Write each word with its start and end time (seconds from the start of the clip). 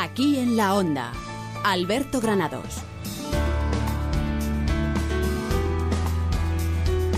Aquí 0.00 0.38
en 0.38 0.56
la 0.56 0.76
onda, 0.76 1.10
Alberto 1.64 2.20
Granados. 2.20 2.84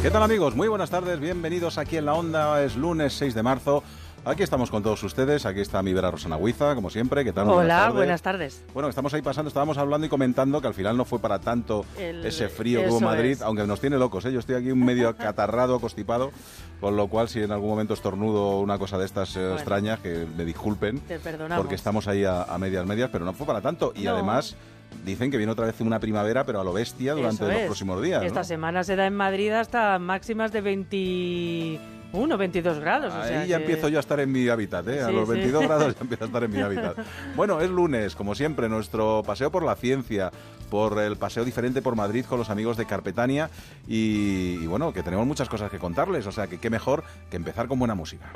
¿Qué 0.00 0.10
tal 0.10 0.22
amigos? 0.22 0.56
Muy 0.56 0.67
buenas 0.67 0.88
tardes, 0.88 1.20
bienvenidos 1.20 1.76
aquí 1.76 1.98
en 1.98 2.06
la 2.06 2.14
onda, 2.14 2.64
es 2.64 2.76
lunes 2.76 3.12
6 3.12 3.34
de 3.34 3.42
marzo. 3.42 3.84
Aquí 4.22 4.42
estamos 4.42 4.70
con 4.70 4.83
todos 4.83 5.02
ustedes, 5.02 5.46
aquí 5.46 5.60
está 5.60 5.83
mi 5.83 5.94
vera 5.94 6.10
Rosana 6.10 6.36
Huiza, 6.36 6.74
como 6.74 6.90
siempre, 6.90 7.24
¿qué 7.24 7.33
tal? 7.33 7.49
Hola, 7.49 7.90
buenas 7.90 8.20
tardes. 8.20 8.62
Bueno, 8.74 8.90
estamos 8.90 9.14
ahí 9.14 9.22
pasando, 9.22 9.48
estábamos 9.48 9.78
hablando 9.78 10.06
y 10.06 10.10
comentando 10.10 10.60
que 10.60 10.66
al 10.66 10.74
final 10.74 10.95
no 10.95 11.06
fue 11.06 11.20
para 11.20 11.38
tanto 11.38 11.86
ese 11.96 12.50
frío 12.50 12.82
que 12.82 12.91
hubo 12.91 12.98
en 12.98 13.04
Madrid, 13.04 13.38
aunque 13.42 13.66
nos 13.66 13.80
tiene 13.80 13.96
locos, 13.96 14.27
¿eh? 14.27 14.32
Yo 14.32 14.41
estoy 14.41 14.56
aquí 14.56 14.70
un 14.70 14.84
medio 14.84 15.09
acatarrado, 15.10 15.80
constipado, 15.80 16.32
con 16.80 16.96
lo 16.96 17.09
cual 17.09 17.30
si 17.30 17.41
en 17.41 17.50
algún 17.50 17.70
momento 17.70 17.95
estornudo 17.95 18.60
una 18.60 18.78
cosa 18.78 18.98
de 18.98 19.06
estas 19.06 19.36
eh, 19.36 19.54
extrañas, 19.54 20.00
que 20.00 20.27
me 20.37 20.45
disculpen, 20.45 21.00
porque 21.56 21.74
estamos 21.74 22.06
ahí 22.06 22.24
a, 22.27 22.45
medias 22.59 22.84
medias, 22.84 23.09
pero 23.10 23.24
no 23.24 23.32
fue 23.32 23.46
para 23.46 23.62
tanto. 23.62 23.92
Y 23.96 24.06
además 24.06 24.56
Dicen 25.05 25.30
que 25.30 25.37
viene 25.37 25.52
otra 25.52 25.66
vez 25.66 25.80
una 25.80 26.00
primavera, 26.00 26.45
pero 26.45 26.60
a 26.60 26.64
lo 26.64 26.73
bestia 26.73 27.14
durante 27.14 27.46
los 27.46 27.62
próximos 27.62 28.02
días. 28.02 28.24
Esta 28.24 28.42
semana 28.42 28.82
se 28.82 28.96
da 28.96 29.06
en 29.06 29.14
Madrid 29.14 29.52
hasta 29.52 29.98
máximas 30.00 30.50
de 30.50 30.60
21, 32.12 32.37
22 32.37 32.80
grados. 32.80 33.14
Ahí 33.14 33.48
ya 33.48 33.56
empiezo 33.56 33.88
yo 33.88 33.98
a 33.98 34.00
estar 34.00 34.19
en 34.20 34.32
mi 34.32 34.48
hábitat, 34.48 34.87
¿eh? 34.88 35.02
a 35.02 35.10
los 35.10 35.28
22 35.28 35.62
grados 35.62 35.95
ya 35.95 36.00
empiezo 36.00 36.24
a 36.24 36.27
estar 36.27 36.45
en 36.45 36.50
mi 36.50 36.60
hábitat. 36.60 36.96
Bueno, 37.36 37.60
es 37.60 37.70
lunes, 37.70 38.16
como 38.16 38.34
siempre, 38.34 38.69
nuestro 38.69 39.23
paseo 39.24 39.50
por 39.50 39.62
la 39.62 39.77
ciencia, 39.77 40.30
por 40.70 40.98
el 40.98 41.16
paseo 41.16 41.45
diferente 41.45 41.83
por 41.83 41.96
Madrid 41.96 42.24
con 42.24 42.38
los 42.38 42.50
amigos 42.50 42.77
de 42.77 42.86
Carpetania 42.86 43.50
y, 43.86 44.59
y 44.60 44.66
bueno, 44.66 44.92
que 44.92 45.02
tenemos 45.02 45.27
muchas 45.27 45.48
cosas 45.48 45.70
que 45.70 45.78
contarles, 45.78 46.27
o 46.27 46.33
sea 46.33 46.46
que 46.46 46.59
qué 46.59 46.70
mejor 46.70 47.05
que 47.30 47.36
empezar 47.36 47.69
con 47.69 47.78
buena 47.78 47.95
música. 47.95 48.27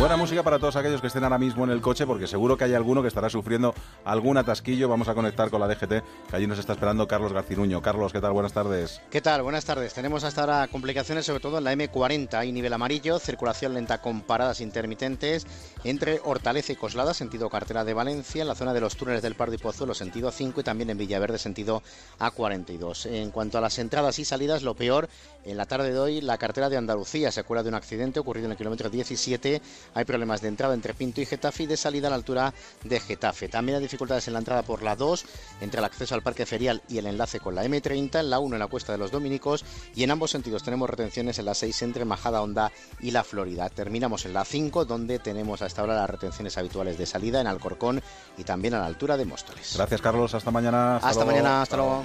Buena 0.00 0.16
música 0.16 0.42
para 0.42 0.58
todos 0.58 0.76
aquellos 0.76 1.02
que 1.02 1.08
estén 1.08 1.24
ahora 1.24 1.36
mismo 1.36 1.62
en 1.62 1.68
el 1.68 1.82
coche, 1.82 2.06
porque 2.06 2.26
seguro 2.26 2.56
que 2.56 2.64
hay 2.64 2.72
alguno 2.72 3.02
que 3.02 3.08
estará 3.08 3.28
sufriendo 3.28 3.74
algún 4.02 4.38
atasquillo. 4.38 4.88
Vamos 4.88 5.08
a 5.08 5.14
conectar 5.14 5.50
con 5.50 5.60
la 5.60 5.68
DGT, 5.68 5.88
que 6.30 6.36
allí 6.36 6.46
nos 6.46 6.58
está 6.58 6.72
esperando 6.72 7.06
Carlos 7.06 7.34
Garcinuño. 7.34 7.82
Carlos, 7.82 8.10
¿qué 8.10 8.18
tal? 8.18 8.32
Buenas 8.32 8.54
tardes. 8.54 9.02
¿Qué 9.10 9.20
tal? 9.20 9.42
Buenas 9.42 9.66
tardes. 9.66 9.92
Tenemos 9.92 10.24
hasta 10.24 10.40
ahora 10.40 10.68
complicaciones, 10.68 11.26
sobre 11.26 11.40
todo 11.40 11.58
en 11.58 11.64
la 11.64 11.74
M40. 11.74 12.32
Hay 12.32 12.50
nivel 12.50 12.72
amarillo, 12.72 13.18
circulación 13.18 13.74
lenta 13.74 14.00
con 14.00 14.22
paradas 14.22 14.62
intermitentes 14.62 15.46
entre 15.84 16.22
Hortaleza 16.24 16.72
y 16.72 16.76
Coslada, 16.76 17.12
sentido 17.12 17.50
cartera 17.50 17.84
de 17.84 17.92
Valencia, 17.92 18.40
en 18.40 18.48
la 18.48 18.54
zona 18.54 18.72
de 18.72 18.80
los 18.80 18.96
túneles 18.96 19.20
del 19.20 19.34
Pardo 19.34 19.54
y 19.54 19.58
Pozuelo, 19.58 19.92
sentido 19.92 20.32
A5, 20.32 20.60
y 20.60 20.62
también 20.62 20.88
en 20.88 20.96
Villaverde, 20.96 21.36
sentido 21.36 21.82
A42. 22.18 23.04
En 23.04 23.30
cuanto 23.32 23.58
a 23.58 23.60
las 23.60 23.78
entradas 23.78 24.18
y 24.18 24.24
salidas, 24.24 24.62
lo 24.62 24.74
peor, 24.74 25.10
en 25.44 25.58
la 25.58 25.66
tarde 25.66 25.92
de 25.92 25.98
hoy, 25.98 26.20
la 26.22 26.38
cartera 26.38 26.70
de 26.70 26.78
Andalucía 26.78 27.30
se 27.30 27.40
acuerda 27.40 27.64
de 27.64 27.68
un 27.68 27.74
accidente 27.74 28.18
ocurrido 28.18 28.46
en 28.46 28.52
el 28.52 28.56
kilómetro 28.56 28.88
17 28.88 29.60
hay 29.94 30.04
problemas 30.04 30.40
de 30.40 30.48
entrada 30.48 30.74
entre 30.74 30.94
Pinto 30.94 31.20
y 31.20 31.26
Getafe 31.26 31.64
y 31.64 31.66
de 31.66 31.76
salida 31.76 32.08
a 32.08 32.10
la 32.10 32.16
altura 32.16 32.54
de 32.84 33.00
Getafe. 33.00 33.48
También 33.48 33.76
hay 33.76 33.82
dificultades 33.82 34.26
en 34.28 34.34
la 34.34 34.38
entrada 34.38 34.62
por 34.62 34.82
la 34.82 34.96
2, 34.96 35.24
entre 35.60 35.78
el 35.78 35.84
acceso 35.84 36.14
al 36.14 36.22
Parque 36.22 36.46
Ferial 36.46 36.82
y 36.88 36.98
el 36.98 37.06
enlace 37.06 37.40
con 37.40 37.54
la 37.54 37.64
M30, 37.64 38.20
en 38.20 38.30
la 38.30 38.38
1 38.38 38.56
en 38.56 38.60
la 38.60 38.66
Cuesta 38.66 38.92
de 38.92 38.98
los 38.98 39.10
Dominicos 39.10 39.64
y 39.94 40.02
en 40.02 40.10
ambos 40.10 40.30
sentidos 40.30 40.62
tenemos 40.62 40.88
retenciones 40.88 41.38
en 41.38 41.46
la 41.46 41.54
6 41.54 41.82
entre 41.82 42.04
Majada 42.04 42.42
Honda 42.42 42.72
y 43.00 43.10
la 43.10 43.24
Florida. 43.24 43.68
Terminamos 43.68 44.24
en 44.26 44.34
la 44.34 44.44
5 44.44 44.84
donde 44.84 45.18
tenemos 45.18 45.62
hasta 45.62 45.80
ahora 45.80 45.96
las 45.96 46.10
retenciones 46.10 46.56
habituales 46.58 46.98
de 46.98 47.06
salida 47.06 47.40
en 47.40 47.46
Alcorcón 47.46 48.02
y 48.36 48.44
también 48.44 48.74
a 48.74 48.80
la 48.80 48.86
altura 48.86 49.16
de 49.16 49.24
Móstoles. 49.24 49.74
Gracias 49.76 50.00
Carlos, 50.00 50.34
hasta 50.34 50.50
mañana. 50.50 50.96
Hasta, 50.96 51.24
mañana, 51.24 51.62
hasta 51.62 51.76
luego. 51.76 52.04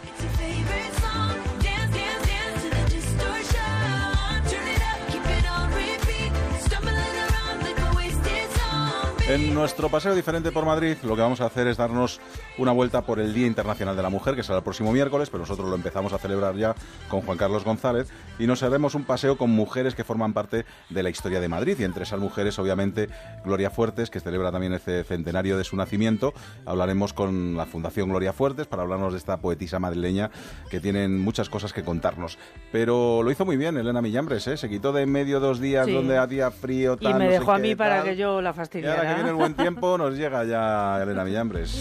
En 9.27 9.55
nuestro 9.55 9.89
paseo 9.89 10.13
diferente 10.13 10.51
por 10.51 10.65
Madrid, 10.65 10.97
lo 11.01 11.15
que 11.15 11.23
vamos 11.23 11.41
a 11.41 11.47
hacer 11.47 11.65
es 11.65 11.77
darnos 11.77 12.21
una 12.59 12.71
vuelta 12.71 13.01
por 13.01 13.19
el 13.19 13.33
Día 13.33 13.47
Internacional 13.47 13.95
de 13.95 14.03
la 14.03 14.11
Mujer, 14.11 14.35
que 14.35 14.43
será 14.43 14.59
el 14.59 14.63
próximo 14.63 14.91
miércoles, 14.91 15.31
pero 15.31 15.41
nosotros 15.41 15.67
lo 15.67 15.75
empezamos 15.75 16.13
a 16.13 16.19
celebrar 16.19 16.55
ya 16.55 16.75
con 17.09 17.21
Juan 17.21 17.35
Carlos 17.35 17.63
González, 17.63 18.07
y 18.37 18.45
nos 18.45 18.61
haremos 18.61 18.93
un 18.93 19.03
paseo 19.03 19.35
con 19.35 19.49
mujeres 19.49 19.95
que 19.95 20.03
forman 20.03 20.33
parte 20.33 20.65
de 20.91 21.01
la 21.01 21.09
historia 21.09 21.39
de 21.39 21.47
Madrid, 21.47 21.75
y 21.79 21.85
entre 21.85 22.03
esas 22.03 22.19
mujeres, 22.19 22.59
obviamente, 22.59 23.09
Gloria 23.43 23.71
Fuertes, 23.71 24.11
que 24.11 24.19
celebra 24.19 24.51
también 24.51 24.73
este 24.73 25.03
centenario 25.03 25.57
de 25.57 25.63
su 25.63 25.75
nacimiento. 25.75 26.35
Hablaremos 26.67 27.13
con 27.13 27.57
la 27.57 27.65
Fundación 27.65 28.09
Gloria 28.09 28.31
Fuertes 28.31 28.67
para 28.67 28.83
hablarnos 28.83 29.13
de 29.13 29.17
esta 29.17 29.37
poetisa 29.37 29.79
madrileña 29.79 30.29
que 30.69 30.79
tienen 30.79 31.19
muchas 31.19 31.49
cosas 31.49 31.73
que 31.73 31.81
contarnos. 31.81 32.37
Pero 32.71 33.23
lo 33.23 33.31
hizo 33.31 33.43
muy 33.43 33.57
bien 33.57 33.75
Elena 33.75 34.03
Millambres, 34.03 34.45
¿eh? 34.47 34.55
se 34.55 34.69
quitó 34.69 34.93
de 34.93 35.07
medio 35.07 35.39
dos 35.39 35.59
días 35.59 35.87
donde 35.87 36.15
hacía 36.19 36.51
frío. 36.51 36.95
Tal, 36.95 37.09
y 37.09 37.13
me 37.15 37.27
dejó 37.27 37.53
a 37.53 37.57
mí 37.57 37.73
para 37.73 38.03
que 38.03 38.15
yo 38.15 38.39
la 38.39 38.53
fastidiara 38.53 39.14
viene 39.15 39.29
el 39.29 39.35
buen 39.35 39.53
tiempo, 39.53 39.97
nos 39.97 40.15
llega 40.15 40.43
ya 40.43 41.01
Elena 41.01 41.23
Villambres. 41.23 41.79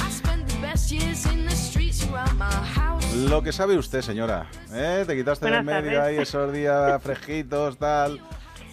Lo 3.29 3.43
que 3.43 3.53
sabe 3.53 3.77
usted, 3.77 4.03
señora, 4.03 4.47
¿eh? 4.73 5.05
Te 5.07 5.17
quitaste 5.17 5.51
de 5.51 5.63
medio 5.63 6.03
ahí 6.03 6.17
esos 6.17 6.53
días 6.53 7.03
fresquitos, 7.03 7.79
tal, 7.79 8.21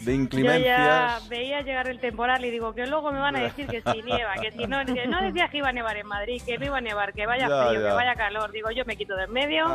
de 0.01 0.15
inclemencias. 0.15 0.77
Yo 0.77 0.83
ya 0.83 1.29
veía 1.29 1.61
llegar 1.61 1.87
el 1.87 1.99
temporal 1.99 2.43
y 2.43 2.49
digo 2.49 2.73
que 2.73 2.87
luego 2.87 3.11
me 3.11 3.19
van 3.19 3.35
a 3.35 3.41
decir 3.41 3.67
que 3.67 3.81
si 3.81 4.01
nieva, 4.01 4.33
que 4.41 4.51
si 4.51 4.65
no, 4.65 4.83
que 4.85 5.07
no 5.07 5.21
decía 5.21 5.47
que 5.49 5.57
iba 5.57 5.69
a 5.69 5.73
nevar 5.73 5.97
en 5.97 6.07
Madrid, 6.07 6.41
que 6.45 6.57
no 6.57 6.65
iba 6.65 6.77
a 6.77 6.81
nevar, 6.81 7.13
que 7.13 7.25
vaya 7.25 7.45
frío, 7.45 7.81
que 7.81 7.93
vaya 7.93 8.15
calor. 8.15 8.51
Digo, 8.51 8.71
yo 8.71 8.83
me 8.85 8.95
quito 8.97 9.15
de 9.15 9.25
en 9.25 9.33
medio 9.33 9.67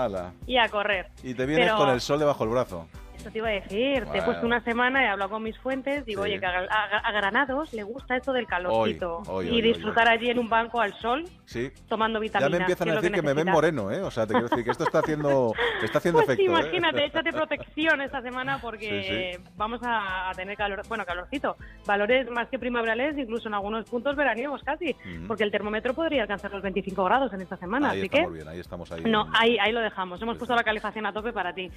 y 0.47 0.57
a 0.57 0.69
correr. 0.69 1.11
Y 1.23 1.35
te 1.35 1.47
vienes 1.47 1.73
con 1.73 1.89
el 1.91 2.01
sol 2.01 2.19
debajo 2.19 2.45
del 2.45 2.53
brazo 2.53 2.89
te 3.17 3.39
iba 3.39 3.49
a 3.49 3.53
decir. 3.53 4.05
Te 4.07 4.19
he 4.19 4.23
puesto 4.23 4.47
una 4.47 4.61
semana, 4.63 5.05
he 5.05 5.09
hablado 5.09 5.31
con 5.31 5.43
mis 5.43 5.59
fuentes, 5.59 6.05
digo, 6.05 6.23
oye, 6.23 6.39
que 6.39 6.47
a, 6.47 7.13
Granados 7.13 7.73
le 7.73 7.83
gusta 7.83 8.17
esto 8.17 8.33
del 8.33 8.47
calorcito. 8.47 9.23
y 9.43 9.61
disfrutar 9.61 10.09
allí 10.09 10.31
en 10.31 10.39
un 10.39 10.49
banco 10.49 10.81
al 10.81 10.93
sol, 11.01 11.25
sí. 11.45 11.71
tomando 11.89 12.21
vitaminas. 12.21 12.51
Ya 12.51 12.57
me 12.57 12.63
empiezan 12.63 12.91
a 12.91 12.95
decir 12.97 13.13
que, 13.13 13.23
me 13.23 13.35
ven 13.35 13.51
moreno, 13.51 13.91
¿eh? 13.91 14.03
O 14.03 14.11
sea, 14.11 14.27
te 14.27 14.35
quiero 14.35 14.49
decir 14.49 14.65
que 14.65 14.71
esto 14.71 14.85
está 14.85 15.01
haciendo, 15.01 15.53
está 15.83 15.99
haciendo 15.99 16.21
pues 16.21 16.31
efecto. 16.31 16.43
¿eh? 16.43 16.61
imagínate, 16.61 17.05
échate 17.07 17.33
protección 17.33 18.01
esta 18.01 18.23
semana 18.23 18.59
porque 18.61 19.41
vamos 19.57 19.81
a, 19.83 20.31
tener 20.37 20.57
calor, 20.57 20.83
bueno, 20.89 21.05
calorcito. 21.05 21.57
Valores 21.87 22.31
más 22.31 22.49
que 22.49 22.59
primaverales, 22.59 23.17
incluso 23.17 23.49
en 23.49 23.55
algunos 23.55 23.89
puntos 23.89 24.17
veraniegos 24.17 24.63
casi, 24.63 24.95
porque 25.27 25.45
el 25.45 25.51
termómetro 25.51 25.95
podría 25.95 26.23
alcanzar 26.23 26.53
los 26.53 26.63
25 26.63 27.05
grados 27.05 27.33
en 27.33 27.41
esta 27.41 27.57
semana. 27.57 27.91
Ahí 27.91 27.99
así 27.99 28.07
estamos 28.07 28.29
que, 28.29 28.35
bien, 28.35 28.49
ahí 28.49 28.61
estamos 28.61 28.93
ahí. 28.93 29.03
No, 29.05 29.29
ahí, 29.33 29.59
ahí 29.59 29.73
lo 29.73 29.81
dejamos. 29.81 30.21
Hemos 30.21 30.37
puesto 30.37 30.55
la 30.55 30.65
calefacción 30.65 31.07
a 31.07 31.13
tope 31.13 31.33
para 31.33 31.55
ti. 31.55 31.71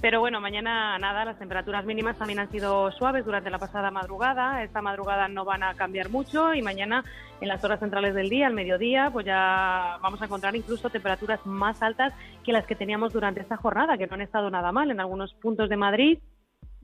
Pero 0.00 0.20
bueno, 0.20 0.40
mañana 0.40 0.95
nada, 0.98 1.24
las 1.24 1.38
temperaturas 1.38 1.84
mínimas 1.84 2.16
también 2.16 2.38
han 2.38 2.50
sido 2.50 2.90
suaves 2.92 3.24
durante 3.24 3.50
la 3.50 3.58
pasada 3.58 3.90
madrugada. 3.90 4.62
Esta 4.62 4.82
madrugada 4.82 5.28
no 5.28 5.44
van 5.44 5.62
a 5.62 5.74
cambiar 5.74 6.10
mucho 6.10 6.54
y 6.54 6.62
mañana 6.62 7.04
en 7.40 7.48
las 7.48 7.62
horas 7.64 7.80
centrales 7.80 8.14
del 8.14 8.28
día, 8.28 8.46
al 8.46 8.54
mediodía, 8.54 9.10
pues 9.12 9.26
ya 9.26 9.98
vamos 10.02 10.20
a 10.22 10.24
encontrar 10.24 10.56
incluso 10.56 10.90
temperaturas 10.90 11.44
más 11.44 11.82
altas 11.82 12.12
que 12.44 12.52
las 12.52 12.66
que 12.66 12.74
teníamos 12.74 13.12
durante 13.12 13.40
esta 13.40 13.56
jornada, 13.56 13.98
que 13.98 14.06
no 14.06 14.14
han 14.14 14.22
estado 14.22 14.50
nada 14.50 14.72
mal 14.72 14.90
en 14.90 15.00
algunos 15.00 15.34
puntos 15.34 15.68
de 15.68 15.76
Madrid 15.76 16.18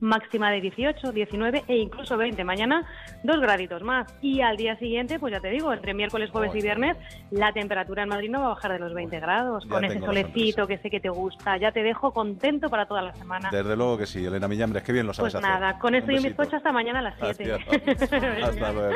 máxima 0.03 0.51
de 0.51 0.61
18, 0.61 1.11
19 1.11 1.63
e 1.67 1.77
incluso 1.77 2.17
20. 2.17 2.43
Mañana 2.43 2.85
dos 3.23 3.39
graditos 3.39 3.81
más. 3.81 4.13
Y 4.21 4.41
al 4.41 4.57
día 4.57 4.77
siguiente, 4.77 5.17
pues 5.17 5.31
ya 5.31 5.39
te 5.39 5.49
digo, 5.49 5.73
entre 5.73 5.93
miércoles, 5.93 6.29
jueves 6.29 6.53
y 6.55 6.61
viernes, 6.61 6.97
la 7.31 7.51
temperatura 7.53 8.03
en 8.03 8.09
Madrid 8.09 8.29
no 8.29 8.41
va 8.41 8.45
a 8.45 8.49
bajar 8.49 8.73
de 8.73 8.79
los 8.79 8.93
20 8.93 9.19
grados. 9.19 9.65
con 9.65 9.83
ese 9.85 9.99
solecito 9.99 10.67
que 10.67 10.77
sé 10.77 10.89
que 10.89 10.99
te 10.99 11.09
gusta. 11.09 11.57
Ya 11.57 11.71
te 11.71 11.81
dejo 11.81 12.11
contento 12.11 12.69
para 12.69 12.85
toda 12.85 13.01
la 13.01 13.13
semana. 13.15 13.49
Desde 13.51 13.75
luego 13.75 13.97
que 13.97 14.05
sí, 14.05 14.25
Elena 14.25 14.47
Millambres, 14.47 14.83
qué 14.83 14.91
bien 14.91 15.07
lo 15.07 15.13
sabes 15.13 15.33
pues 15.33 15.43
nada, 15.43 15.79
con 15.79 15.95
esto 15.95 16.11
y 16.11 16.19
mi 16.19 16.33
coche 16.33 16.57
hasta 16.57 16.71
mañana 16.71 16.99
a 16.99 17.03
las 17.03 17.15
7. 17.19 17.53
hasta 18.43 18.71
luego. 18.71 18.95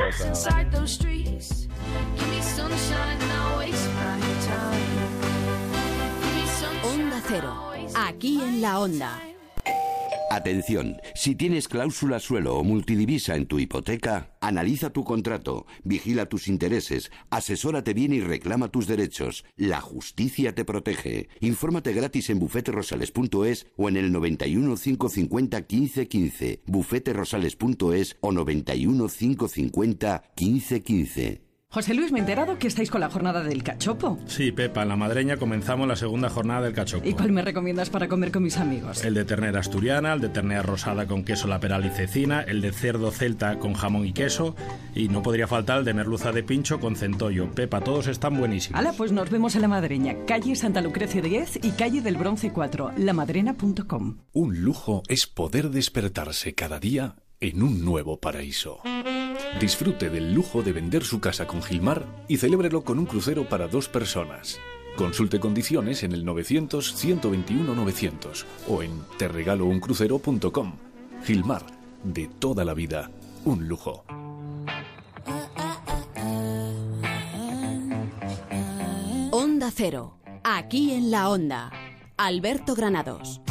Onda 6.83 7.21
Cero, 7.27 7.71
aquí 7.95 8.41
en 8.41 8.61
la 8.61 8.79
Onda. 8.79 9.19
Atención, 10.29 10.97
si 11.15 11.35
tienes 11.35 11.69
cláusula 11.69 12.19
suelo 12.19 12.57
o 12.57 12.63
multidivisa 12.63 13.35
en 13.35 13.45
tu 13.45 13.59
hipoteca, 13.59 14.35
analiza 14.41 14.89
tu 14.89 15.05
contrato, 15.05 15.65
vigila 15.85 16.25
tus 16.25 16.49
intereses, 16.49 17.11
asesórate 17.29 17.93
bien 17.93 18.13
y 18.13 18.19
reclama 18.19 18.67
tus 18.67 18.87
derechos. 18.87 19.45
La 19.55 19.79
justicia 19.79 20.53
te 20.53 20.65
protege. 20.65 21.29
Infórmate 21.39 21.93
gratis 21.93 22.29
en 22.29 22.39
bufeterosales.es 22.39 23.67
o 23.77 23.87
en 23.87 23.95
el 23.95 24.11
91 24.11 24.75
550 24.75 25.57
1515, 25.59 26.61
bufeterosales.es 26.65 28.17
o 28.19 28.31
91 28.33 29.07
550 29.07 30.23
1515. 30.35 31.46
José 31.69 31.93
Luis, 31.93 32.13
me 32.13 32.19
he 32.19 32.21
enterado 32.21 32.57
que 32.57 32.67
estáis 32.67 32.89
con 32.89 33.01
la 33.01 33.09
jornada 33.09 33.43
del 33.43 33.61
cachopo. 33.61 34.17
Sí, 34.25 34.53
Pepa, 34.53 34.83
en 34.83 34.87
la 34.87 34.95
madreña 34.95 35.35
comenzamos 35.35 35.85
la 35.85 35.97
segunda 35.97 36.29
jornada 36.29 36.61
del 36.61 36.73
cachopo. 36.73 37.05
¿Y 37.05 37.13
cuál 37.13 37.33
me 37.33 37.41
recomiendas 37.41 37.89
para 37.89 38.07
comer 38.07 38.31
con 38.31 38.43
mis 38.43 38.55
amigos? 38.55 39.03
El 39.03 39.13
de 39.13 39.25
ternera 39.25 39.59
asturiana, 39.59 40.13
el 40.13 40.21
de 40.21 40.29
ternera 40.29 40.61
rosada 40.61 41.07
con 41.07 41.25
queso 41.25 41.45
laperal 41.45 41.85
y 41.85 41.89
cecina, 41.89 42.41
el 42.41 42.61
de 42.61 42.71
cerdo 42.71 43.11
celta 43.11 43.59
con 43.59 43.73
jamón 43.73 44.05
y 44.05 44.13
queso, 44.13 44.55
y 44.95 45.09
no 45.09 45.21
podría 45.21 45.45
faltar 45.45 45.79
el 45.79 45.85
de 45.85 45.93
merluza 45.93 46.31
de 46.31 46.41
pincho 46.41 46.79
con 46.79 46.95
centollo. 46.95 47.51
Pepa, 47.51 47.81
todos 47.81 48.07
están 48.07 48.37
buenísimos. 48.37 48.79
Hala, 48.79 48.93
pues 48.93 49.11
nos 49.11 49.29
vemos 49.29 49.53
en 49.55 49.61
la 49.61 49.67
madreña, 49.67 50.15
calle 50.25 50.55
Santa 50.55 50.79
Lucrecia 50.79 51.21
10 51.21 51.65
y 51.65 51.71
calle 51.71 52.01
del 52.01 52.15
Bronce 52.15 52.53
4, 52.53 52.93
lamadrena.com. 52.97 54.19
Un 54.31 54.61
lujo 54.61 55.03
es 55.09 55.27
poder 55.27 55.69
despertarse 55.69 56.55
cada 56.55 56.79
día 56.79 57.17
en 57.39 57.61
un 57.61 57.85
nuevo 57.85 58.19
paraíso. 58.19 58.79
Disfrute 59.59 60.09
del 60.09 60.33
lujo 60.33 60.63
de 60.63 60.73
vender 60.73 61.03
su 61.03 61.19
casa 61.19 61.45
con 61.47 61.61
Gilmar 61.61 62.05
y 62.27 62.37
celébrelo 62.37 62.83
con 62.83 62.97
un 62.99 63.05
crucero 63.05 63.47
para 63.47 63.67
dos 63.67 63.87
personas. 63.87 64.59
Consulte 64.95 65.39
condiciones 65.39 66.01
en 66.03 66.13
el 66.13 66.25
900-121-900 66.25 68.45
o 68.67 68.81
en 68.81 69.03
terregalouncrucero.com. 69.17 70.73
Gilmar, 71.23 71.61
de 72.03 72.27
toda 72.39 72.65
la 72.65 72.73
vida, 72.73 73.11
un 73.45 73.67
lujo. 73.67 74.03
Onda 79.31 79.71
Cero, 79.73 80.17
aquí 80.43 80.93
en 80.93 81.11
la 81.11 81.29
Onda. 81.29 81.71
Alberto 82.17 82.73
Granados. 82.73 83.41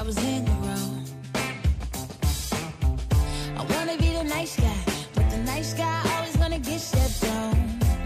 I 0.00 0.02
was 0.02 0.16
ignorant. 0.16 1.12
I 3.54 3.62
wanna 3.68 3.98
be 3.98 4.14
the 4.14 4.24
nice 4.24 4.56
guy, 4.56 4.82
but 5.14 5.28
the 5.28 5.36
nice 5.44 5.74
guy 5.74 6.00
always 6.14 6.34
gonna 6.38 6.58
get 6.58 6.80
stepped 6.80 7.30
on. 7.30 7.52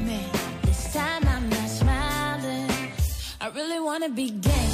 Man, 0.04 0.28
this 0.62 0.92
time 0.92 1.22
I'm 1.28 1.48
not 1.48 1.68
smiling. 1.68 2.68
I 3.40 3.46
really 3.50 3.78
wanna 3.78 4.08
be 4.08 4.30
gay. 4.30 4.73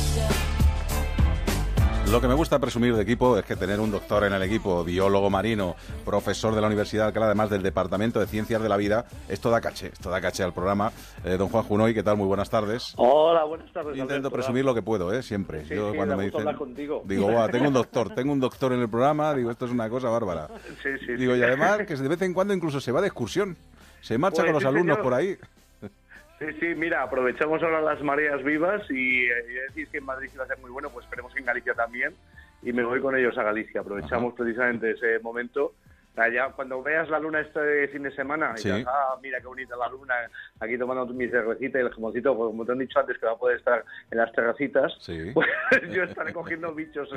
Lo 2.11 2.21
que 2.21 2.27
me 2.27 2.35
gusta 2.35 2.59
presumir 2.59 2.97
de 2.97 3.03
equipo 3.03 3.39
es 3.39 3.45
que 3.45 3.55
tener 3.55 3.79
un 3.79 3.93
doctor 3.93 4.25
en 4.25 4.33
el 4.33 4.43
equipo, 4.43 4.83
biólogo 4.83 5.31
marino, 5.31 5.77
profesor 6.05 6.53
de 6.57 6.61
la 6.61 6.67
Universidad 6.67 7.05
de 7.05 7.07
Alcalá, 7.09 7.27
además 7.27 7.51
del 7.51 7.62
Departamento 7.62 8.19
de 8.19 8.27
Ciencias 8.27 8.61
de 8.61 8.69
la 8.69 8.77
Vida, 8.77 9.05
esto 9.29 9.49
da 9.49 9.61
caché, 9.61 9.89
esto 9.93 10.11
da 10.11 10.21
caché 10.21 10.43
al 10.43 10.53
programa. 10.53 10.91
Eh, 11.25 11.37
don 11.37 11.49
Juan 11.51 11.62
Junoy, 11.62 11.95
¿qué 11.95 12.03
tal? 12.03 12.17
Muy 12.17 12.27
buenas 12.27 12.51
tardes. 12.51 12.95
Hola, 12.97 13.45
buenas 13.45 13.73
tardes. 13.73 13.93
Intento 13.93 14.15
Alberto. 14.15 14.31
presumir 14.33 14.65
lo 14.65 14.75
que 14.75 14.83
puedo, 14.83 15.12
¿eh? 15.12 15.23
Siempre. 15.23 15.65
Sí, 15.67 15.77
Yo 15.77 15.93
sí, 15.93 15.97
cuando 15.97 16.17
me 16.17 16.25
dicen, 16.25 16.45
digo, 17.05 17.31
"Buah, 17.31 17.49
tengo 17.49 17.69
un 17.69 17.75
doctor, 17.75 18.13
tengo 18.13 18.33
un 18.33 18.41
doctor 18.41 18.73
en 18.73 18.81
el 18.81 18.89
programa, 18.89 19.33
digo, 19.35 19.53
esto 19.53 19.67
es 19.67 19.71
una 19.71 19.89
cosa 19.89 20.09
bárbara. 20.09 20.49
Sí, 20.83 20.89
sí, 21.06 21.13
Digo, 21.15 21.37
y 21.37 21.43
además 21.45 21.79
que 21.87 21.95
de 21.95 22.09
vez 22.09 22.21
en 22.23 22.35
cuando 22.35 22.53
incluso 22.53 22.81
se 22.81 22.91
va 22.91 23.01
de 23.01 23.06
excursión, 23.06 23.56
se 24.01 24.19
marcha 24.19 24.43
Pues 24.43 24.47
con 24.47 24.55
los 24.55 24.65
alumnos 24.65 24.97
señor. 24.97 25.03
por 25.05 25.15
ahí. 25.15 25.37
Sí, 26.41 26.47
sí, 26.59 26.67
mira, 26.75 27.03
aprovechamos 27.03 27.63
ahora 27.63 27.83
las 27.83 28.03
mareas 28.03 28.43
vivas 28.43 28.83
y, 28.91 29.27
eh, 29.27 29.45
y 29.47 29.53
decís 29.53 29.91
que 29.91 29.99
en 29.99 30.07
Madrid 30.07 30.31
iba 30.33 30.45
a 30.45 30.47
ser 30.47 30.59
muy 30.59 30.71
bueno, 30.71 30.89
pues 30.89 31.05
esperemos 31.05 31.35
que 31.35 31.41
en 31.41 31.45
Galicia 31.45 31.75
también. 31.75 32.15
Y 32.63 32.73
me 32.73 32.83
voy 32.83 32.99
con 33.01 33.15
ellos 33.15 33.37
a 33.37 33.43
Galicia. 33.43 33.83
Aprovechamos 33.83 34.33
precisamente 34.33 34.93
ese 34.93 35.19
momento. 35.19 35.75
Allá, 36.17 36.51
cuando 36.55 36.83
veas 36.83 37.09
la 37.09 37.19
luna 37.19 37.41
este 37.41 37.89
fin 37.89 38.03
de 38.03 38.11
semana, 38.11 38.53
y 38.57 38.59
Sí. 38.61 38.69
dirás, 38.71 38.87
ah, 38.89 39.17
mira 39.23 39.41
qué 39.41 39.47
bonita 39.47 39.77
la 39.77 39.89
luna, 39.89 40.15
aquí 40.59 40.77
tomando 40.77 41.07
mi 41.07 41.29
cervecita 41.29 41.79
y 41.79 41.83
el 41.83 41.91
jamoncito, 41.91 42.37
pues, 42.37 42.49
como 42.49 42.67
te 42.67 42.73
han 42.73 42.79
dicho 42.79 42.99
antes 42.99 43.17
que 43.17 43.27
va 43.27 43.33
a 43.33 43.37
poder 43.39 43.57
estar 43.59 43.85
en 44.11 44.19
las 44.19 44.31
terracitas, 44.33 44.93
Sí. 45.01 45.31
pues 45.35 45.47
yo 45.91 46.03
estaré 46.03 46.33
cogiendo 46.33 46.75
bichos 46.75 47.09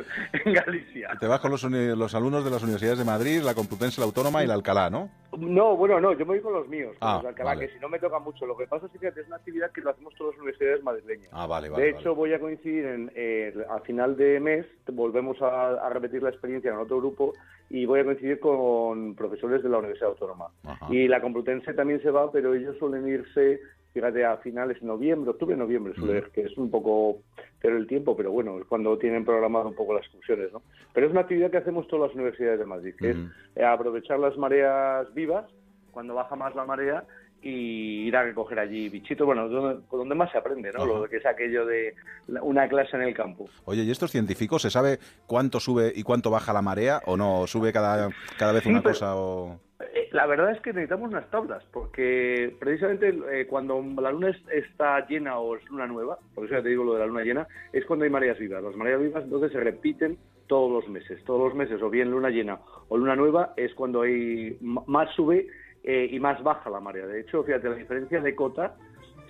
en 0.45 0.53
Galicia. 0.53 1.09
Te 1.19 1.27
vas 1.27 1.39
con 1.41 1.51
los, 1.51 1.63
los 1.63 2.15
alumnos 2.15 2.45
de 2.45 2.51
las 2.51 2.63
universidades 2.63 2.99
de 2.99 3.05
Madrid, 3.05 3.41
la 3.41 3.55
Complutense, 3.55 3.99
la 3.99 4.05
Autónoma 4.05 4.43
y 4.43 4.47
la 4.47 4.53
Alcalá, 4.53 4.89
¿no? 4.89 5.09
No, 5.37 5.75
bueno, 5.75 5.99
no, 5.99 6.11
yo 6.13 6.19
me 6.19 6.33
voy 6.35 6.41
con 6.41 6.53
los 6.53 6.67
míos, 6.67 6.95
con 6.99 7.09
Ah, 7.09 7.13
los 7.15 7.23
de 7.23 7.29
Alcalá, 7.29 7.49
vale. 7.55 7.67
que 7.67 7.73
si 7.73 7.79
no 7.79 7.89
me 7.89 7.97
toca 7.99 8.19
mucho. 8.19 8.45
Lo 8.45 8.55
que 8.55 8.67
pasa 8.67 8.85
es 8.93 8.99
que 8.99 9.07
es 9.07 9.27
una 9.27 9.37
actividad 9.37 9.71
que 9.71 9.81
lo 9.81 9.89
hacemos 9.89 10.13
todas 10.15 10.33
las 10.35 10.41
universidades 10.41 10.83
madrileñas. 10.83 11.29
Ah, 11.31 11.47
vale, 11.47 11.69
vale. 11.69 11.83
de 11.83 11.91
vale. 11.91 12.01
hecho, 12.01 12.15
voy 12.15 12.33
a 12.33 12.39
coincidir 12.39 12.85
en, 12.85 13.11
eh, 13.15 13.53
a 13.69 13.79
final 13.79 14.15
de 14.15 14.39
mes, 14.39 14.65
volvemos 14.91 15.41
a, 15.41 15.71
a 15.85 15.89
repetir 15.89 16.21
la 16.21 16.29
experiencia 16.29 16.71
en 16.71 16.77
otro 16.77 16.97
grupo 16.99 17.33
y 17.73 17.87
voy 17.87 18.01
a 18.01 18.03
coincidir 18.05 18.39
con 18.39 19.15
profesores 19.15 19.63
de 19.63 19.69
la 19.69 19.79
Universidad 19.79 20.11
Autónoma. 20.11 20.49
Ajá. 20.63 20.85
Y 20.93 21.07
la 21.07 21.19
Complutense 21.19 21.73
también 21.73 21.99
se 22.03 22.11
va, 22.11 22.31
pero 22.31 22.53
ellos 22.53 22.77
suelen 22.77 23.07
irse, 23.07 23.61
fíjate, 23.93 24.23
a 24.23 24.37
finales 24.37 24.79
de 24.79 24.85
noviembre, 24.85 25.31
octubre, 25.31 25.57
noviembre, 25.57 25.95
suele 25.95 26.21
Mm. 26.21 26.31
que 26.33 26.41
es 26.41 26.55
un 26.57 26.69
poco 26.69 27.17
pero 27.59 27.77
el 27.77 27.87
tiempo, 27.87 28.15
pero 28.15 28.29
bueno, 28.29 28.59
es 28.59 28.65
cuando 28.65 28.97
tienen 28.99 29.23
programado 29.25 29.69
un 29.69 29.73
poco 29.75 29.93
las 29.95 30.03
excursiones, 30.03 30.51
¿no? 30.53 30.61
Pero 30.93 31.07
es 31.07 31.11
una 31.13 31.21
actividad 31.21 31.49
que 31.49 31.57
hacemos 31.57 31.87
todas 31.87 32.09
las 32.09 32.15
universidades 32.15 32.59
de 32.59 32.65
Madrid, 32.65 32.93
que 32.99 33.11
Ujú. 33.11 33.21
es 33.55 33.63
aprovechar 33.63 34.19
las 34.19 34.37
mareas 34.37 35.11
vivas 35.15 35.45
cuando 35.91 36.13
baja 36.13 36.35
más 36.35 36.53
la 36.55 36.65
marea 36.65 37.05
y 37.43 38.07
ir 38.07 38.15
a 38.15 38.23
recoger 38.23 38.57
allí 38.59 38.89
bichitos, 38.89 39.25
bueno, 39.25 39.49
donde, 39.49 39.81
donde 39.91 40.15
más 40.15 40.31
se 40.31 40.37
aprende, 40.37 40.71
¿no? 40.71 40.83
Ajá. 40.83 40.99
Lo 40.99 41.09
que 41.09 41.17
es 41.17 41.25
aquello 41.25 41.65
de 41.65 41.93
la- 42.27 42.41
una 42.41 42.67
clase 42.67 42.95
en 42.95 43.03
el 43.03 43.13
campo. 43.13 43.49
Oye, 43.65 43.83
¿y 43.83 43.91
estos 43.91 44.11
científicos 44.11 44.61
se 44.61 44.69
sabe 44.69 44.99
cuánto 45.27 45.59
sube 45.59 45.91
y 45.93 46.03
cuánto 46.03 46.29
baja 46.31 46.53
la 46.53 46.61
marea 46.61 47.01
o 47.05 47.17
no? 47.17 47.45
¿Sube 47.47 47.73
cada, 47.73 48.09
cada 48.37 48.53
vez 48.53 48.63
Sí, 48.63 48.69
una 48.69 48.81
pero- 48.81 48.93
cosa 48.93 49.15
o...? 49.15 49.59
Eh, 49.93 50.07
La 50.13 50.25
verdad 50.27 50.51
es 50.51 50.61
que 50.61 50.71
necesitamos 50.71 51.09
unas 51.09 51.29
tablas, 51.29 51.63
porque 51.73 52.55
precisamente 52.59 53.09
eh, 53.31 53.47
cuando 53.47 53.83
la 54.01 54.11
luna 54.11 54.29
es- 54.29 54.47
está 54.51 55.05
llena 55.07 55.37
o 55.39 55.55
es 55.57 55.69
luna 55.69 55.87
nueva, 55.87 56.17
por 56.33 56.45
eso 56.45 56.53
ya 56.55 56.63
te 56.63 56.69
digo 56.69 56.83
lo 56.85 56.93
de 56.93 56.99
la 56.99 57.07
luna 57.07 57.23
llena, 57.23 57.47
es 57.73 57.83
cuando 57.85 58.05
hay 58.05 58.11
mareas 58.11 58.37
vivas. 58.39 58.63
Las 58.63 58.75
mareas 58.75 59.01
vivas 59.01 59.23
entonces 59.25 59.51
se 59.51 59.59
repiten 59.59 60.17
todos 60.47 60.71
los 60.71 60.87
meses. 60.89 61.23
Todos 61.25 61.41
los 61.49 61.55
meses, 61.55 61.81
o 61.81 61.89
bien 61.89 62.11
luna 62.11 62.29
llena 62.29 62.59
o 62.89 62.97
luna 62.97 63.15
nueva, 63.15 63.53
es 63.57 63.73
cuando 63.73 64.03
hay 64.03 64.57
más 64.61 65.09
sube 65.15 65.47
eh, 65.83 66.07
y 66.11 66.19
más 66.19 66.41
baja 66.41 66.69
la 66.69 66.79
marea. 66.79 67.05
De 67.05 67.21
hecho, 67.21 67.43
fíjate, 67.43 67.69
la 67.69 67.75
diferencia 67.75 68.21
de 68.21 68.35
cota 68.35 68.75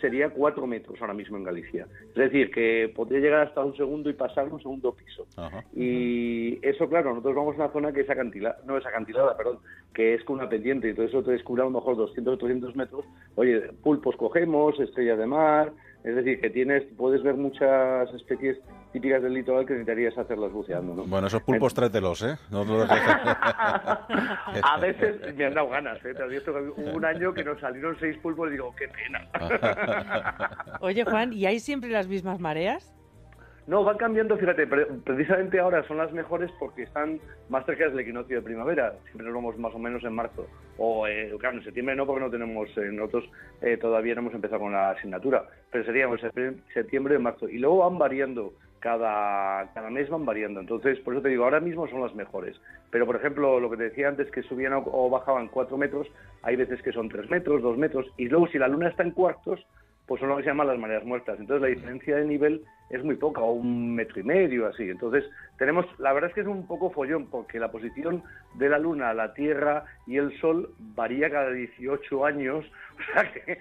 sería 0.04 0.30
cuatro 0.30 0.68
metros 0.68 1.00
ahora 1.00 1.14
mismo 1.14 1.38
en 1.38 1.46
Galicia. 1.46 1.88
Es 2.10 2.16
decir, 2.16 2.52
que 2.52 2.92
podría 2.94 3.22
llegar 3.22 3.48
hasta 3.48 3.64
un 3.64 3.76
segundo 3.78 4.10
y 4.10 4.14
pasar 4.14 4.52
un 4.52 4.62
segundo 4.62 4.94
piso. 4.94 5.26
Ajá. 5.38 5.64
Y 5.74 6.60
eso, 6.62 6.90
claro, 6.90 7.12
nosotros 7.12 7.36
vamos 7.36 7.56
a 7.56 7.64
una 7.64 7.72
zona 7.72 7.94
que 7.94 8.02
es 8.02 8.10
acantilada, 8.10 8.58
no 8.66 8.78
es 8.78 8.86
acantilada, 8.86 9.38
perdón, 9.38 9.60
que 9.94 10.14
es 10.14 10.24
con 10.26 10.40
una 10.40 10.50
pendiente, 10.50 10.90
y 10.90 10.94
todo 10.94 11.06
eso 11.06 11.24
te 11.24 11.32
descubre 11.32 11.62
a 11.62 11.66
lo 11.66 11.72
mejor 11.72 11.96
200 11.96 12.34
o 12.34 12.38
300 12.38 12.76
metros. 12.76 13.06
Oye, 13.36 13.62
pulpos 13.82 14.18
cogemos, 14.18 14.78
estrellas 14.78 15.18
de 15.18 15.26
mar, 15.26 15.72
es 16.04 16.16
decir, 16.16 16.42
que 16.42 16.50
tienes, 16.50 16.84
puedes 16.98 17.24
ver 17.24 17.36
muchas 17.36 18.14
especies 18.14 18.58
típicas 18.92 19.24
del 19.24 19.34
litoral 19.34 19.66
que 19.66 19.74
necesitarías 19.74 20.18
hacerlas 20.18 20.52
buceando, 20.52 20.94
¿no? 20.94 21.06
Bueno, 21.06 21.28
esos 21.28 21.42
pulpos 21.44 21.74
tráetelos, 21.74 22.22
¿eh? 22.24 22.36
No 22.52 22.64
te 22.64 22.72
los 22.72 22.90
dejes. 22.90 23.16
a 24.64 24.78
veces 24.80 25.36
me 25.36 25.46
han 25.46 25.54
dado 25.54 25.70
ganas, 25.70 26.04
¿eh? 26.06 26.14
Te 26.14 26.24
advierto 26.24 26.54
que 26.54 26.82
hubo 26.82 26.98
un 26.98 27.06
año 27.06 27.34
que 27.34 27.44
nos 27.44 27.60
salieron 27.60 27.98
seis 28.00 28.18
pulpos 28.18 28.50
y 28.50 28.52
digo, 28.52 28.76
qué 28.78 28.88
pena. 28.90 29.28
Oye, 30.82 31.06
Juan, 31.06 31.34
¿y 31.34 31.46
hay 31.46 31.60
siempre 31.60 31.90
las 31.90 32.08
mismas 32.08 32.40
mareas? 32.40 32.94
No, 33.66 33.84
van 33.86 33.98
cambiando, 33.98 34.36
fíjate, 34.38 34.68
pre- 34.68 34.88
precisamente 35.06 35.58
ahora 35.58 35.88
son 35.88 35.98
las 35.98 36.12
mejores 36.12 36.52
porque 36.60 36.84
están 36.84 37.20
más 37.48 37.66
cerca 37.66 37.88
del 37.88 37.98
equinoccio 38.00 38.36
de 38.36 38.42
primavera. 38.42 38.94
Siempre 39.06 39.26
nos 39.26 39.36
vamos 39.36 39.58
más 39.58 39.74
o 39.74 39.80
menos 39.80 40.04
en 40.04 40.14
marzo. 40.14 40.48
O, 40.78 41.08
eh, 41.08 41.32
claro, 41.40 41.58
en 41.58 41.64
septiembre 41.64 41.96
no, 41.96 42.06
porque 42.06 42.22
no 42.26 42.30
tenemos, 42.30 42.70
eh, 42.78 42.90
nosotros 42.92 43.24
eh, 43.62 43.78
todavía 43.78 44.16
no 44.16 44.22
hemos 44.22 44.34
empezado 44.34 44.60
con 44.60 44.74
la 44.74 44.90
asignatura, 44.90 45.46
pero 45.72 45.86
seríamos 45.86 46.20
septiembre, 46.74 47.18
marzo. 47.20 47.48
Y 47.48 47.58
luego 47.58 47.78
van 47.90 47.98
variando, 47.98 48.54
cada, 48.82 49.72
cada 49.74 49.90
mes 49.90 50.10
van 50.10 50.26
variando. 50.26 50.60
Entonces, 50.60 51.00
por 51.00 51.14
eso 51.14 51.24
te 51.24 51.30
digo, 51.30 51.46
ahora 51.46 51.62
mismo 51.62 51.88
son 51.88 52.02
las 52.02 52.14
mejores. 52.16 52.60
Pero, 52.92 53.06
por 53.06 53.16
ejemplo, 53.16 53.62
lo 53.62 53.70
que 53.72 53.78
te 53.78 53.84
decía 53.84 54.10
antes, 54.10 54.30
que 54.30 54.44
subían 54.44 54.74
o, 54.74 54.84
o 54.86 55.10
bajaban 55.10 55.48
cuatro 55.48 55.78
metros, 55.78 56.08
hay 56.42 56.58
veces 56.58 56.82
que 56.82 56.92
son 56.92 57.08
tres 57.08 57.30
metros, 57.30 57.62
dos 57.62 57.78
metros. 57.78 58.12
Y 58.18 58.28
luego, 58.28 58.48
si 58.48 58.58
la 58.58 58.68
luna 58.68 58.90
está 58.90 59.04
en 59.04 59.12
cuartos, 59.12 59.66
pues 60.08 60.20
son 60.20 60.30
lo 60.30 60.38
que 60.38 60.44
se 60.44 60.50
llaman 60.50 60.68
las 60.68 60.80
mareas 60.80 61.06
muertas. 61.06 61.40
Entonces 61.40 61.62
la 61.62 61.68
diferencia 61.68 62.18
de 62.18 62.26
nivel 62.26 62.64
es 62.90 63.04
muy 63.04 63.16
poca, 63.16 63.42
o 63.42 63.54
un 63.54 63.96
metro 63.96 64.20
y 64.20 64.24
medio, 64.24 64.68
así. 64.68 64.90
Entonces 64.90 65.24
tenemos, 65.58 65.86
la 66.00 66.14
verdad 66.14 66.30
es 66.30 66.36
que 66.36 66.42
es 66.42 66.48
un 66.48 66.68
poco 66.68 66.92
follón, 66.92 67.28
porque 67.28 67.60
la 67.60 67.72
posición 67.72 68.24
de 68.56 68.70
la 68.70 68.78
Luna, 68.78 69.14
la 69.14 69.34
Tierra 69.34 69.86
y 70.06 70.18
el 70.18 70.38
Sol 70.40 70.74
varía 70.78 71.30
cada 71.30 71.52
18 71.52 72.26
años, 72.26 72.66
o 73.00 73.14
sea 73.14 73.32
que 73.32 73.58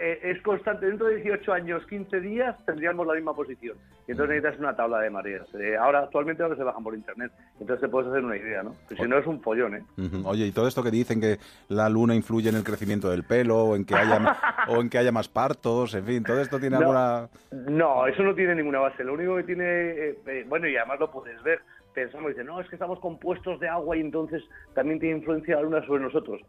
eh, 0.00 0.20
es 0.22 0.42
constante. 0.42 0.86
Dentro 0.86 1.06
de 1.06 1.16
18 1.16 1.52
años, 1.52 1.86
15 1.86 2.20
días, 2.20 2.56
tendríamos 2.66 3.06
la 3.06 3.14
misma 3.14 3.34
posición. 3.34 3.76
Y 4.06 4.12
entonces 4.12 4.36
necesitas 4.36 4.58
una 4.60 4.76
tabla 4.76 5.00
de 5.00 5.10
mareas. 5.10 5.46
Eh, 5.54 5.76
ahora, 5.76 6.00
actualmente, 6.00 6.42
ahora 6.42 6.56
se 6.56 6.62
bajan 6.62 6.82
por 6.82 6.94
Internet. 6.94 7.32
Entonces 7.60 7.80
te 7.80 7.88
puedes 7.88 8.10
hacer 8.10 8.24
una 8.24 8.36
idea, 8.36 8.62
¿no? 8.62 8.74
Pero 8.88 9.02
si 9.02 9.08
no, 9.08 9.18
es 9.18 9.26
un 9.26 9.40
follón, 9.40 9.76
¿eh? 9.76 9.82
Oye, 10.24 10.46
y 10.46 10.52
todo 10.52 10.68
esto 10.68 10.82
que 10.82 10.90
dicen 10.90 11.20
que 11.20 11.38
la 11.68 11.88
luna 11.88 12.14
influye 12.14 12.48
en 12.48 12.56
el 12.56 12.64
crecimiento 12.64 13.10
del 13.10 13.24
pelo 13.24 13.64
o 13.64 13.76
en 13.76 13.84
que 13.84 13.94
haya, 13.94 14.36
o 14.68 14.80
en 14.80 14.90
que 14.90 14.98
haya 14.98 15.12
más 15.12 15.28
partos, 15.28 15.94
en 15.94 16.04
fin, 16.04 16.22
todo 16.22 16.40
esto 16.40 16.58
tiene 16.60 16.76
No. 16.76 16.80
alguna... 16.82 17.28
No, 17.52 18.06
eso 18.06 18.22
no 18.22 18.34
tiene 18.34 18.54
ninguna 18.54 18.80
base. 18.80 19.04
Lo 19.04 19.14
único 19.14 19.36
que 19.36 19.44
tiene, 19.44 19.64
eh, 19.64 20.18
eh, 20.26 20.44
bueno, 20.48 20.68
y 20.68 20.76
además 20.76 21.00
lo 21.00 21.10
puedes 21.10 21.42
ver, 21.42 21.60
pensamos, 21.94 22.30
dicen, 22.30 22.46
no, 22.46 22.60
es 22.60 22.68
que 22.68 22.74
estamos 22.76 22.98
compuestos 23.00 23.58
de 23.60 23.68
agua 23.68 23.96
y 23.96 24.00
entonces 24.00 24.42
también 24.74 24.98
tiene 25.00 25.18
influencia 25.18 25.56
la 25.56 25.62
luna 25.62 25.86
sobre 25.86 26.02
nosotros. 26.02 26.40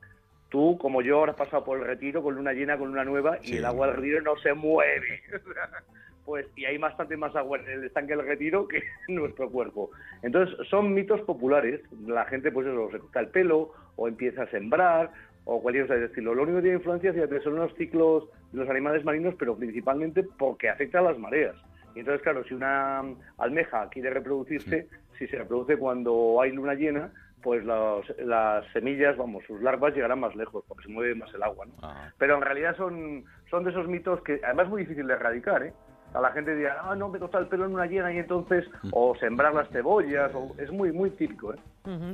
Tú, 0.56 0.78
como 0.78 1.02
yo, 1.02 1.18
ahora 1.18 1.34
has 1.34 1.38
pasado 1.38 1.66
por 1.66 1.80
el 1.80 1.84
retiro 1.86 2.24
con 2.24 2.34
luna 2.36 2.54
llena, 2.54 2.78
con 2.78 2.88
luna 2.88 3.04
nueva, 3.04 3.40
y 3.44 3.48
Sí. 3.48 3.58
el 3.58 3.66
agua 3.66 3.88
del 3.88 3.98
retiro 3.98 4.22
no 4.22 4.38
se 4.38 4.54
mueve. 4.54 5.22
pues, 6.26 6.48
y 6.56 6.64
hay 6.64 6.78
bastante 6.78 7.18
más 7.18 7.36
agua 7.36 7.60
en 7.60 7.68
el 7.68 7.84
estanque 7.84 8.16
del 8.16 8.26
retiro 8.26 8.66
que 8.66 8.82
en 9.10 9.16
nuestro 9.16 9.50
cuerpo. 9.50 9.92
Entonces, 10.22 10.56
son 10.70 10.94
mitos 10.94 11.20
populares. 11.24 11.82
La 12.08 12.24
gente, 12.24 12.54
pues 12.54 12.68
eso, 12.68 12.90
se 12.90 13.00
corta 13.00 13.20
el 13.20 13.28
pelo, 13.28 13.74
o 13.98 14.08
empieza 14.08 14.44
a 14.44 14.50
sembrar, 14.50 15.12
o 15.44 15.62
cualquier 15.62 15.88
cosa 15.88 16.00
de 16.00 16.06
estilo. 16.06 16.34
Lo 16.34 16.44
único 16.44 16.60
que 16.60 16.64
tiene 16.64 16.78
influencia, 16.78 17.12
fíjate, 17.12 17.42
son 17.42 17.58
los 17.58 17.74
ciclos 17.76 18.24
de 18.54 18.60
los 18.60 18.70
animales 18.70 19.04
marinos, 19.04 19.36
pero 19.38 19.58
principalmente 19.58 20.24
porque 20.24 20.70
afecta 20.70 21.00
a 21.00 21.02
las 21.02 21.20
mareas. 21.20 21.56
Y 21.96 22.00
entonces, 22.00 22.22
claro, 22.24 22.46
si 22.46 22.54
una 22.54 23.04
almeja 23.40 23.90
quiere 23.90 24.10
reproducirse, 24.10 24.88
si 25.20 25.28
se 25.28 25.38
reproduce 25.38 25.76
cuando 25.76 26.40
hay 26.42 26.54
luna 26.54 26.76
llena, 26.76 27.12
pues 27.46 27.64
los- 27.64 28.10
las 28.18 28.66
semillas, 28.74 29.16
vamos, 29.18 29.44
sus 29.46 29.62
larvas 29.62 29.94
llegarán 29.94 30.20
más 30.20 30.36
lejos, 30.36 30.66
porque 30.68 30.86
se 30.88 30.90
mueve 30.92 31.14
más 31.14 31.32
el 31.36 31.44
agua, 31.44 31.68
¿no? 31.68 31.74
Ah. 31.84 32.10
Pero 32.18 32.36
en 32.38 32.42
realidad 32.42 32.76
son, 32.76 33.24
son 33.52 33.64
de 33.64 33.70
esos 33.70 33.88
mitos 33.88 34.20
que 34.24 34.42
además 34.44 34.66
es 34.66 34.72
muy 34.72 34.82
difícil 34.82 35.06
de 35.06 35.14
erradicar, 35.14 35.62
¿eh? 35.62 35.72
A 36.16 36.22
la 36.22 36.32
gente 36.32 36.56
dirá, 36.56 36.78
ah, 36.82 36.96
no, 36.96 37.08
me 37.10 37.20
corta 37.20 37.38
el 37.38 37.46
pelo 37.48 37.66
en 37.66 37.74
una 37.76 37.86
llena 37.86 38.12
y 38.12 38.18
entonces, 38.18 38.66
o 38.92 39.16
sembrar 39.18 39.54
las 39.54 39.70
cebollas, 39.70 40.32
o, 40.34 40.56
es 40.58 40.72
muy, 40.72 40.92
muy 40.92 41.12
típico, 41.12 41.54
¿eh? 41.54 41.58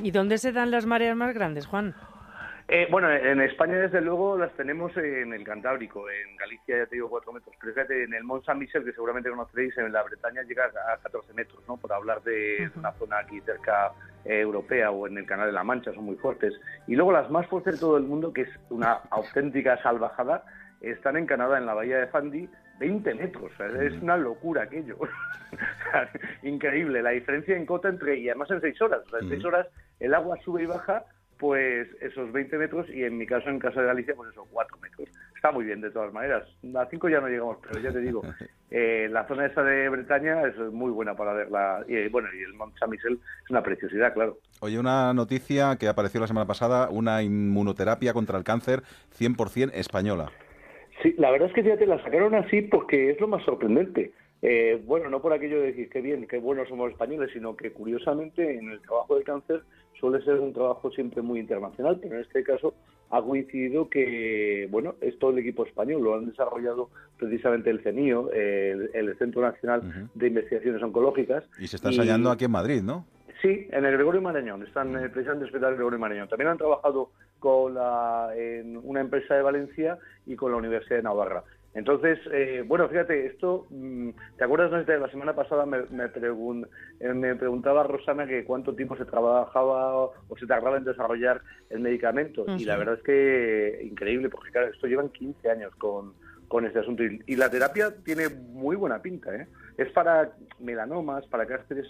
¿Y 0.03 0.11
dónde 0.11 0.37
se 0.37 0.51
dan 0.51 0.69
las 0.69 0.85
mareas 0.85 1.15
más 1.15 1.33
grandes, 1.33 1.65
Juan? 1.65 1.95
Eh, 2.67 2.87
bueno, 2.91 3.09
en 3.09 3.39
España 3.41 3.75
desde 3.77 4.01
luego 4.01 4.37
las 4.37 4.51
tenemos 4.53 4.95
en 4.97 5.33
el 5.33 5.43
Cantábrico, 5.45 6.09
en 6.09 6.35
Galicia 6.35 6.77
ya 6.79 6.85
te 6.87 6.95
digo 6.95 7.09
4 7.09 7.31
metros, 7.33 7.55
pero 7.59 7.73
fíjate, 7.73 8.03
en 8.03 8.13
el 8.13 8.23
Mont 8.25 8.43
Saint-Michel, 8.45 8.83
que 8.83 8.91
seguramente 8.93 9.29
conoceréis, 9.29 9.77
en 9.77 9.91
la 9.93 10.03
Bretaña 10.03 10.41
llega 10.43 10.65
a 10.65 10.97
14 10.97 11.33
metros, 11.33 11.61
¿no? 11.67 11.77
Por 11.77 11.91
hablar 11.93 12.21
de 12.23 12.69
una 12.75 12.91
zona 12.93 13.19
aquí 13.19 13.39
cerca 13.41 13.91
europea 14.25 14.91
o 14.91 15.07
en 15.07 15.17
el 15.17 15.25
Canal 15.25 15.47
de 15.47 15.53
la 15.53 15.63
Mancha, 15.63 15.93
son 15.93 16.05
muy 16.05 16.15
fuertes. 16.15 16.53
Y 16.87 16.95
luego 16.95 17.11
las 17.11 17.29
más 17.31 17.47
fuertes 17.47 17.75
de 17.75 17.79
todo 17.79 17.97
el 17.97 18.03
mundo, 18.03 18.33
que 18.33 18.41
es 18.41 18.49
una 18.69 18.93
auténtica 19.09 19.81
salvajada, 19.81 20.43
están 20.81 21.17
en 21.17 21.25
Canadá, 21.25 21.57
en 21.57 21.65
la 21.65 21.73
bahía 21.73 21.99
de 21.99 22.07
Fundy, 22.07 22.49
20 22.79 23.13
metros, 23.13 23.51
es 23.79 23.93
una 24.01 24.17
locura 24.17 24.63
aquello. 24.63 24.97
Increíble, 26.43 27.03
la 27.03 27.11
diferencia 27.11 27.55
en 27.55 27.65
cota 27.67 27.89
entre, 27.89 28.17
y 28.17 28.29
además 28.29 28.49
en 28.49 28.61
6 28.61 28.81
horas, 28.81 29.01
o 29.05 29.09
sea, 29.09 29.19
en 29.19 29.29
6 29.29 29.45
horas 29.45 29.67
el 29.99 30.15
agua 30.15 30.37
sube 30.43 30.63
y 30.63 30.65
baja 30.65 31.05
pues 31.37 31.87
esos 32.01 32.31
20 32.31 32.57
metros 32.57 32.87
y 32.89 33.03
en 33.03 33.17
mi 33.17 33.25
caso, 33.25 33.49
en 33.49 33.57
casa 33.57 33.81
de 33.81 33.87
Galicia, 33.87 34.15
pues 34.15 34.29
esos 34.31 34.47
4 34.51 34.77
metros. 34.77 35.09
Está 35.41 35.51
muy 35.51 35.65
bien 35.65 35.81
de 35.81 35.89
todas 35.89 36.13
maneras. 36.13 36.47
A 36.75 36.85
5 36.85 37.09
ya 37.09 37.19
no 37.19 37.27
llegamos, 37.27 37.57
pero 37.63 37.81
ya 37.81 37.91
te 37.91 37.99
digo, 37.99 38.21
eh, 38.69 39.07
la 39.09 39.27
zona 39.27 39.47
esa 39.47 39.63
de 39.63 39.89
Bretaña 39.89 40.43
es 40.43 40.55
muy 40.71 40.91
buena 40.91 41.15
para 41.15 41.33
verla. 41.33 41.83
Y 41.87 41.95
eh, 41.95 42.09
bueno, 42.09 42.27
y 42.31 42.43
el 42.43 42.53
Mont 42.53 42.77
Saint-Michel 42.77 43.13
es 43.43 43.49
una 43.49 43.63
preciosidad, 43.63 44.13
claro. 44.13 44.37
Oye, 44.59 44.77
una 44.77 45.15
noticia 45.15 45.77
que 45.77 45.87
apareció 45.87 46.21
la 46.21 46.27
semana 46.27 46.45
pasada, 46.45 46.89
una 46.91 47.23
inmunoterapia 47.23 48.13
contra 48.13 48.37
el 48.37 48.43
cáncer 48.43 48.83
100% 49.17 49.71
española. 49.73 50.31
Sí, 51.01 51.15
la 51.17 51.31
verdad 51.31 51.47
es 51.47 51.55
que 51.55 51.63
fíjate, 51.63 51.87
la 51.87 52.03
sacaron 52.03 52.35
así 52.35 52.61
porque 52.61 53.09
es 53.09 53.19
lo 53.19 53.27
más 53.27 53.43
sorprendente. 53.43 54.13
Eh, 54.43 54.79
bueno, 54.85 55.09
no 55.09 55.23
por 55.23 55.33
aquello 55.33 55.59
de 55.59 55.71
decir 55.71 55.89
qué 55.89 56.01
bien, 56.01 56.27
qué 56.27 56.37
buenos 56.37 56.69
somos 56.69 56.91
españoles, 56.91 57.31
sino 57.33 57.55
que 57.55 57.71
curiosamente 57.71 58.59
en 58.59 58.69
el 58.69 58.79
trabajo 58.81 59.15
del 59.15 59.23
cáncer 59.23 59.63
suele 59.99 60.23
ser 60.23 60.35
un 60.35 60.53
trabajo 60.53 60.91
siempre 60.91 61.23
muy 61.23 61.39
internacional, 61.39 61.97
pero 61.99 62.13
en 62.13 62.21
este 62.21 62.43
caso 62.43 62.75
ha 63.11 63.21
coincidido 63.21 63.89
que, 63.89 64.67
bueno, 64.71 64.95
es 65.01 65.19
todo 65.19 65.31
el 65.31 65.39
equipo 65.39 65.65
español, 65.65 66.01
lo 66.01 66.15
han 66.15 66.25
desarrollado 66.25 66.89
precisamente 67.17 67.69
el 67.69 67.81
CENIO, 67.81 68.31
el, 68.31 68.89
el 68.93 69.17
Centro 69.17 69.41
Nacional 69.41 70.09
de 70.13 70.27
Investigaciones 70.27 70.81
Oncológicas. 70.81 71.43
Y 71.59 71.67
se 71.67 71.75
está 71.75 71.89
ensayando 71.89 72.31
aquí 72.31 72.45
en 72.45 72.51
Madrid, 72.51 72.81
¿no? 72.81 73.05
Sí, 73.41 73.67
en 73.71 73.85
el 73.85 73.93
Gregorio 73.93 74.21
Marañón, 74.21 74.63
están 74.63 74.95
eh, 74.95 75.09
precisamente 75.09 75.31
en 75.31 75.37
el 75.39 75.45
Hospital 75.45 75.73
Gregorio 75.75 75.99
Marañón. 75.99 76.27
También 76.27 76.49
han 76.49 76.57
trabajado 76.57 77.09
con 77.39 77.73
la, 77.73 78.29
en 78.35 78.77
una 78.83 79.01
empresa 79.01 79.33
de 79.33 79.41
Valencia 79.41 79.97
y 80.27 80.35
con 80.35 80.51
la 80.51 80.57
Universidad 80.57 80.97
de 80.97 81.03
Navarra. 81.03 81.43
Entonces, 81.73 82.19
eh, 82.33 82.63
bueno, 82.67 82.89
fíjate, 82.89 83.25
esto, 83.27 83.65
mm, 83.69 84.09
¿te 84.37 84.43
acuerdas 84.43 84.85
de 84.85 84.99
la 84.99 85.09
semana 85.09 85.33
pasada 85.33 85.65
me, 85.65 85.83
me, 85.89 86.11
pregun- 86.11 86.67
eh, 86.99 87.13
me 87.13 87.35
preguntaba 87.35 87.83
Rosana 87.83 88.27
que 88.27 88.43
cuánto 88.43 88.75
tiempo 88.75 88.97
se 88.97 89.05
trabajaba 89.05 89.95
o 89.95 90.13
se 90.37 90.45
tardaba 90.47 90.77
en 90.77 90.83
desarrollar 90.83 91.41
el 91.69 91.79
medicamento? 91.79 92.45
Y 92.59 92.65
la 92.65 92.75
verdad 92.77 92.95
es 92.95 93.03
que 93.03 93.79
increíble, 93.83 94.29
porque 94.29 94.51
claro, 94.51 94.67
esto 94.67 94.87
llevan 94.87 95.09
15 95.09 95.49
años 95.49 95.73
con, 95.77 96.13
con 96.49 96.65
este 96.65 96.79
asunto. 96.79 97.03
Y, 97.05 97.21
y 97.25 97.35
la 97.37 97.49
terapia 97.49 97.95
tiene 98.03 98.27
muy 98.27 98.75
buena 98.75 99.01
pinta, 99.01 99.33
¿eh? 99.33 99.47
Es 99.77 99.89
para 99.93 100.29
melanomas, 100.59 101.25
para 101.27 101.45
cánceres, 101.45 101.87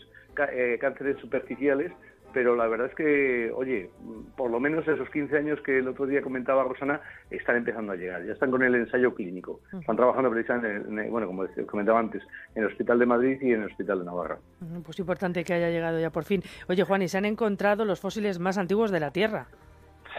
eh, 0.53 0.77
cánceres 0.79 1.17
superficiales, 1.17 1.91
pero 2.33 2.55
la 2.55 2.67
verdad 2.67 2.87
es 2.87 2.95
que, 2.95 3.51
oye, 3.55 3.89
por 4.37 4.49
lo 4.51 4.59
menos 4.59 4.87
esos 4.87 5.09
15 5.09 5.37
años 5.37 5.59
que 5.61 5.77
el 5.79 5.87
otro 5.87 6.05
día 6.05 6.21
comentaba 6.21 6.63
Rosana, 6.63 7.01
están 7.29 7.57
empezando 7.57 7.91
a 7.91 7.95
llegar. 7.95 8.23
Ya 8.25 8.33
están 8.33 8.51
con 8.51 8.63
el 8.63 8.73
ensayo 8.75 9.13
clínico. 9.13 9.59
Están 9.79 9.95
trabajando 9.95 10.29
precisamente, 10.29 10.89
en, 10.89 10.99
en- 10.99 11.11
bueno, 11.11 11.27
como 11.27 11.45
comentaba 11.67 11.99
antes, 11.99 12.21
en 12.55 12.63
el 12.63 12.69
Hospital 12.69 12.99
de 12.99 13.05
Madrid 13.05 13.37
y 13.41 13.53
en 13.53 13.61
el 13.61 13.67
Hospital 13.67 13.99
de 13.99 14.05
Navarra. 14.05 14.37
Pues 14.85 14.99
importante 14.99 15.43
que 15.43 15.53
haya 15.53 15.69
llegado 15.69 15.99
ya 15.99 16.09
por 16.09 16.23
fin. 16.23 16.41
Oye, 16.67 16.83
Juan, 16.83 17.01
y 17.01 17.07
se 17.07 17.17
han 17.17 17.25
encontrado 17.25 17.85
los 17.85 17.99
fósiles 17.99 18.39
más 18.39 18.57
antiguos 18.57 18.91
de 18.91 18.99
la 18.99 19.11
Tierra. 19.11 19.47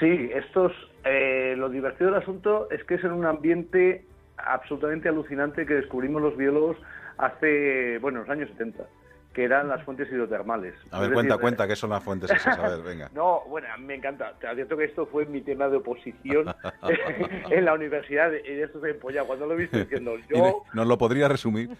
Sí, 0.00 0.30
estos, 0.34 0.72
eh, 1.04 1.54
lo 1.56 1.68
divertido 1.68 2.10
del 2.10 2.20
asunto 2.22 2.68
es 2.70 2.82
que 2.84 2.94
es 2.94 3.04
en 3.04 3.12
un 3.12 3.26
ambiente 3.26 4.04
absolutamente 4.38 5.08
alucinante 5.08 5.66
que 5.66 5.74
descubrimos 5.74 6.22
los 6.22 6.36
biólogos 6.36 6.76
hace, 7.18 7.98
bueno, 7.98 8.18
en 8.20 8.26
los 8.26 8.30
años 8.30 8.48
70, 8.50 8.84
que 9.32 9.44
eran 9.44 9.68
las 9.68 9.82
fuentes 9.84 10.10
hidrotermales. 10.10 10.74
A 10.90 11.00
ver, 11.00 11.08
Es 11.08 11.14
cuenta, 11.14 11.34
decir, 11.34 11.40
cuenta, 11.40 11.66
¿qué 11.68 11.76
son 11.76 11.90
las 11.90 12.02
fuentes 12.04 12.30
esas? 12.30 12.58
A 12.58 12.68
ver, 12.68 12.82
venga. 12.84 13.10
No, 13.14 13.42
bueno, 13.48 13.68
a 13.72 13.76
mí 13.78 13.84
me 13.86 13.94
encanta. 13.94 14.34
Te 14.38 14.46
advierto 14.46 14.76
que 14.76 14.84
esto 14.84 15.06
fue 15.06 15.24
mi 15.26 15.40
tema 15.40 15.68
de 15.68 15.76
oposición 15.78 16.54
en 17.50 17.64
la 17.64 17.74
universidad 17.74 18.30
y 18.32 18.54
de 18.54 18.62
esto 18.64 18.80
se 18.80 18.90
empolla. 18.90 19.24
Cuando 19.24 19.46
lo 19.46 19.54
he 19.54 19.56
visto 19.58 19.78
diciendo, 19.78 20.16
yo, 20.28 20.64
¿Nos 20.74 20.86
lo 20.86 20.98
podría 20.98 21.28
resumir? 21.28 21.70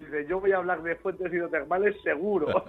dice, 0.00 0.26
yo 0.28 0.40
voy 0.40 0.52
a 0.52 0.56
hablar 0.58 0.82
de 0.82 0.96
fuentes 0.96 1.32
hidrotermales 1.32 1.94
seguro. 2.02 2.64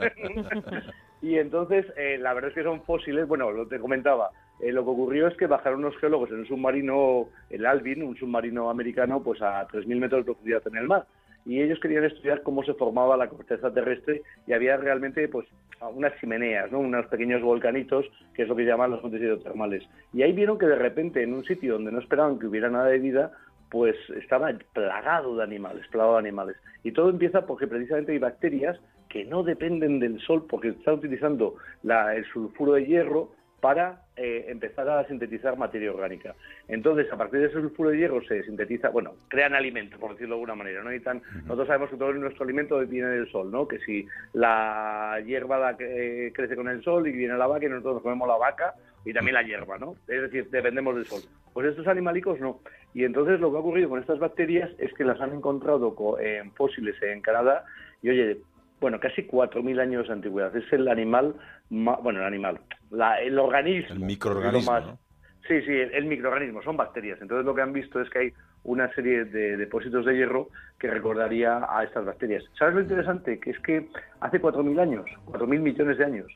y 1.21 1.37
entonces, 1.37 1.85
eh, 1.97 2.17
la 2.19 2.33
verdad 2.33 2.49
es 2.49 2.55
que 2.55 2.63
son 2.63 2.81
fósiles. 2.83 3.27
Bueno, 3.27 3.51
lo 3.51 3.67
te 3.67 3.79
comentaba. 3.79 4.31
eh, 4.59 4.71
lo 4.71 4.83
que 4.83 4.89
ocurrió 4.91 5.27
es 5.27 5.37
que 5.37 5.47
bajaron 5.47 5.79
unos 5.79 5.97
geólogos 5.97 6.29
en 6.31 6.39
un 6.39 6.47
submarino, 6.47 7.27
el 7.49 7.65
Alvin, 7.65 8.03
un 8.03 8.17
submarino 8.17 8.69
americano, 8.69 9.21
pues 9.23 9.41
a 9.41 9.67
3.000 9.67 9.99
metros 9.99 10.21
de 10.21 10.25
profundidad 10.25 10.61
en 10.67 10.77
el 10.77 10.87
mar. 10.87 11.05
Y 11.45 11.61
ellos 11.61 11.79
querían 11.79 12.03
estudiar 12.05 12.41
cómo 12.41 12.63
se 12.63 12.73
formaba 12.73 13.15
la 13.17 13.29
corteza 13.29 13.71
terrestre 13.73 14.23
y 14.47 14.53
había 14.53 14.77
realmente 14.77 15.27
pues 15.27 15.47
unas 15.93 16.19
chimeneas, 16.19 16.71
¿no? 16.71 16.79
unos 16.79 17.05
pequeños 17.07 17.41
volcanitos, 17.41 18.05
que 18.33 18.43
es 18.43 18.47
lo 18.47 18.55
que 18.55 18.65
llaman 18.65 18.91
las 18.91 19.01
fuentes 19.01 19.21
hidrotermales. 19.21 19.83
Y 20.13 20.23
ahí 20.23 20.31
vieron 20.31 20.57
que 20.57 20.65
de 20.65 20.75
repente 20.75 21.21
en 21.21 21.33
un 21.33 21.43
sitio 21.45 21.73
donde 21.73 21.91
no 21.91 21.99
esperaban 21.99 22.39
que 22.39 22.47
hubiera 22.47 22.69
nada 22.69 22.87
de 22.87 22.99
vida, 22.99 23.31
pues 23.69 23.95
estaba 24.15 24.51
plagado 24.73 25.35
de 25.37 25.43
animales, 25.43 25.87
plagado 25.89 26.13
de 26.13 26.19
animales. 26.19 26.55
Y 26.83 26.91
todo 26.91 27.09
empieza 27.09 27.45
porque 27.45 27.67
precisamente 27.67 28.13
hay 28.13 28.19
bacterias 28.19 28.79
que 29.09 29.25
no 29.25 29.43
dependen 29.43 29.99
del 29.99 30.19
sol 30.21 30.45
porque 30.49 30.69
están 30.69 30.95
utilizando 30.95 31.55
la- 31.83 32.15
el 32.15 32.25
sulfuro 32.25 32.73
de 32.73 32.85
hierro 32.85 33.29
para 33.65 33.97
eh, 34.15 34.45
empezar 34.49 34.87
a 34.87 35.07
sintetizar 35.07 35.57
materia 35.57 35.91
orgánica. 35.91 36.35
Entonces, 36.67 37.11
a 37.11 37.17
partir 37.17 37.39
de 37.39 37.47
ese 37.47 37.55
sulfuro 37.59 37.89
de 37.89 37.97
hierro 37.97 38.21
se 38.23 38.43
sintetiza, 38.43 38.89
bueno, 38.89 39.15
crean 39.27 39.55
alimentos, 39.55 39.99
por 39.99 40.11
decirlo 40.11 40.35
de 40.35 40.41
alguna 40.41 40.53
manera, 40.53 40.83
¿no? 40.83 40.93
Y 40.93 40.99
tan, 40.99 41.19
Nosotros 41.45 41.65
sabemos 41.65 41.89
que 41.89 41.97
todo 41.97 42.13
nuestro 42.13 42.43
alimento 42.43 42.77
viene 42.85 43.07
del 43.07 43.27
sol, 43.31 43.49
¿no? 43.49 43.67
Que 43.67 43.79
si 43.79 44.05
la 44.33 45.19
hierba 45.25 45.57
la 45.57 45.75
eh, 45.79 46.31
crece 46.31 46.55
con 46.55 46.67
el 46.69 46.83
sol 46.83 47.07
y 47.07 47.11
viene 47.11 47.35
la 47.39 47.47
vaca 47.47 47.65
y 47.65 47.69
nosotros 47.69 47.95
nos 47.95 48.03
comemos 48.03 48.27
la 48.27 48.37
vaca 48.37 48.75
y 49.03 49.13
también 49.13 49.33
la 49.33 49.41
hierba, 49.41 49.79
¿no? 49.79 49.95
Es 50.07 50.21
decir, 50.21 50.47
dependemos 50.51 50.95
del 50.95 51.07
sol. 51.07 51.21
Pues 51.51 51.65
estos 51.67 51.87
animalicos 51.87 52.39
no. 52.39 52.59
Y 52.93 53.03
entonces 53.03 53.39
lo 53.39 53.49
que 53.49 53.57
ha 53.57 53.61
ocurrido 53.61 53.89
con 53.89 53.99
estas 53.99 54.19
bacterias 54.19 54.69
es 54.77 54.93
que 54.93 55.03
las 55.05 55.19
han 55.21 55.33
encontrado 55.33 55.95
co- 55.95 56.19
en 56.19 56.51
fósiles 56.51 57.01
en 57.01 57.21
Canadá 57.21 57.65
y 58.03 58.09
oye, 58.11 58.37
bueno, 58.79 58.99
casi 58.99 59.23
4.000 59.23 59.79
años 59.79 60.05
de 60.07 60.13
antigüedad. 60.13 60.55
Es 60.55 60.71
el 60.71 60.87
animal, 60.89 61.33
ma- 61.69 61.95
bueno, 61.95 62.19
el 62.19 62.25
animal, 62.25 62.59
la- 62.91 63.19
el 63.21 63.37
organismo. 63.39 63.93
El 63.93 63.99
microorganismo, 64.01 64.73
lo 64.73 64.79
más- 64.79 64.85
¿no? 64.91 64.99
Sí, 65.47 65.61
sí, 65.61 65.71
el, 65.71 65.93
el 65.93 66.05
microorganismo, 66.05 66.61
son 66.63 66.75
bacterias. 66.77 67.21
Entonces 67.21 67.45
lo 67.45 67.53
que 67.53 67.61
han 67.61 67.71
visto 67.73 68.01
es 68.01 68.09
que 68.09 68.19
hay 68.19 68.33
una 68.63 68.91
serie 68.95 69.25
de 69.25 69.57
depósitos 69.57 70.05
de 70.05 70.15
hierro 70.15 70.49
que 70.79 70.89
recordaría 70.89 71.61
a 71.69 71.83
estas 71.83 72.03
bacterias. 72.03 72.43
¿Sabes 72.57 72.73
lo 72.75 72.81
interesante? 72.81 73.39
Que 73.39 73.51
es 73.51 73.59
que 73.59 73.87
hace 74.21 74.39
4.000 74.41 74.79
años, 74.79 75.05
4.000 75.25 75.59
millones 75.59 75.99
de 75.99 76.05
años, 76.05 76.27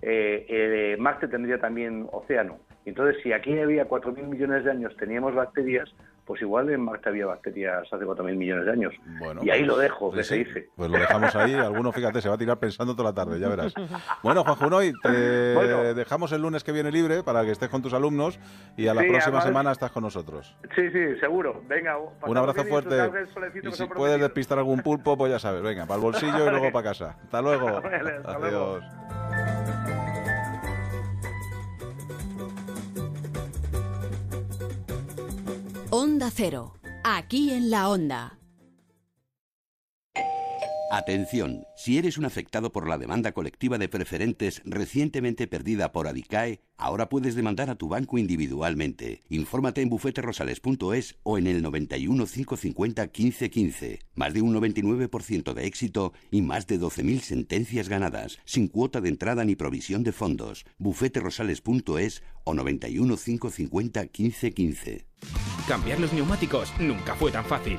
eh, 0.00 0.46
eh, 0.48 0.96
Marte 0.98 1.26
tendría 1.26 1.58
también 1.58 2.06
océano. 2.12 2.60
Entonces, 2.84 3.20
si 3.22 3.32
aquí 3.32 3.58
había 3.58 3.86
4.000 3.86 4.26
millones 4.28 4.64
de 4.64 4.70
años 4.70 4.96
teníamos 4.96 5.34
bacterias, 5.34 5.92
pues 6.24 6.40
igual 6.42 6.70
en 6.70 6.80
Marte 6.82 7.08
había 7.08 7.26
bacterias 7.26 7.82
hace 7.92 8.04
4.000 8.04 8.36
millones 8.36 8.64
de 8.66 8.72
años. 8.72 8.94
y 9.42 9.50
ahí 9.50 9.60
pues, 9.60 9.66
lo 9.66 9.76
dejo, 9.78 10.10
que 10.10 10.14
pues 10.16 10.26
se 10.28 10.34
sí, 10.36 10.44
dice. 10.44 10.68
Pues 10.76 10.90
lo 10.90 10.98
dejamos 10.98 11.34
ahí. 11.36 11.54
Alguno, 11.54 11.90
fíjate, 11.92 12.20
se 12.20 12.28
va 12.28 12.36
a 12.36 12.38
tirar 12.38 12.58
pensando 12.58 12.94
toda 12.94 13.10
la 13.10 13.14
tarde, 13.14 13.38
ya 13.40 13.48
verás. 13.48 13.74
Bueno, 14.22 14.44
Juan 14.44 14.56
Junoy, 14.56 14.92
te 15.02 15.54
Bueno. 15.54 15.94
dejamos 15.94 16.30
el 16.32 16.42
lunes 16.42 16.62
que 16.64 16.72
viene 16.72 16.90
libre 16.92 17.22
para 17.22 17.44
que 17.44 17.50
estés 17.50 17.68
con 17.68 17.82
tus 17.82 17.92
alumnos 17.92 18.38
y 18.76 18.86
a 18.88 18.94
la 18.94 19.02
Sí, 19.02 19.08
próxima 19.08 19.38
además- 19.38 19.44
semana 19.44 19.72
estás 19.72 19.90
con 19.90 20.02
nosotros. 20.04 20.56
Sí, 20.76 20.90
sí, 20.90 21.16
seguro. 21.20 21.62
Venga, 21.68 21.96
Un 21.98 22.36
abrazo 22.36 22.64
fuerte. 22.64 22.96
Y 23.64 23.72
si 23.72 23.86
puedes 23.86 24.20
despistar 24.20 24.58
algún 24.58 24.80
pulpo, 24.82 25.16
pues 25.16 25.32
ya 25.32 25.38
sabes. 25.38 25.62
Venga, 25.62 25.86
para 25.86 25.96
el 25.96 26.02
bolsillo 26.02 26.46
y 26.46 26.50
luego 26.50 26.70
para 26.72 26.88
casa. 26.90 27.16
Hasta 27.22 27.42
luego. 27.42 27.66
Vale, 27.82 28.16
hasta 28.24 28.38
luego. 28.38 28.80
Onda 36.02 36.32
Cero, 36.34 36.74
aquí 37.04 37.52
en 37.52 37.70
la 37.70 37.88
Onda. 37.88 38.41
Atención, 40.94 41.64
si 41.74 41.96
eres 41.96 42.18
un 42.18 42.26
afectado 42.26 42.70
por 42.70 42.86
la 42.86 42.98
demanda 42.98 43.32
colectiva 43.32 43.78
de 43.78 43.88
preferentes 43.88 44.60
recientemente 44.66 45.46
perdida 45.46 45.90
por 45.90 46.06
Adicae, 46.06 46.60
ahora 46.76 47.08
puedes 47.08 47.34
demandar 47.34 47.70
a 47.70 47.76
tu 47.76 47.88
banco 47.88 48.18
individualmente. 48.18 49.22
Infórmate 49.30 49.80
en 49.80 49.88
bufeterosales.es 49.88 51.16
o 51.22 51.38
en 51.38 51.46
el 51.46 51.62
91 51.62 52.26
550 52.26 53.04
1515. 53.04 54.00
Más 54.14 54.34
de 54.34 54.42
un 54.42 54.54
99% 54.54 55.54
de 55.54 55.64
éxito 55.64 56.12
y 56.30 56.42
más 56.42 56.66
de 56.66 56.78
12.000 56.78 57.20
sentencias 57.20 57.88
ganadas, 57.88 58.38
sin 58.44 58.68
cuota 58.68 59.00
de 59.00 59.08
entrada 59.08 59.46
ni 59.46 59.56
provisión 59.56 60.02
de 60.02 60.12
fondos. 60.12 60.66
bufeterosales.es 60.76 62.22
o 62.44 62.52
91 62.52 63.16
550 63.16 64.02
1515. 64.02 65.06
Cambiar 65.66 66.00
los 66.00 66.12
neumáticos 66.12 66.70
nunca 66.78 67.14
fue 67.14 67.32
tan 67.32 67.46
fácil. 67.46 67.78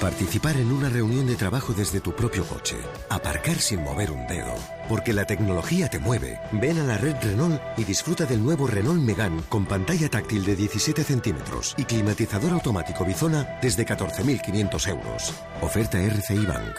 Participar 0.00 0.56
en 0.56 0.72
una 0.72 0.88
reunión 0.88 1.26
de 1.26 1.36
trabajo 1.36 1.72
desde 1.72 2.00
tu 2.00 2.14
propio 2.14 2.44
coche. 2.44 2.76
Aparcar 3.08 3.58
sin 3.58 3.82
mover 3.82 4.10
un 4.10 4.26
dedo. 4.26 4.54
Porque 4.88 5.12
la 5.12 5.24
tecnología 5.24 5.88
te 5.88 5.98
mueve. 5.98 6.40
Ven 6.52 6.78
a 6.78 6.84
la 6.84 6.98
red 6.98 7.16
Renault 7.22 7.60
y 7.76 7.84
disfruta 7.84 8.26
del 8.26 8.42
nuevo 8.42 8.66
Renault 8.66 9.00
Megane 9.00 9.42
con 9.48 9.64
pantalla 9.66 10.08
táctil 10.10 10.44
de 10.44 10.56
17 10.56 11.04
centímetros 11.04 11.74
y 11.78 11.84
climatizador 11.84 12.52
automático 12.52 13.04
Bizona 13.04 13.58
desde 13.62 13.86
14.500 13.86 14.88
euros. 14.88 15.32
Oferta 15.62 15.98
RCI 16.00 16.44
Bank. 16.44 16.76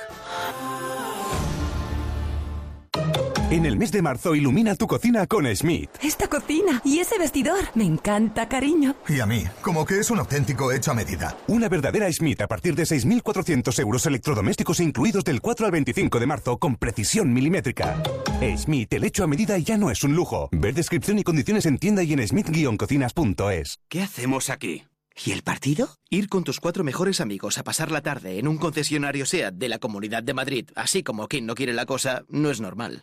En 3.55 3.65
el 3.65 3.77
mes 3.77 3.89
de 3.93 4.01
marzo 4.01 4.35
ilumina 4.35 4.75
tu 4.75 4.85
cocina 4.85 5.27
con 5.27 5.45
Schmidt. 5.45 5.89
Esta 6.03 6.27
cocina 6.27 6.81
y 6.83 6.99
ese 6.99 7.17
vestidor. 7.17 7.59
Me 7.73 7.85
encanta, 7.85 8.49
cariño. 8.49 8.97
Y 9.07 9.21
a 9.21 9.25
mí, 9.25 9.45
como 9.61 9.85
que 9.85 9.97
es 9.97 10.11
un 10.11 10.19
auténtico 10.19 10.73
hecho 10.73 10.91
a 10.91 10.93
medida. 10.93 11.37
Una 11.47 11.69
verdadera 11.69 12.11
Schmidt 12.11 12.41
a 12.41 12.47
partir 12.47 12.75
de 12.75 12.83
6.400 12.83 13.79
euros 13.79 14.05
electrodomésticos 14.07 14.81
incluidos 14.81 15.23
del 15.23 15.39
4 15.39 15.67
al 15.67 15.71
25 15.71 16.19
de 16.19 16.25
marzo 16.25 16.57
con 16.57 16.75
precisión 16.75 17.31
milimétrica. 17.31 18.03
Schmidt, 18.41 18.91
el 18.91 19.05
hecho 19.05 19.23
a 19.23 19.27
medida 19.27 19.57
ya 19.57 19.77
no 19.77 19.89
es 19.89 20.03
un 20.03 20.15
lujo. 20.15 20.49
Ver 20.51 20.73
descripción 20.73 21.17
y 21.19 21.23
condiciones 21.23 21.65
en 21.65 21.77
tienda 21.77 22.03
y 22.03 22.11
en 22.11 22.19
schmidt-cocinas.es. 22.27 23.79
¿Qué 23.87 24.01
hacemos 24.01 24.49
aquí? 24.49 24.83
¿Y 25.23 25.31
el 25.31 25.43
partido? 25.43 25.95
Ir 26.09 26.27
con 26.27 26.43
tus 26.43 26.59
cuatro 26.59 26.83
mejores 26.83 27.21
amigos 27.21 27.57
a 27.57 27.63
pasar 27.63 27.89
la 27.89 28.01
tarde 28.01 28.37
en 28.37 28.49
un 28.49 28.57
concesionario 28.57 29.25
SEAT 29.25 29.53
de 29.53 29.69
la 29.69 29.79
Comunidad 29.79 30.23
de 30.23 30.33
Madrid, 30.33 30.69
así 30.75 31.03
como 31.03 31.29
quien 31.29 31.45
no 31.45 31.55
quiere 31.55 31.71
la 31.71 31.85
cosa, 31.85 32.25
no 32.27 32.51
es 32.51 32.59
normal. 32.59 33.01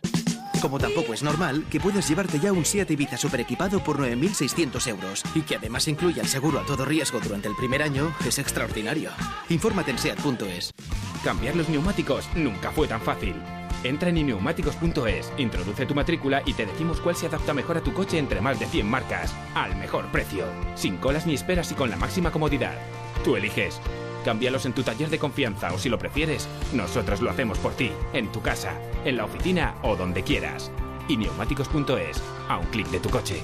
Como 0.63 0.79
tampoco 0.79 1.13
es 1.13 1.23
normal 1.23 1.65
que 1.69 1.81
puedas 1.81 2.07
llevarte 2.07 2.39
ya 2.39 2.53
un 2.53 2.63
SEAT 2.63 2.89
Ibiza 2.91 3.17
super 3.17 3.41
equipado 3.41 3.83
por 3.83 3.99
9.600 3.99 4.87
euros 4.87 5.21
y 5.35 5.41
que 5.41 5.57
además 5.57 5.89
incluya 5.89 6.21
el 6.21 6.29
seguro 6.29 6.57
a 6.57 6.65
todo 6.65 6.85
riesgo 6.85 7.19
durante 7.19 7.49
el 7.49 7.55
primer 7.57 7.83
año 7.83 8.15
es 8.25 8.39
extraordinario. 8.39 9.09
Infórmate 9.49 9.91
en 9.91 9.99
SEAT.es. 9.99 10.73
Cambiar 11.21 11.57
los 11.57 11.67
neumáticos 11.67 12.29
nunca 12.35 12.71
fue 12.71 12.87
tan 12.87 13.01
fácil. 13.01 13.35
Entra 13.83 14.07
en 14.07 14.19
ineumáticos.es, 14.19 15.33
introduce 15.37 15.85
tu 15.85 15.95
matrícula 15.95 16.41
y 16.45 16.53
te 16.53 16.65
decimos 16.65 17.01
cuál 17.01 17.17
se 17.17 17.25
adapta 17.25 17.53
mejor 17.53 17.79
a 17.79 17.83
tu 17.83 17.91
coche 17.93 18.17
entre 18.17 18.39
más 18.39 18.57
de 18.57 18.65
100 18.65 18.89
marcas, 18.89 19.35
al 19.55 19.75
mejor 19.75 20.09
precio, 20.13 20.45
sin 20.75 20.95
colas 20.95 21.27
ni 21.27 21.33
esperas 21.33 21.73
y 21.73 21.75
con 21.75 21.89
la 21.89 21.97
máxima 21.97 22.31
comodidad. 22.31 22.77
Tú 23.25 23.35
eliges. 23.35 23.81
Cámbialos 24.23 24.65
en 24.65 24.73
tu 24.73 24.83
taller 24.83 25.09
de 25.09 25.19
confianza 25.19 25.73
o 25.73 25.77
si 25.77 25.89
lo 25.89 25.99
prefieres, 25.99 26.47
nosotros 26.73 27.21
lo 27.21 27.29
hacemos 27.29 27.57
por 27.59 27.73
ti, 27.73 27.91
en 28.13 28.31
tu 28.31 28.41
casa, 28.41 28.73
en 29.05 29.17
la 29.17 29.25
oficina 29.25 29.75
o 29.83 29.95
donde 29.95 30.23
quieras. 30.23 30.71
Y 31.07 31.17
neumáticos.es, 31.17 32.21
a 32.47 32.57
un 32.57 32.65
clic 32.67 32.87
de 32.87 32.99
tu 32.99 33.09
coche. 33.09 33.41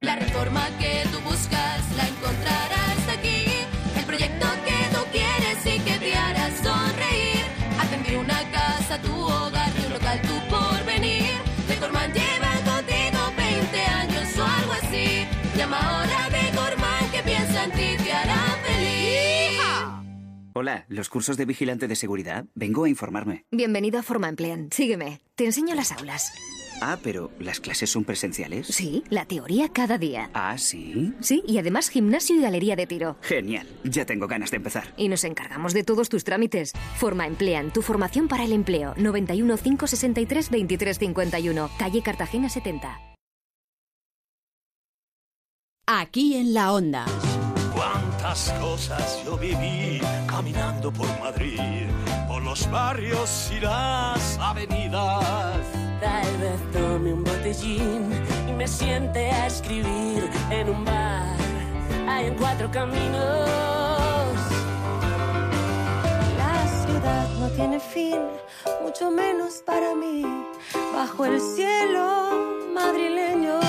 La 0.00 0.16
reforma 0.16 0.66
que 0.78 1.02
tú 1.12 1.18
buscas 1.20 1.96
la 1.96 2.08
encontrarás 2.08 3.08
aquí. 3.18 3.44
El 3.96 4.04
proyecto 4.04 4.46
que 4.64 4.96
tú 4.96 5.02
quieres 5.12 5.66
y 5.66 5.80
que 5.80 6.05
Hola, 20.58 20.86
¿los 20.88 21.10
cursos 21.10 21.36
de 21.36 21.44
vigilante 21.44 21.86
de 21.86 21.94
seguridad? 21.94 22.46
Vengo 22.54 22.84
a 22.84 22.88
informarme. 22.88 23.44
Bienvenido 23.50 23.98
a 23.98 24.02
Forma 24.02 24.30
Emplean. 24.30 24.70
Sígueme. 24.72 25.20
Te 25.34 25.44
enseño 25.44 25.74
las 25.74 25.92
aulas. 25.92 26.32
Ah, 26.80 26.96
pero 27.02 27.30
¿las 27.38 27.60
clases 27.60 27.90
son 27.90 28.04
presenciales? 28.04 28.66
Sí, 28.68 29.04
la 29.10 29.26
teoría 29.26 29.68
cada 29.68 29.98
día. 29.98 30.30
Ah, 30.32 30.56
sí. 30.56 31.12
Sí, 31.20 31.42
y 31.46 31.58
además 31.58 31.90
gimnasio 31.90 32.36
y 32.36 32.40
galería 32.40 32.74
de 32.74 32.86
tiro. 32.86 33.18
Genial. 33.20 33.68
Ya 33.84 34.06
tengo 34.06 34.28
ganas 34.28 34.50
de 34.50 34.56
empezar. 34.56 34.94
Y 34.96 35.08
nos 35.08 35.24
encargamos 35.24 35.74
de 35.74 35.84
todos 35.84 36.08
tus 36.08 36.24
trámites. 36.24 36.72
Forma 36.94 37.26
Emplean, 37.26 37.70
tu 37.70 37.82
formación 37.82 38.26
para 38.26 38.44
el 38.44 38.54
empleo. 38.54 38.94
91 38.96 39.58
563 39.58 40.48
23 40.48 40.98
51. 40.98 41.70
Calle 41.78 42.00
Cartagena 42.00 42.48
70. 42.48 42.98
Aquí 45.86 46.34
en 46.34 46.54
la 46.54 46.72
Onda. 46.72 47.04
Cuántas 48.26 48.52
cosas 48.60 49.24
yo 49.24 49.38
viví 49.38 50.00
caminando 50.26 50.90
por 50.90 51.06
Madrid, 51.20 51.86
por 52.26 52.42
los 52.42 52.68
barrios 52.72 53.52
y 53.56 53.60
las 53.60 54.36
avenidas. 54.40 55.64
Tal 56.00 56.36
vez 56.38 56.72
tome 56.72 57.12
un 57.12 57.22
botellín 57.22 58.10
y 58.48 58.52
me 58.52 58.66
siente 58.66 59.30
a 59.30 59.46
escribir 59.46 60.28
en 60.50 60.70
un 60.70 60.84
bar. 60.84 61.36
Hay 62.08 62.26
en 62.26 62.34
cuatro 62.34 62.68
caminos. 62.68 63.46
La 66.36 66.66
ciudad 66.84 67.28
no 67.38 67.48
tiene 67.50 67.78
fin, 67.78 68.18
mucho 68.82 69.08
menos 69.08 69.62
para 69.64 69.94
mí. 69.94 70.24
Bajo 70.92 71.26
el 71.26 71.40
cielo 71.40 72.30
madrileño. 72.74 73.60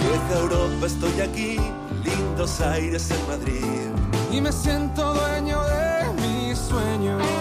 Vieja 0.00 0.40
Europa, 0.40 0.86
estoy 0.86 1.20
aquí, 1.20 1.58
lindos 2.34 2.60
aires 2.60 3.10
en 3.12 3.28
Madrid. 3.28 3.64
Y 4.32 4.40
me 4.40 4.50
siento 4.50 5.14
dueño 5.14 5.62
de 5.62 6.22
mis 6.22 6.58
sueños. 6.58 7.33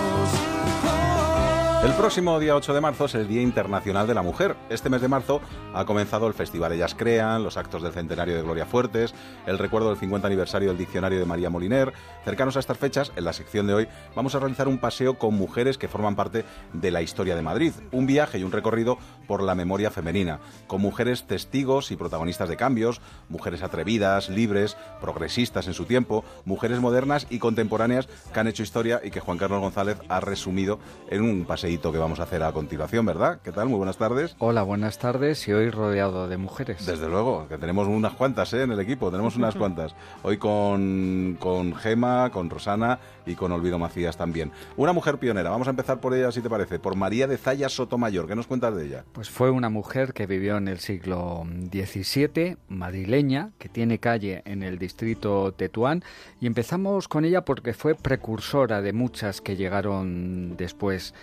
El 1.83 1.91
próximo 1.95 2.39
día 2.39 2.55
8 2.55 2.73
de 2.73 2.79
marzo 2.79 3.05
es 3.05 3.15
el 3.15 3.27
Día 3.27 3.41
Internacional 3.41 4.07
de 4.07 4.13
la 4.13 4.21
Mujer. 4.21 4.55
Este 4.69 4.89
mes 4.89 5.01
de 5.01 5.09
marzo 5.09 5.41
ha 5.73 5.83
comenzado 5.83 6.27
el 6.27 6.33
Festival 6.33 6.71
Ellas 6.71 6.95
Crean, 6.95 7.43
los 7.43 7.57
actos 7.57 7.83
del 7.83 7.91
centenario 7.91 8.35
de 8.35 8.41
Gloria 8.41 8.65
Fuertes, 8.65 9.13
el 9.45 9.59
recuerdo 9.59 9.89
del 9.89 9.97
50 9.97 10.25
aniversario 10.25 10.69
del 10.69 10.77
diccionario 10.77 11.19
de 11.19 11.25
María 11.25 11.49
Moliner. 11.49 11.91
Cercanos 12.23 12.55
a 12.55 12.61
estas 12.61 12.77
fechas, 12.77 13.11
en 13.17 13.25
la 13.25 13.33
sección 13.33 13.67
de 13.67 13.73
hoy, 13.73 13.87
vamos 14.15 14.33
a 14.33 14.39
realizar 14.39 14.69
un 14.69 14.77
paseo 14.77 15.19
con 15.19 15.33
mujeres 15.33 15.77
que 15.77 15.89
forman 15.89 16.15
parte 16.15 16.45
de 16.71 16.89
la 16.89 17.01
historia 17.01 17.35
de 17.35 17.41
Madrid. 17.41 17.73
Un 17.91 18.07
viaje 18.07 18.39
y 18.39 18.43
un 18.45 18.53
recorrido 18.53 18.97
por 19.27 19.43
la 19.43 19.53
memoria 19.53 19.91
femenina, 19.91 20.39
con 20.67 20.79
mujeres 20.79 21.27
testigos 21.27 21.91
y 21.91 21.97
protagonistas 21.97 22.47
de 22.47 22.55
cambios, 22.55 23.01
mujeres 23.27 23.61
atrevidas, 23.61 24.29
libres, 24.29 24.77
progresistas 25.01 25.67
en 25.67 25.73
su 25.73 25.83
tiempo, 25.83 26.23
mujeres 26.45 26.79
modernas 26.79 27.27
y 27.29 27.39
contemporáneas 27.39 28.07
que 28.33 28.39
han 28.39 28.47
hecho 28.47 28.63
historia 28.63 29.01
y 29.03 29.11
que 29.11 29.19
Juan 29.19 29.37
Carlos 29.37 29.59
González 29.59 29.97
ha 30.07 30.21
resumido 30.21 30.79
en 31.09 31.23
un 31.23 31.45
paseíto 31.73 31.91
que 31.91 31.97
vamos 31.97 32.19
a 32.19 32.23
hacer 32.23 32.43
a 32.43 32.51
continuación, 32.51 33.03
¿verdad? 33.05 33.39
¿Qué 33.43 33.51
tal? 33.51 33.67
Muy 33.67 33.77
buenas 33.77 33.97
tardes. 33.97 34.35
Hola, 34.37 34.61
buenas 34.61 34.99
tardes 34.99 35.47
y 35.47 35.53
hoy 35.53 35.71
rodeado 35.71 36.27
de 36.27 36.37
mujeres. 36.37 36.85
Desde 36.85 37.09
luego, 37.09 37.47
que 37.47 37.57
tenemos 37.57 37.87
unas 37.87 38.13
cuantas 38.13 38.53
¿eh? 38.53 38.61
en 38.61 38.71
el 38.71 38.79
equipo, 38.79 39.09
tenemos 39.09 39.35
unas 39.37 39.55
cuantas. 39.57 39.95
Hoy 40.21 40.37
con, 40.37 41.35
con 41.39 41.73
Gema, 41.73 42.29
con 42.31 42.51
Rosana 42.51 42.99
y 43.25 43.33
con 43.33 43.51
Olvido 43.51 43.79
Macías 43.79 44.17
también. 44.17 44.51
Una 44.77 44.93
mujer 44.93 45.17
pionera, 45.17 45.49
vamos 45.49 45.65
a 45.67 45.71
empezar 45.71 45.99
por 45.99 46.13
ella 46.13 46.31
si 46.31 46.41
te 46.41 46.49
parece, 46.49 46.77
por 46.77 46.95
María 46.95 47.25
de 47.25 47.37
Zaya 47.37 47.69
Sotomayor. 47.69 48.27
¿Qué 48.27 48.35
nos 48.35 48.45
cuentas 48.45 48.75
de 48.75 48.85
ella? 48.85 49.05
Pues 49.11 49.31
fue 49.31 49.49
una 49.49 49.69
mujer 49.69 50.13
que 50.13 50.27
vivió 50.27 50.57
en 50.57 50.67
el 50.67 50.77
siglo 50.77 51.43
XVII, 51.71 52.57
madrileña, 52.67 53.49
que 53.57 53.69
tiene 53.69 53.97
calle 53.97 54.43
en 54.45 54.61
el 54.61 54.77
distrito 54.77 55.53
Tetuán 55.53 56.03
y 56.39 56.45
empezamos 56.45 57.07
con 57.07 57.25
ella 57.25 57.45
porque 57.45 57.73
fue 57.73 57.95
precursora 57.95 58.83
de 58.83 58.93
muchas 58.93 59.41
que 59.41 59.55
llegaron 59.55 60.55
después. 60.55 61.15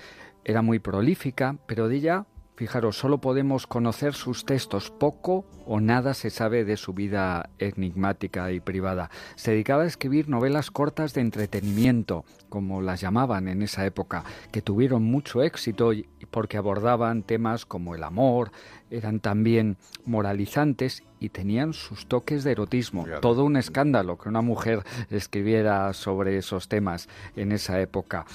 Era 0.44 0.62
muy 0.62 0.78
prolífica, 0.78 1.56
pero 1.66 1.88
de 1.88 1.96
ella 1.96 2.26
Fijaros, 2.60 2.98
solo 2.98 3.22
podemos 3.22 3.66
conocer 3.66 4.12
sus 4.12 4.44
textos, 4.44 4.90
poco 4.90 5.46
o 5.64 5.80
nada 5.80 6.12
se 6.12 6.28
sabe 6.28 6.66
de 6.66 6.76
su 6.76 6.92
vida 6.92 7.48
enigmática 7.58 8.52
y 8.52 8.60
privada. 8.60 9.08
Se 9.36 9.52
dedicaba 9.52 9.84
a 9.84 9.86
escribir 9.86 10.28
novelas 10.28 10.70
cortas 10.70 11.14
de 11.14 11.22
entretenimiento, 11.22 12.26
como 12.50 12.82
las 12.82 13.00
llamaban 13.00 13.48
en 13.48 13.62
esa 13.62 13.86
época, 13.86 14.24
que 14.52 14.60
tuvieron 14.60 15.04
mucho 15.04 15.42
éxito 15.42 15.92
porque 16.30 16.58
abordaban 16.58 17.22
temas 17.22 17.64
como 17.64 17.94
el 17.94 18.04
amor, 18.04 18.50
eran 18.90 19.20
también 19.20 19.78
moralizantes 20.04 21.02
y 21.18 21.30
tenían 21.30 21.72
sus 21.72 22.08
toques 22.08 22.44
de 22.44 22.52
erotismo. 22.52 23.06
Todo 23.22 23.44
un 23.44 23.56
escándalo 23.56 24.18
que 24.18 24.28
una 24.28 24.42
mujer 24.42 24.82
escribiera 25.08 25.94
sobre 25.94 26.36
esos 26.36 26.68
temas 26.68 27.08
en 27.36 27.52
esa 27.52 27.80
época. 27.80 28.26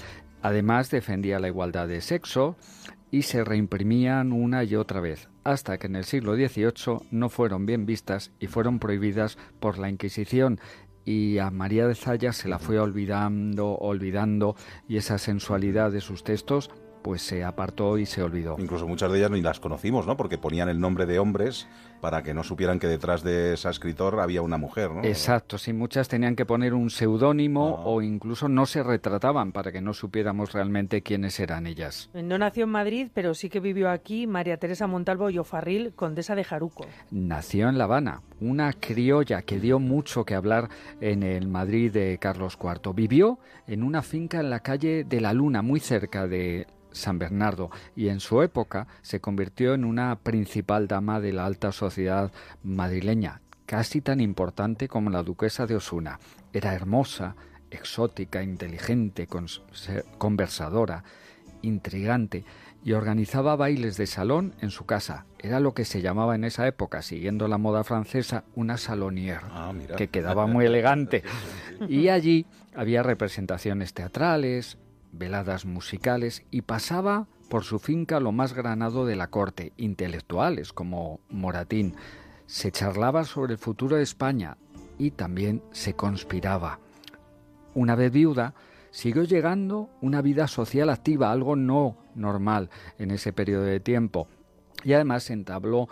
Además 0.46 0.92
defendía 0.92 1.40
la 1.40 1.48
igualdad 1.48 1.88
de 1.88 2.02
sexo 2.02 2.56
y 3.10 3.24
se 3.24 3.44
reimprimían 3.44 4.32
una 4.32 4.64
y 4.64 4.76
otra 4.76 5.02
vez, 5.02 5.28
hasta 5.44 5.80
que 5.80 5.88
en 5.88 5.96
el 5.96 6.06
siglo 6.06 6.36
XVIII 6.36 7.00
no 7.10 7.30
fueron 7.30 7.66
bien 7.66 7.88
vistas 7.88 8.32
y 8.40 8.46
fueron 8.46 8.78
prohibidas 8.78 9.40
por 9.60 9.80
la 9.80 9.90
Inquisición 9.90 10.60
y 11.04 11.40
a 11.40 11.50
María 11.50 11.88
de 11.88 11.96
Zaya 11.96 12.32
se 12.32 12.48
la 12.48 12.60
fue 12.60 12.78
olvidando, 12.78 13.76
olvidando 13.76 14.56
y 14.88 14.98
esa 14.98 15.18
sensualidad 15.18 15.90
de 15.90 16.02
sus 16.02 16.24
textos 16.24 16.70
pues 17.06 17.22
se 17.22 17.44
apartó 17.44 18.00
y 18.00 18.08
se 18.08 18.24
olvidó. 18.24 18.56
Incluso 18.58 18.88
muchas 18.88 19.12
de 19.12 19.20
ellas 19.20 19.30
ni 19.30 19.40
las 19.40 19.60
conocimos, 19.60 20.08
¿no? 20.08 20.18
Porque 20.18 20.40
ponían 20.40 20.70
el 20.70 20.80
nombre 20.80 21.06
de 21.06 21.20
hombres 21.20 21.68
para 22.02 22.24
que 22.24 22.34
no 22.34 22.44
supieran 22.44 22.80
que 22.80 22.88
detrás 22.88 23.22
de 23.22 23.54
esa 23.54 23.70
escritor 23.70 24.20
había 24.20 24.42
una 24.42 24.58
mujer, 24.58 24.90
¿no? 24.90 25.04
Exacto, 25.04 25.60
sí, 25.60 25.72
muchas 25.72 26.08
tenían 26.08 26.36
que 26.36 26.48
poner 26.48 26.74
un 26.74 26.90
seudónimo 26.90 27.84
o 27.86 28.02
incluso 28.02 28.50
no 28.50 28.66
se 28.66 28.82
retrataban 28.82 29.52
para 29.52 29.72
que 29.72 29.82
no 29.82 29.94
supiéramos 29.94 30.52
realmente 30.52 31.04
quiénes 31.04 31.40
eran 31.40 31.68
ellas. 31.68 32.10
No 32.16 32.40
nació 32.40 32.64
en 32.64 32.72
Madrid, 32.72 33.10
pero 33.14 33.36
sí 33.36 33.50
que 33.50 33.60
vivió 33.60 33.92
aquí 33.92 34.26
María 34.26 34.58
Teresa 34.58 34.88
Montalvo 34.88 35.30
y 35.30 35.38
Ofarril, 35.38 35.94
condesa 35.94 36.34
de 36.34 36.44
Jaruco. 36.44 36.88
Nació 37.12 37.70
en 37.70 37.78
La 37.78 37.84
Habana, 37.84 38.24
una 38.42 38.74
criolla 38.74 39.44
que 39.44 39.60
dio 39.60 39.78
mucho 39.78 40.26
que 40.26 40.34
hablar 40.34 40.70
en 41.02 41.22
el 41.22 41.48
Madrid 41.50 41.92
de 41.92 42.18
Carlos 42.20 42.58
IV. 42.60 42.96
Vivió 42.96 43.38
en 43.68 43.84
una 43.84 44.02
finca 44.02 44.40
en 44.40 44.50
la 44.50 44.62
calle 44.62 45.04
de 45.04 45.22
la 45.22 45.34
Luna, 45.34 45.62
muy 45.62 45.80
cerca 45.80 46.26
de 46.26 46.66
San 46.96 47.20
Bernardo, 47.20 47.70
y 47.96 48.10
en 48.10 48.20
su 48.20 48.42
época 48.42 48.88
se 49.02 49.20
convirtió 49.20 49.74
en 49.74 49.86
una 49.86 50.16
principal 50.18 50.88
dama 50.88 51.20
de 51.20 51.34
la 51.34 51.46
alta 51.46 51.72
sociedad 51.72 52.32
madrileña, 52.64 53.42
casi 53.66 54.02
tan 54.02 54.22
importante 54.22 54.88
como 54.88 55.10
la 55.10 55.24
duquesa 55.24 55.68
de 55.68 55.76
Osuna. 55.76 56.20
Era 56.54 56.74
hermosa, 56.74 57.36
exótica, 57.70 58.44
inteligente, 58.44 59.28
conversadora, 60.18 61.04
intrigante 61.62 62.46
y 62.84 62.94
organizaba 62.94 63.56
bailes 63.56 63.98
de 63.98 64.06
salón 64.06 64.54
en 64.62 64.70
su 64.70 64.86
casa. 64.86 65.26
Era 65.40 65.60
lo 65.60 65.74
que 65.74 65.86
se 65.86 66.02
llamaba 66.02 66.36
en 66.36 66.44
esa 66.44 66.68
época, 66.68 67.02
siguiendo 67.02 67.48
la 67.48 67.58
moda 67.58 67.84
francesa, 67.84 68.44
una 68.54 68.78
salonière, 68.78 69.42
que 69.98 70.08
quedaba 70.08 70.48
muy 70.48 70.66
elegante. 70.66 71.24
Y 71.90 72.08
allí 72.08 72.46
había 72.74 73.04
representaciones 73.04 73.94
teatrales, 73.94 74.78
veladas 75.18 75.66
musicales 75.66 76.46
y 76.52 76.62
pasaba 76.62 77.28
por 77.50 77.64
su 77.64 77.80
finca 77.80 78.20
lo 78.20 78.32
más 78.32 78.54
granado 78.54 79.06
de 79.06 79.16
la 79.16 79.28
corte, 79.28 79.74
intelectuales 79.78 80.74
como 80.74 81.20
Moratín. 81.30 81.96
Se 82.46 82.72
charlaba 82.72 83.24
sobre 83.24 83.54
el 83.54 83.60
futuro 83.60 83.96
de 83.96 84.04
España 84.04 84.58
y 84.98 85.12
también 85.12 85.64
se 85.72 85.96
conspiraba. 85.96 86.80
Una 87.74 87.96
vez 87.96 88.12
viuda, 88.12 88.54
siguió 88.92 89.24
llegando 89.24 89.90
una 90.02 90.22
vida 90.22 90.48
social 90.48 90.90
activa, 90.90 91.32
algo 91.32 91.56
no 91.56 91.98
normal 92.16 92.70
en 92.98 93.12
ese 93.12 93.34
periodo 93.34 93.64
de 93.64 93.80
tiempo. 93.80 94.28
Y 94.84 94.94
además 94.94 95.30
entabló 95.30 95.90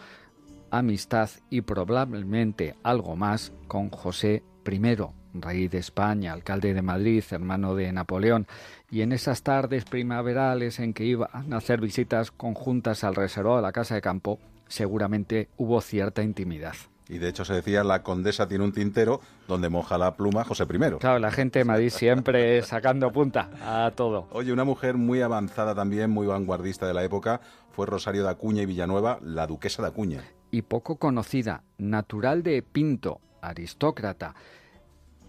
amistad 0.71 1.29
y 1.49 1.61
probablemente 1.61 2.75
algo 2.83 3.15
más 3.15 3.51
con 3.67 3.89
José 3.89 4.43
I, 4.65 5.22
rey 5.33 5.67
de 5.67 5.77
España, 5.79 6.33
alcalde 6.33 6.73
de 6.73 6.81
Madrid, 6.81 7.23
hermano 7.31 7.75
de 7.75 7.91
Napoleón, 7.91 8.47
y 8.89 9.01
en 9.01 9.11
esas 9.11 9.43
tardes 9.43 9.85
primaverales 9.85 10.79
en 10.79 10.93
que 10.93 11.05
iban 11.05 11.53
a 11.53 11.57
hacer 11.57 11.81
visitas 11.81 12.31
conjuntas 12.31 13.03
al 13.03 13.15
reservado 13.15 13.57
de 13.57 13.63
la 13.63 13.71
casa 13.71 13.95
de 13.95 14.01
campo, 14.01 14.39
seguramente 14.67 15.49
hubo 15.57 15.81
cierta 15.81 16.23
intimidad. 16.23 16.75
Y 17.09 17.17
de 17.17 17.27
hecho 17.27 17.43
se 17.43 17.53
decía 17.53 17.83
la 17.83 18.01
condesa 18.01 18.47
tiene 18.47 18.63
un 18.63 18.71
tintero 18.71 19.19
donde 19.47 19.67
moja 19.67 19.97
la 19.97 20.15
pluma 20.15 20.45
José 20.45 20.63
I. 20.63 20.97
Claro, 20.99 21.19
la 21.19 21.31
gente 21.31 21.59
de 21.59 21.65
Madrid 21.65 21.89
siempre 21.89 22.61
sacando 22.63 23.11
punta 23.11 23.49
a 23.61 23.91
todo. 23.91 24.27
Oye, 24.31 24.53
una 24.53 24.63
mujer 24.63 24.95
muy 24.95 25.21
avanzada 25.21 25.75
también, 25.75 26.09
muy 26.09 26.27
vanguardista 26.27 26.87
de 26.87 26.93
la 26.93 27.03
época, 27.03 27.41
fue 27.71 27.87
Rosario 27.87 28.23
de 28.23 28.29
Acuña 28.29 28.61
y 28.61 28.65
Villanueva, 28.65 29.19
la 29.21 29.47
duquesa 29.47 29.81
de 29.81 29.89
Acuña. 29.89 30.23
y 30.49 30.61
poco 30.61 30.97
conocida, 30.97 31.63
natural 31.77 32.41
de 32.41 32.61
Pinto, 32.61 33.19
aristócrata, 33.41 34.33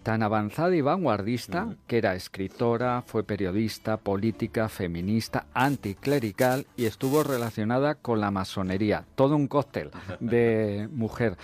tan 0.05 0.21
avanzada 0.21 0.75
y 0.75 0.81
vanguardista 0.81 1.77
que 1.87 1.97
era 1.97 2.13
escritora, 2.13 3.01
fue 3.01 3.23
periodista, 3.23 3.97
política, 3.97 4.69
feminista, 4.69 5.47
anticlerical 5.51 6.67
y 6.77 6.85
estuvo 6.85 7.23
relacionada 7.23 7.95
con 7.95 8.21
la 8.21 8.29
masonería, 8.29 9.03
todo 9.15 9.35
un 9.35 9.47
cóctel 9.47 9.89
de 10.19 10.87
mujer. 10.93 11.37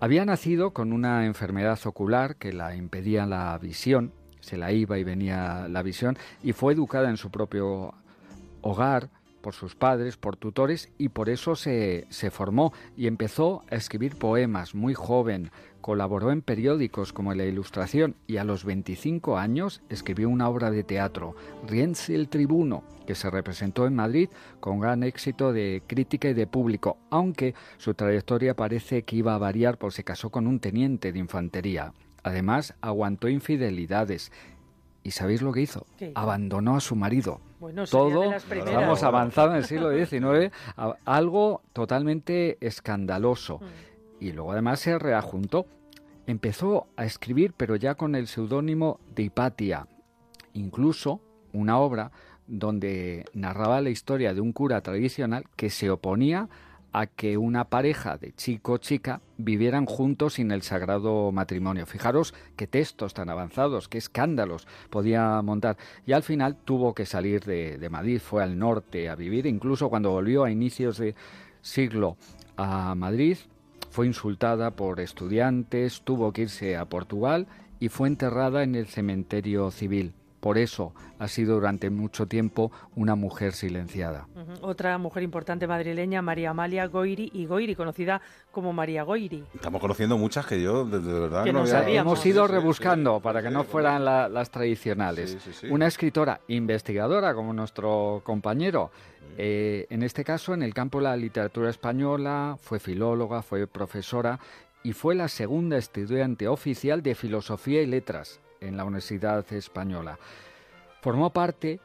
Había 0.00 0.24
nacido 0.24 0.70
con 0.70 0.94
una 0.94 1.26
enfermedad 1.26 1.78
ocular 1.84 2.36
que 2.36 2.54
la 2.54 2.74
impedía 2.74 3.26
la 3.26 3.58
visión, 3.58 4.14
se 4.40 4.56
la 4.56 4.72
iba 4.72 4.96
y 4.96 5.04
venía 5.04 5.68
la 5.68 5.82
visión, 5.82 6.16
y 6.42 6.54
fue 6.54 6.72
educada 6.72 7.10
en 7.10 7.18
su 7.18 7.30
propio 7.30 7.92
hogar, 8.62 9.10
por 9.48 9.54
sus 9.54 9.74
padres, 9.74 10.18
por 10.18 10.36
tutores, 10.36 10.90
y 10.98 11.08
por 11.08 11.30
eso 11.30 11.56
se, 11.56 12.06
se 12.10 12.30
formó 12.30 12.74
y 12.98 13.06
empezó 13.06 13.62
a 13.70 13.76
escribir 13.76 14.16
poemas 14.16 14.74
muy 14.74 14.92
joven, 14.92 15.50
colaboró 15.80 16.32
en 16.32 16.42
periódicos 16.42 17.14
como 17.14 17.32
La 17.32 17.46
Ilustración 17.46 18.14
y 18.26 18.36
a 18.36 18.44
los 18.44 18.66
25 18.66 19.38
años 19.38 19.80
escribió 19.88 20.28
una 20.28 20.50
obra 20.50 20.70
de 20.70 20.84
teatro, 20.84 21.34
Rienzi 21.66 22.14
el 22.14 22.28
Tribuno, 22.28 22.84
que 23.06 23.14
se 23.14 23.30
representó 23.30 23.86
en 23.86 23.94
Madrid 23.94 24.28
con 24.60 24.80
gran 24.80 25.02
éxito 25.02 25.54
de 25.54 25.82
crítica 25.86 26.28
y 26.28 26.34
de 26.34 26.46
público, 26.46 26.98
aunque 27.08 27.54
su 27.78 27.94
trayectoria 27.94 28.54
parece 28.54 29.02
que 29.04 29.16
iba 29.16 29.34
a 29.34 29.38
variar 29.38 29.78
porque 29.78 29.96
se 29.96 30.04
casó 30.04 30.28
con 30.28 30.46
un 30.46 30.60
teniente 30.60 31.10
de 31.10 31.20
infantería. 31.20 31.94
Además, 32.22 32.74
aguantó 32.82 33.30
infidelidades. 33.30 34.30
¿Y 35.04 35.12
sabéis 35.12 35.40
lo 35.40 35.54
que 35.54 35.62
hizo? 35.62 35.86
¿Qué? 35.96 36.12
Abandonó 36.14 36.76
a 36.76 36.80
su 36.80 36.96
marido. 36.96 37.40
Bueno, 37.60 37.86
Todo, 37.86 38.32
vamos 38.66 39.02
avanzado 39.02 39.50
en 39.50 39.56
el 39.56 39.64
siglo 39.64 39.90
XIX, 39.90 40.54
algo 41.04 41.62
totalmente 41.72 42.56
escandaloso. 42.60 43.60
Y 44.20 44.32
luego 44.32 44.52
además 44.52 44.80
se 44.80 44.98
reajuntó. 44.98 45.66
Empezó 46.26 46.86
a 46.96 47.04
escribir, 47.04 47.54
pero 47.56 47.74
ya 47.76 47.94
con 47.96 48.14
el 48.14 48.26
seudónimo 48.26 49.00
de 49.14 49.24
Hipatia. 49.24 49.88
Incluso 50.52 51.20
una 51.52 51.78
obra 51.78 52.12
donde 52.46 53.24
narraba 53.32 53.80
la 53.80 53.90
historia 53.90 54.34
de 54.34 54.40
un 54.40 54.52
cura 54.52 54.80
tradicional 54.80 55.44
que 55.56 55.70
se 55.70 55.90
oponía 55.90 56.42
a 56.42 56.48
que 57.06 57.36
una 57.36 57.64
pareja 57.64 58.16
de 58.16 58.32
chico 58.32 58.72
o 58.72 58.78
chica 58.78 59.20
vivieran 59.36 59.86
juntos 59.86 60.34
sin 60.34 60.50
el 60.50 60.62
sagrado 60.62 61.30
matrimonio. 61.32 61.86
Fijaros 61.86 62.34
qué 62.56 62.66
textos 62.66 63.14
tan 63.14 63.30
avanzados, 63.30 63.88
qué 63.88 63.98
escándalos 63.98 64.66
podía 64.90 65.40
montar. 65.42 65.76
Y 66.06 66.12
al 66.12 66.22
final 66.22 66.56
tuvo 66.56 66.94
que 66.94 67.06
salir 67.06 67.44
de, 67.44 67.78
de 67.78 67.90
Madrid, 67.90 68.20
fue 68.20 68.42
al 68.42 68.58
norte 68.58 69.08
a 69.08 69.14
vivir, 69.14 69.46
incluso 69.46 69.88
cuando 69.88 70.10
volvió 70.10 70.44
a 70.44 70.50
inicios 70.50 70.98
de 70.98 71.14
siglo 71.60 72.16
a 72.56 72.94
Madrid, 72.94 73.38
fue 73.90 74.06
insultada 74.06 74.72
por 74.72 75.00
estudiantes, 75.00 76.02
tuvo 76.02 76.32
que 76.32 76.42
irse 76.42 76.76
a 76.76 76.86
Portugal 76.86 77.46
y 77.80 77.88
fue 77.88 78.08
enterrada 78.08 78.62
en 78.62 78.74
el 78.74 78.86
cementerio 78.86 79.70
civil. 79.70 80.12
Por 80.40 80.56
eso 80.56 80.94
ha 81.18 81.26
sido 81.26 81.54
durante 81.56 81.90
mucho 81.90 82.26
tiempo 82.28 82.70
una 82.94 83.14
mujer 83.16 83.52
silenciada. 83.52 84.28
Otra 84.60 84.96
mujer 84.98 85.22
importante 85.24 85.66
madrileña, 85.66 86.22
María 86.22 86.50
Amalia 86.50 86.86
Goiri 86.86 87.30
y 87.34 87.46
Goiri, 87.46 87.74
conocida 87.74 88.20
como 88.52 88.72
María 88.72 89.02
Goiri. 89.02 89.44
Estamos 89.54 89.80
conociendo 89.80 90.16
muchas 90.16 90.46
que 90.46 90.62
yo, 90.62 90.84
de, 90.84 91.00
de 91.00 91.20
verdad, 91.20 91.44
Que 91.44 91.52
no 91.52 91.60
había- 91.60 91.72
sabíamos. 91.72 92.12
Hemos 92.12 92.26
ido 92.26 92.44
Sí, 92.46 92.48
sí, 92.52 92.54
rebuscando 92.58 93.16
sí, 93.16 93.22
para 93.24 93.42
que 93.42 93.48
sí, 93.48 93.54
no 93.54 93.64
fueran 93.64 94.04
la- 94.04 94.28
las 94.28 94.50
tradicionales. 94.50 95.30
Sí, 95.32 95.38
sí, 95.40 95.52
sí. 95.52 95.66
Una 95.70 95.86
escritora 95.88 96.40
investigadora 96.48 97.34
como 97.34 97.52
nuestro 97.52 98.22
compañero. 98.24 98.90
Eh, 99.36 99.86
en 99.90 100.02
este 100.02 100.24
caso, 100.24 100.54
en 100.54 100.62
el 100.62 100.72
campo 100.72 100.98
de 100.98 101.04
la 101.04 101.16
literatura 101.16 101.68
española, 101.70 102.56
fue 102.60 102.78
filóloga, 102.78 103.42
fue 103.42 103.66
profesora 103.66 104.38
y 104.82 104.92
fue 104.92 105.14
la 105.14 105.28
segunda 105.28 105.76
estudiante 105.76 106.46
oficial 106.48 107.02
de 107.02 107.14
Filosofía 107.14 107.82
y 107.82 107.86
Letras 107.86 108.40
en 108.60 108.76
la 108.76 108.84
Universidad 108.84 109.50
Española. 109.52 110.18
Formó 111.00 111.30
parte 111.30 111.80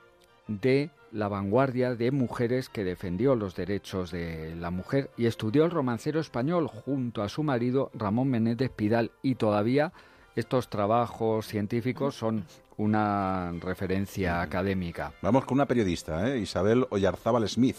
de 0.48 0.90
la 1.12 1.28
vanguardia 1.28 1.96
de 1.96 2.12
mujeres 2.12 2.70
que 2.70 2.84
defendió 2.84 3.36
los 3.36 3.56
derechos 3.56 4.12
de 4.12 4.56
la 4.56 4.72
mujer 4.72 5.12
y 5.16 5.28
estudió 5.28 5.64
el 5.66 5.72
romancero 5.72 6.20
español 6.20 6.68
junto 6.68 7.22
a 7.22 7.30
su 7.30 7.44
marido 7.44 7.92
Ramón 7.94 8.30
Menéndez 8.30 8.72
Pidal 8.72 9.12
y 9.22 9.36
todavía 9.36 9.94
estos 10.36 10.70
trabajos 10.70 11.46
científicos 11.46 12.16
son 12.16 12.46
una 12.78 13.52
referencia 13.60 14.42
académica. 14.42 15.14
Vamos 15.22 15.46
con 15.46 15.58
una 15.58 15.68
periodista, 15.68 16.28
¿eh? 16.28 16.40
Isabel 16.40 16.88
Oyarzábal 16.90 17.48
Smith. 17.48 17.78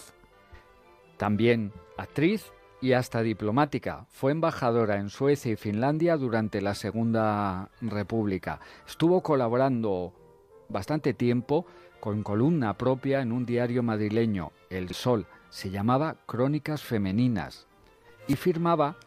También 1.17 1.73
actriz 1.97 2.51
y 2.85 2.93
hasta 2.93 3.23
diplomática. 3.23 4.05
Fue 4.09 4.31
embajadora 4.31 4.97
en 4.97 5.09
Suecia 5.09 5.51
y 5.51 5.55
Finlandia 5.55 6.17
durante 6.17 6.61
la 6.61 6.75
Segunda 6.75 7.71
República. 7.81 8.59
Estuvo 8.87 9.23
colaborando 9.23 10.13
bastante 10.69 11.15
tiempo 11.15 11.65
con 11.99 12.21
columna 12.21 12.77
propia 12.77 13.21
en 13.21 13.31
un 13.31 13.43
diario 13.43 13.81
madrileño, 13.81 14.51
El 14.69 14.93
Sol. 14.93 15.25
Se 15.49 15.71
llamaba 15.71 16.17
Crónicas 16.27 16.83
Femeninas 16.83 17.65
y 18.27 18.35
firmaba 18.35 18.97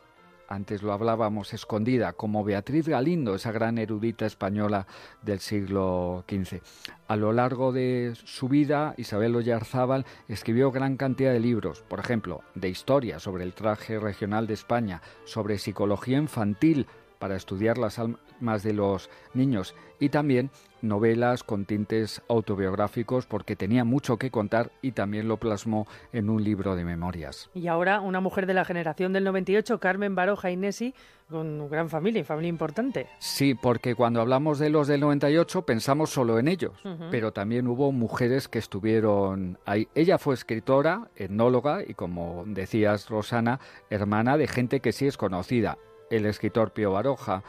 antes 0.48 0.82
lo 0.82 0.92
hablábamos, 0.92 1.52
escondida, 1.52 2.14
como 2.14 2.42
Beatriz 2.42 2.88
Galindo, 2.88 3.34
esa 3.34 3.52
gran 3.52 3.78
erudita 3.78 4.26
española 4.26 4.86
del 5.22 5.40
siglo 5.40 6.24
XV. 6.28 6.60
A 7.06 7.16
lo 7.16 7.32
largo 7.32 7.72
de 7.72 8.14
su 8.24 8.48
vida, 8.48 8.94
Isabel 8.96 9.36
Oyarzábal 9.36 10.06
escribió 10.26 10.72
gran 10.72 10.96
cantidad 10.96 11.32
de 11.32 11.40
libros, 11.40 11.82
por 11.82 12.00
ejemplo, 12.00 12.42
de 12.54 12.68
historia 12.68 13.18
sobre 13.20 13.44
el 13.44 13.54
traje 13.54 13.98
regional 13.98 14.46
de 14.46 14.54
España, 14.54 15.02
sobre 15.24 15.58
psicología 15.58 16.18
infantil 16.18 16.86
para 17.18 17.36
estudiar 17.36 17.78
las 17.78 17.98
almas 17.98 18.62
de 18.62 18.72
los 18.72 19.10
niños 19.34 19.74
y 20.00 20.08
también 20.10 20.50
novelas 20.82 21.42
con 21.42 21.64
tintes 21.64 22.22
autobiográficos 22.28 23.26
porque 23.26 23.56
tenía 23.56 23.84
mucho 23.84 24.16
que 24.16 24.30
contar 24.30 24.70
y 24.80 24.92
también 24.92 25.28
lo 25.28 25.38
plasmó 25.38 25.86
en 26.12 26.30
un 26.30 26.42
libro 26.44 26.76
de 26.76 26.84
memorias. 26.84 27.50
Y 27.54 27.66
ahora 27.66 28.00
una 28.00 28.20
mujer 28.20 28.46
de 28.46 28.54
la 28.54 28.64
generación 28.64 29.12
del 29.12 29.24
98, 29.24 29.80
Carmen 29.80 30.14
Baroja 30.14 30.50
Inesi, 30.50 30.94
con 31.28 31.68
gran 31.68 31.90
familia 31.90 32.20
y 32.20 32.24
familia 32.24 32.48
importante. 32.48 33.06
Sí, 33.18 33.54
porque 33.54 33.94
cuando 33.94 34.20
hablamos 34.20 34.58
de 34.58 34.70
los 34.70 34.86
del 34.88 35.00
98 35.00 35.62
pensamos 35.62 36.10
solo 36.10 36.38
en 36.38 36.48
ellos, 36.48 36.72
pero 37.10 37.32
también 37.32 37.66
hubo 37.66 37.92
mujeres 37.92 38.48
que 38.48 38.58
estuvieron 38.58 39.58
ahí. 39.66 39.88
Ella 39.94 40.18
fue 40.18 40.34
escritora, 40.34 41.08
etnóloga 41.16 41.82
y 41.86 41.94
como 41.94 42.44
decías 42.46 43.08
Rosana, 43.08 43.60
hermana 43.90 44.36
de 44.36 44.46
gente 44.46 44.80
que 44.80 44.92
sí 44.92 45.06
es 45.06 45.16
conocida. 45.16 45.76
El 46.10 46.26
escritor 46.26 46.70
Pío 46.70 46.92
Baroja, 46.92 47.42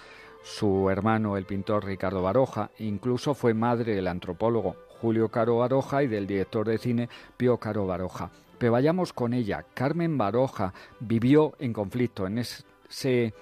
su 0.44 0.90
hermano 0.90 1.38
el 1.38 1.46
pintor 1.46 1.86
Ricardo 1.86 2.22
Baroja, 2.22 2.72
incluso 2.80 3.34
fue 3.34 3.54
madre 3.54 3.96
del 3.96 4.08
antropólogo 4.08 4.76
Julio 5.00 5.30
Caro 5.30 5.58
Baroja 5.58 6.04
y 6.04 6.08
del 6.08 6.28
director 6.28 6.68
de 6.68 6.78
cine 6.78 7.10
Pío 7.38 7.58
Caro 7.58 7.88
Baroja. 7.88 8.32
Pero 8.58 8.74
vayamos 8.74 9.14
con 9.14 9.34
ella. 9.34 9.66
Carmen 9.74 10.18
Baroja 10.18 10.74
vivió 11.00 11.54
en 11.60 11.72
conflicto, 11.72 12.28
en 12.28 12.40
ese 12.40 13.34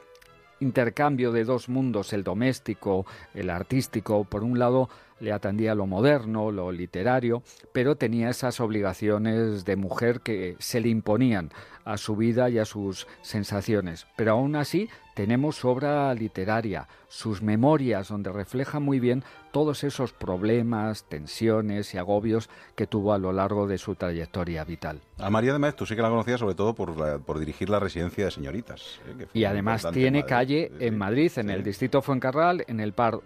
intercambio 0.59 1.31
de 1.31 1.43
dos 1.43 1.69
mundos, 1.69 2.13
el 2.13 2.23
doméstico, 2.23 3.05
el 3.33 3.49
artístico. 3.49 4.23
Por 4.23 4.43
un 4.43 4.59
lado, 4.59 4.89
le 5.19 5.31
atendía 5.31 5.73
lo 5.73 5.87
moderno, 5.87 6.51
lo 6.51 6.71
literario, 6.71 7.41
pero 7.73 7.95
tenía 7.95 8.29
esas 8.29 8.59
obligaciones 8.59 9.65
de 9.65 9.75
mujer 9.75 10.21
que 10.21 10.55
se 10.59 10.79
le 10.79 10.89
imponían 10.89 11.51
a 11.85 11.97
su 11.97 12.15
vida 12.15 12.49
y 12.51 12.59
a 12.59 12.65
sus 12.65 13.07
sensaciones. 13.23 14.05
Pero 14.15 14.33
aún 14.33 14.55
así 14.55 14.89
tenemos 15.17 15.65
obra 15.65 16.13
literaria, 16.13 16.87
sus 17.07 17.41
memorias, 17.41 18.09
donde 18.09 18.31
refleja 18.31 18.79
muy 18.79 18.99
bien 18.99 19.23
todos 19.51 19.83
esos 19.83 20.13
problemas, 20.13 21.05
tensiones 21.05 21.95
y 21.95 21.97
agobios 21.97 22.51
que 22.75 22.85
tuvo 22.85 23.13
a 23.13 23.17
lo 23.17 23.33
largo 23.33 23.65
de 23.65 23.79
su 23.79 23.95
trayectoria 23.95 24.63
vital. 24.63 25.01
A 25.17 25.31
María 25.31 25.53
de 25.53 25.57
Maez 25.57 25.75
tú 25.75 25.87
sí 25.87 25.95
que 25.95 26.03
la 26.03 26.09
conocías 26.09 26.39
sobre 26.39 26.53
todo 26.53 26.75
por, 26.75 26.95
la- 26.99 27.17
por 27.17 27.39
dirigir 27.39 27.67
la 27.67 27.79
residencia 27.79 28.25
de 28.25 28.31
señoritas. 28.31 28.99
¿eh? 29.07 29.15
que 29.17 29.39
Y 29.39 29.45
además 29.45 29.87
tiene 29.91 30.19
Madrid. 30.19 30.29
calle 30.29 30.71
en 30.79 30.97
Madrid, 30.99 31.31
en 31.37 31.49
el 31.49 31.63
distrito 31.63 32.03
Fuencarral, 32.03 32.63
en 32.67 32.79
el 32.79 32.93
Pardo. 32.93 33.23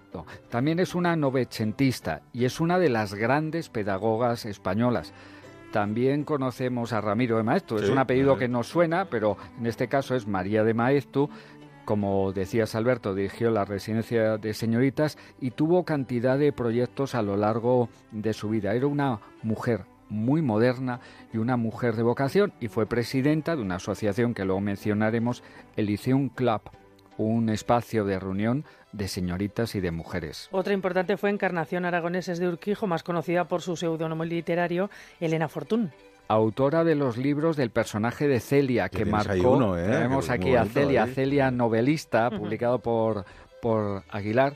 También 0.50 0.80
es 0.80 0.96
una 0.96 1.18
novecentista 1.18 2.22
y 2.32 2.46
es 2.46 2.62
una 2.62 2.80
de 2.80 2.88
las 2.88 3.14
grandes 3.16 3.68
pedagogas 3.68 4.46
españolas. 4.46 5.12
También 5.74 6.26
conocemos 6.26 6.92
a 6.92 7.00
Ramiro 7.00 7.38
de 7.38 7.44
Maeztu. 7.44 7.78
Es 7.78 7.90
un 7.90 7.98
apellido 7.98 8.34
sí. 8.34 8.40
que 8.40 8.48
nos 8.50 8.68
suena, 8.68 9.06
pero 9.06 9.38
en 9.58 9.68
este 9.68 9.88
caso 9.88 10.16
es 10.16 10.28
María 10.28 10.66
de 10.66 10.74
Maeztu. 10.74 11.30
Como 11.86 12.32
decías 12.32 12.76
Alberto, 12.76 13.16
dirigió 13.16 13.50
la 13.50 13.66
residencia 13.66 14.38
de 14.38 14.54
señoritas 14.54 15.18
y 15.40 15.52
tuvo 15.52 15.84
cantidad 15.84 16.38
de 16.38 16.54
proyectos 16.54 17.16
a 17.16 17.22
lo 17.22 17.38
largo 17.38 17.90
de 18.12 18.34
su 18.34 18.50
vida. 18.50 18.74
Era 18.74 18.88
una 18.88 19.20
mujer 19.42 19.86
muy 20.10 20.42
moderna 20.42 21.00
y 21.34 21.38
una 21.38 21.58
mujer 21.58 21.96
de 21.96 22.04
vocación 22.04 22.54
y 22.60 22.68
fue 22.68 22.86
presidenta 22.86 23.56
de 23.56 23.62
una 23.62 23.76
asociación 23.76 24.34
que 24.34 24.46
luego 24.46 24.62
mencionaremos, 24.62 25.44
el 25.76 25.88
Lyceum 25.88 26.30
Club, 26.30 26.62
un 27.18 27.50
espacio 27.50 28.06
de 28.06 28.20
reunión 28.20 28.66
de 28.92 29.08
señoritas 29.08 29.76
y 29.76 29.80
de 29.80 29.92
mujeres. 29.92 30.50
Otra 30.52 30.74
importante 30.74 31.18
fue 31.18 31.30
Encarnación 31.30 31.86
Aragoneses 31.86 32.40
de 32.40 32.48
Urquijo, 32.48 32.88
más 32.88 33.04
conocida 33.04 33.48
por 33.48 33.62
su 33.62 33.76
seudónimo 33.76 34.26
literario, 34.26 34.90
Elena 35.20 35.48
Fortún. 35.48 35.92
Autora 36.32 36.86
de 36.86 36.96
los 36.96 37.18
libros 37.18 37.58
del 37.58 37.72
personaje 37.72 38.26
de 38.26 38.40
Celia, 38.40 38.88
que 38.88 39.04
marcó. 39.04 39.52
uno, 39.52 39.78
¿eh? 39.78 39.86
Tenemos 39.86 40.28
Que 40.28 40.32
aquí 40.32 40.56
a 40.56 40.64
Celia, 40.64 41.04
¿eh? 41.04 41.14
Celia 41.14 41.52
novelista, 41.52 42.30
publicado 42.30 42.80
por, 42.80 43.26
por 43.62 44.04
Aguilar. 44.10 44.56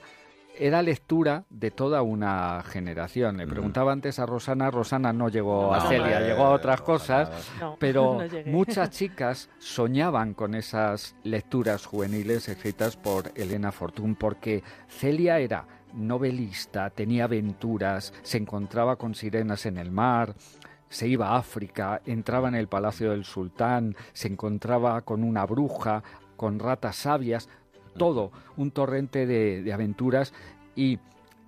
Era 0.58 0.82
lectura 0.82 1.44
de 1.50 1.72
toda 1.72 2.02
una 2.02 2.64
generación. 2.66 3.36
Le 3.36 3.46
preguntaba 3.46 3.92
antes 3.92 4.20
a 4.20 4.26
Rosana, 4.26 4.72
Rosana 4.72 5.12
no 5.12 5.28
llegó 5.28 5.74
a 5.74 5.82
Celia, 5.90 6.22
llegó 6.22 6.46
a 6.46 6.52
otras 6.52 6.80
cosas, 6.80 7.30
No, 7.60 7.76
pero 7.80 8.20
muchas 8.46 8.92
chicas 8.92 9.50
soñaban 9.58 10.34
con 10.34 10.56
esas 10.56 11.18
lecturas 11.24 11.86
juveniles 11.86 12.48
escritas 12.48 12.96
por 12.96 13.34
Elena 13.36 13.74
Fortún, 13.74 14.16
porque 14.16 14.64
Celia 14.88 15.40
era 15.40 15.68
novelista, 15.94 16.90
tenía 16.90 17.26
aventuras, 17.26 18.14
se 18.22 18.38
encontraba 18.38 18.96
con 18.96 19.14
sirenas 19.14 19.66
en 19.66 19.78
el 19.78 19.92
mar, 19.92 20.36
se 20.90 21.08
iba 21.08 21.30
a 21.30 21.38
África, 21.38 22.02
entraba 22.06 22.48
en 22.48 22.56
el 22.56 22.68
palacio 22.68 23.12
del 23.12 23.26
sultán, 23.26 23.96
se 24.14 24.28
encontraba 24.28 25.02
con 25.02 25.24
una 25.24 25.46
bruja, 25.46 26.04
con 26.38 26.60
ratas 26.60 26.98
sabias, 26.98 27.50
todo 27.98 28.32
un 28.58 28.72
torrente 28.72 29.26
de, 29.26 29.72
aventuras 29.74 30.34
y 30.76 31.00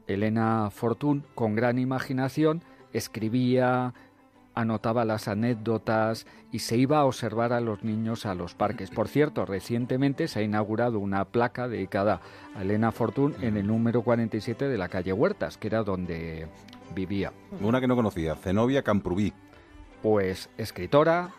Elena 0.08 0.70
Fortún, 0.72 1.24
con 1.36 1.56
gran 1.56 1.80
imaginación, 1.80 2.62
escribía, 2.94 3.94
anotaba 4.56 5.06
las 5.06 5.28
anécdotas 5.28 6.26
y 6.52 6.60
se 6.60 6.78
iba 6.78 7.00
a 7.00 7.06
observar 7.06 7.54
a 7.54 7.62
los 7.62 7.84
niños 7.84 8.26
a 8.26 8.34
los 8.34 8.56
parques. 8.56 8.90
Por 8.90 9.08
cierto, 9.08 9.46
recientemente 9.46 10.28
se 10.28 10.40
ha 10.40 10.44
inaugurado 10.44 11.00
una 11.00 11.26
placa 11.26 11.68
dedicada 11.68 12.22
a 12.56 12.62
Elena 12.64 12.92
Fortún 12.92 13.36
en 13.42 13.58
el 13.58 13.68
número 13.68 14.02
47 14.02 14.68
de 14.68 14.78
la 14.78 14.88
calle 14.88 15.14
Huertas, 15.14 15.58
que 15.58 15.68
era 15.68 15.84
donde 15.84 16.48
vivía. 16.94 17.32
Una 17.62 17.80
que 17.80 17.88
no 17.88 17.96
conocía, 17.96 18.36
Zenobia 18.36 18.84
Camprubí. 18.84 19.34
Pues 20.02 20.50
escritora, 20.58 21.34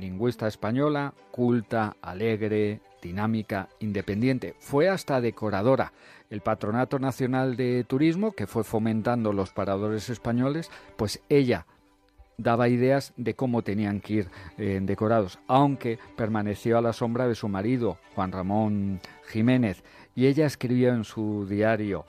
lingüista 0.00 0.46
española, 0.46 1.14
culta, 1.30 1.96
alegre, 2.00 2.80
dinámica, 3.02 3.68
independiente. 3.80 4.54
Fue 4.58 4.88
hasta 4.88 5.20
decoradora. 5.20 5.92
El 6.30 6.40
Patronato 6.40 6.98
Nacional 6.98 7.56
de 7.56 7.84
Turismo, 7.84 8.32
que 8.32 8.46
fue 8.46 8.64
fomentando 8.64 9.32
los 9.32 9.50
paradores 9.52 10.08
españoles, 10.08 10.70
pues 10.96 11.20
ella 11.28 11.66
daba 12.36 12.68
ideas 12.68 13.12
de 13.16 13.34
cómo 13.34 13.62
tenían 13.62 14.00
que 14.00 14.12
ir 14.14 14.28
eh, 14.58 14.80
decorados, 14.82 15.38
aunque 15.46 15.98
permaneció 16.16 16.78
a 16.78 16.82
la 16.82 16.92
sombra 16.92 17.28
de 17.28 17.34
su 17.34 17.48
marido, 17.48 17.98
Juan 18.14 18.32
Ramón 18.32 19.00
Jiménez, 19.28 19.84
y 20.16 20.26
ella 20.26 20.46
escribió 20.46 20.92
en 20.92 21.04
su 21.04 21.46
diario, 21.48 22.06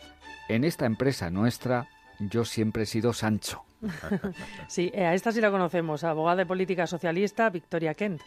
en 0.49 0.63
esta 0.63 0.86
empresa 0.86 1.29
nuestra, 1.29 1.88
yo 2.19 2.45
siempre 2.45 2.84
he 2.84 2.86
sido 2.86 3.13
Sancho. 3.13 3.63
Sí, 4.67 4.91
eh, 4.93 5.06
a 5.06 5.13
esta 5.13 5.32
sí 5.32 5.41
la 5.41 5.51
conocemos, 5.51 6.04
abogada 6.04 6.38
de 6.38 6.45
política 6.45 6.88
socialista, 6.88 7.49
Victoria 7.49 7.93
Kent. 7.93 8.21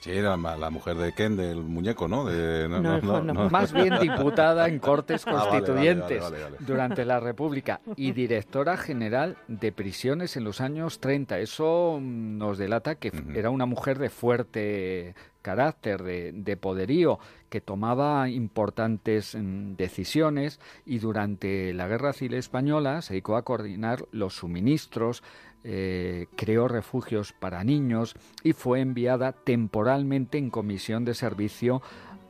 Sí, 0.00 0.12
era 0.12 0.36
la, 0.36 0.70
mujer 0.70 0.96
de 0.96 1.12
Ken, 1.12 1.36
del 1.36 1.62
muñeco, 1.62 2.08
¿no? 2.08 2.24
De, 2.24 2.68
No, 2.68 3.00
no. 3.00 3.50
Más 3.50 3.70
bien 3.72 3.94
diputada 4.00 4.66
en 4.66 4.78
Cortes 4.78 5.26
Ah, 5.26 5.32
vale, 5.32 5.38
vale, 5.38 5.50
Constituyentes 5.50 6.22
vale, 6.22 6.56
durante 6.60 7.04
la 7.04 7.20
República 7.20 7.80
y 7.96 8.12
directora 8.12 8.78
general 8.78 9.36
de 9.46 9.72
prisiones 9.72 10.38
en 10.38 10.44
los 10.44 10.62
años 10.62 11.00
30. 11.00 11.38
Eso 11.40 11.98
mm, 12.00 12.38
nos 12.38 12.56
delata 12.56 12.94
que 12.94 13.12
era 13.34 13.50
una 13.50 13.66
mujer 13.66 13.98
de 13.98 14.08
fuerte 14.08 15.14
carácter, 15.42 16.02
de, 16.02 16.32
de 16.32 16.56
poderío, 16.56 17.18
que 17.50 17.60
tomaba 17.60 18.28
importantes 18.30 19.34
mm, 19.34 19.74
decisiones 19.74 20.60
y 20.86 20.98
durante 20.98 21.74
la 21.74 21.88
Guerra 21.88 22.14
Civil 22.14 22.34
Española 22.34 23.02
se 23.02 23.14
dedicó 23.14 23.36
a 23.36 23.42
coordinar 23.42 24.06
los 24.12 24.36
suministros, 24.36 25.22
eh, 25.64 26.26
creó 26.36 26.68
refugios 26.68 27.32
para 27.32 27.64
niños 27.64 28.14
y 28.42 28.52
fue 28.52 28.80
enviada 28.80 29.32
temporalmente 29.32 30.38
en 30.38 30.50
comisión 30.50 31.04
de 31.04 31.14
servicio 31.14 31.82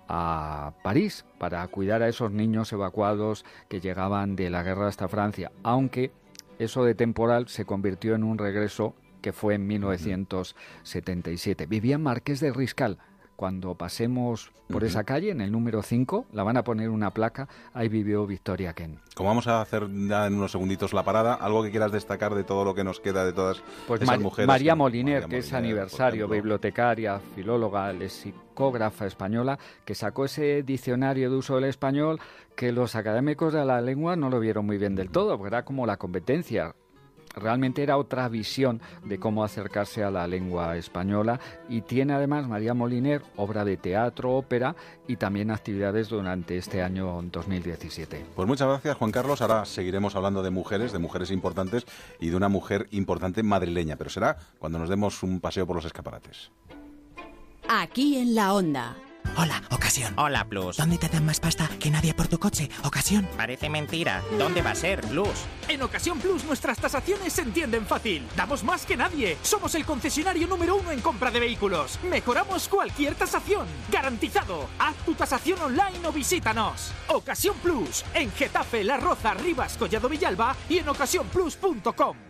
a 0.08 0.72
París 0.82 1.26
para 1.38 1.66
cuidar 1.68 2.02
a 2.02 2.08
esos 2.08 2.32
niños 2.32 2.72
evacuados 2.72 3.44
que 3.68 3.80
llegaban 3.80 4.34
de 4.34 4.50
la 4.50 4.64
guerra 4.64 4.88
hasta 4.88 5.06
Francia, 5.06 5.52
aunque 5.62 6.10
eso 6.58 6.84
de 6.84 6.96
temporal 6.96 7.46
se 7.48 7.64
convirtió 7.64 8.16
en 8.16 8.24
un 8.24 8.36
regreso 8.36 8.96
que 9.22 9.32
fue 9.32 9.54
en 9.54 9.66
1977. 9.66 11.64
Vivía 11.66 11.98
Marqués 11.98 12.40
de 12.40 12.52
Riscal. 12.52 12.98
Cuando 13.40 13.74
pasemos 13.74 14.52
por 14.68 14.84
esa 14.84 15.02
calle, 15.04 15.30
en 15.30 15.40
el 15.40 15.50
número 15.50 15.80
5, 15.82 16.26
la 16.34 16.42
van 16.42 16.58
a 16.58 16.62
poner 16.62 16.90
una 16.90 17.10
placa, 17.10 17.48
ahí 17.72 17.88
vivió 17.88 18.26
Victoria 18.26 18.74
Ken. 18.74 18.98
Como 19.14 19.30
vamos 19.30 19.46
a 19.46 19.62
hacer 19.62 19.88
ya 20.08 20.26
en 20.26 20.34
unos 20.34 20.52
segunditos 20.52 20.92
la 20.92 21.04
parada, 21.04 21.32
algo 21.36 21.62
que 21.62 21.70
quieras 21.70 21.90
destacar 21.90 22.34
de 22.34 22.44
todo 22.44 22.66
lo 22.66 22.74
que 22.74 22.84
nos 22.84 23.00
queda 23.00 23.24
de 23.24 23.32
todas 23.32 23.62
Pues 23.88 24.02
esas 24.02 24.14
Mar- 24.14 24.20
mujeres. 24.20 24.46
María 24.46 24.74
Moliner, 24.74 25.24
que 25.24 25.38
es 25.38 25.50
Moliner, 25.52 25.70
aniversario, 25.72 26.28
bibliotecaria, 26.28 27.18
filóloga, 27.34 27.90
lexicógrafa 27.94 29.06
española, 29.06 29.58
que 29.86 29.94
sacó 29.94 30.26
ese 30.26 30.62
diccionario 30.62 31.30
de 31.30 31.36
uso 31.36 31.54
del 31.54 31.64
español 31.64 32.20
que 32.54 32.72
los 32.72 32.94
académicos 32.94 33.54
de 33.54 33.64
la 33.64 33.80
lengua 33.80 34.16
no 34.16 34.28
lo 34.28 34.38
vieron 34.38 34.66
muy 34.66 34.76
bien 34.76 34.94
del 34.96 35.08
todo, 35.08 35.38
porque 35.38 35.54
era 35.54 35.64
como 35.64 35.86
la 35.86 35.96
competencia. 35.96 36.74
Realmente 37.34 37.82
era 37.82 37.96
otra 37.96 38.28
visión 38.28 38.80
de 39.04 39.18
cómo 39.18 39.44
acercarse 39.44 40.02
a 40.02 40.10
la 40.10 40.26
lengua 40.26 40.76
española 40.76 41.40
y 41.68 41.82
tiene 41.82 42.12
además 42.12 42.48
María 42.48 42.74
Moliner 42.74 43.22
obra 43.36 43.64
de 43.64 43.76
teatro, 43.76 44.32
ópera 44.32 44.74
y 45.06 45.16
también 45.16 45.50
actividades 45.50 46.08
durante 46.08 46.56
este 46.56 46.82
año 46.82 47.20
2017. 47.30 48.26
Pues 48.34 48.48
muchas 48.48 48.68
gracias, 48.68 48.96
Juan 48.96 49.12
Carlos. 49.12 49.42
Ahora 49.42 49.64
seguiremos 49.64 50.16
hablando 50.16 50.42
de 50.42 50.50
mujeres, 50.50 50.92
de 50.92 50.98
mujeres 50.98 51.30
importantes 51.30 51.86
y 52.18 52.30
de 52.30 52.36
una 52.36 52.48
mujer 52.48 52.88
importante 52.90 53.42
madrileña, 53.42 53.96
pero 53.96 54.10
será 54.10 54.36
cuando 54.58 54.78
nos 54.78 54.88
demos 54.88 55.22
un 55.22 55.40
paseo 55.40 55.66
por 55.66 55.76
los 55.76 55.84
escaparates. 55.84 56.50
Aquí 57.68 58.16
en 58.16 58.34
la 58.34 58.54
onda. 58.54 58.96
Hola, 59.36 59.62
ocasión. 59.70 60.12
Hola, 60.16 60.44
Plus. 60.44 60.76
¿Dónde 60.76 60.98
te 60.98 61.08
dan 61.08 61.24
más 61.24 61.40
pasta 61.40 61.68
que 61.78 61.90
nadie 61.90 62.12
por 62.12 62.28
tu 62.28 62.38
coche? 62.38 62.68
Ocasión. 62.84 63.28
Parece 63.36 63.70
mentira. 63.70 64.22
¿Dónde 64.38 64.60
va 64.60 64.70
a 64.72 64.74
ser, 64.74 65.00
Plus? 65.02 65.46
En 65.68 65.82
Ocasión 65.82 66.18
Plus 66.18 66.44
nuestras 66.44 66.78
tasaciones 66.78 67.32
se 67.32 67.42
entienden 67.42 67.86
fácil. 67.86 68.26
Damos 68.36 68.62
más 68.64 68.84
que 68.84 68.96
nadie. 68.96 69.38
Somos 69.42 69.74
el 69.74 69.84
concesionario 69.84 70.46
número 70.46 70.76
uno 70.76 70.90
en 70.90 71.00
compra 71.00 71.30
de 71.30 71.40
vehículos. 71.40 71.98
Mejoramos 72.02 72.68
cualquier 72.68 73.14
tasación. 73.14 73.66
Garantizado. 73.90 74.68
Haz 74.78 74.96
tu 75.06 75.14
tasación 75.14 75.60
online 75.60 76.06
o 76.06 76.12
visítanos. 76.12 76.92
Ocasión 77.08 77.56
Plus. 77.62 78.04
En 78.14 78.30
Getafe, 78.32 78.84
La 78.84 78.96
Roza, 78.96 79.34
Rivas, 79.34 79.76
Collado 79.78 80.08
Villalba 80.08 80.54
y 80.68 80.78
en 80.78 80.88
ocasiónplus.com. 80.88 82.29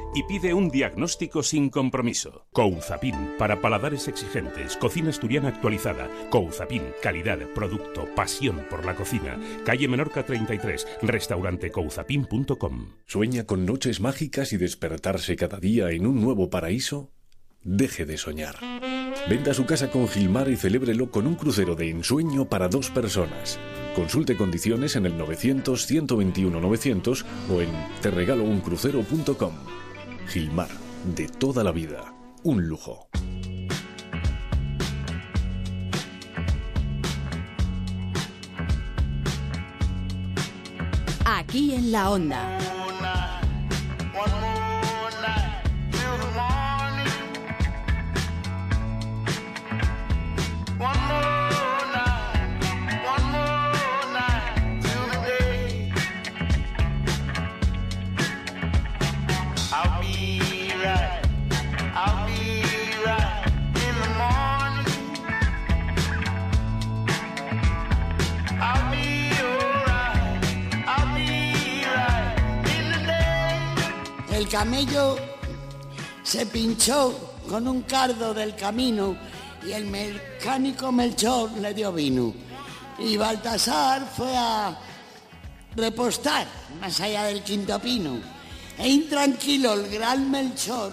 y 0.13 0.23
pide 0.23 0.53
un 0.53 0.69
diagnóstico 0.69 1.43
sin 1.43 1.69
compromiso. 1.69 2.47
Couzapin, 2.51 3.33
para 3.37 3.61
paladares 3.61 4.07
exigentes, 4.07 4.77
cocina 4.77 5.09
asturiana 5.09 5.49
actualizada. 5.49 6.09
Couzapin, 6.29 6.83
calidad, 7.01 7.39
producto, 7.53 8.07
pasión 8.15 8.65
por 8.69 8.85
la 8.85 8.95
cocina. 8.95 9.39
Calle 9.65 9.87
Menorca 9.87 10.25
33, 10.25 10.87
restaurante 11.01 11.71
couzapin.com. 11.71 12.87
¿Sueña 13.05 13.45
con 13.45 13.65
noches 13.65 13.99
mágicas 13.99 14.53
y 14.53 14.57
despertarse 14.57 15.35
cada 15.35 15.59
día 15.59 15.91
en 15.91 16.05
un 16.05 16.21
nuevo 16.21 16.49
paraíso? 16.49 17.11
Deje 17.63 18.05
de 18.05 18.17
soñar. 18.17 18.55
Venda 19.29 19.53
su 19.53 19.65
casa 19.65 19.91
con 19.91 20.07
Gilmar 20.07 20.49
y 20.49 20.57
celébrelo 20.57 21.11
con 21.11 21.27
un 21.27 21.35
crucero 21.35 21.75
de 21.75 21.91
ensueño 21.91 22.49
para 22.49 22.69
dos 22.69 22.89
personas. 22.89 23.59
Consulte 23.95 24.35
condiciones 24.35 24.95
en 24.95 25.05
el 25.05 25.15
900-121-900 25.17 27.23
o 27.49 27.61
en 27.61 27.69
terregalouncrucero.com. 28.01 29.53
Gilmar, 30.31 30.69
de 31.13 31.27
toda 31.27 31.61
la 31.61 31.73
vida. 31.73 32.13
Un 32.43 32.65
lujo. 32.65 33.09
Aquí 41.25 41.73
en 41.75 41.91
la 41.91 42.11
onda. 42.11 42.80
El 74.41 74.49
camello 74.49 75.17
se 76.23 76.47
pinchó 76.47 77.35
con 77.47 77.67
un 77.67 77.83
cardo 77.83 78.33
del 78.33 78.55
camino 78.55 79.15
y 79.63 79.71
el 79.71 79.85
mecánico 79.85 80.91
Melchor 80.91 81.51
le 81.59 81.75
dio 81.75 81.93
vino. 81.93 82.33
Y 82.97 83.17
Baltasar 83.17 84.11
fue 84.17 84.35
a 84.35 84.75
repostar 85.75 86.47
más 86.79 86.99
allá 87.01 87.25
del 87.25 87.43
quinto 87.43 87.77
pino. 87.77 88.19
E 88.79 88.89
intranquilo 88.89 89.73
el 89.73 89.91
gran 89.91 90.31
Melchor 90.31 90.91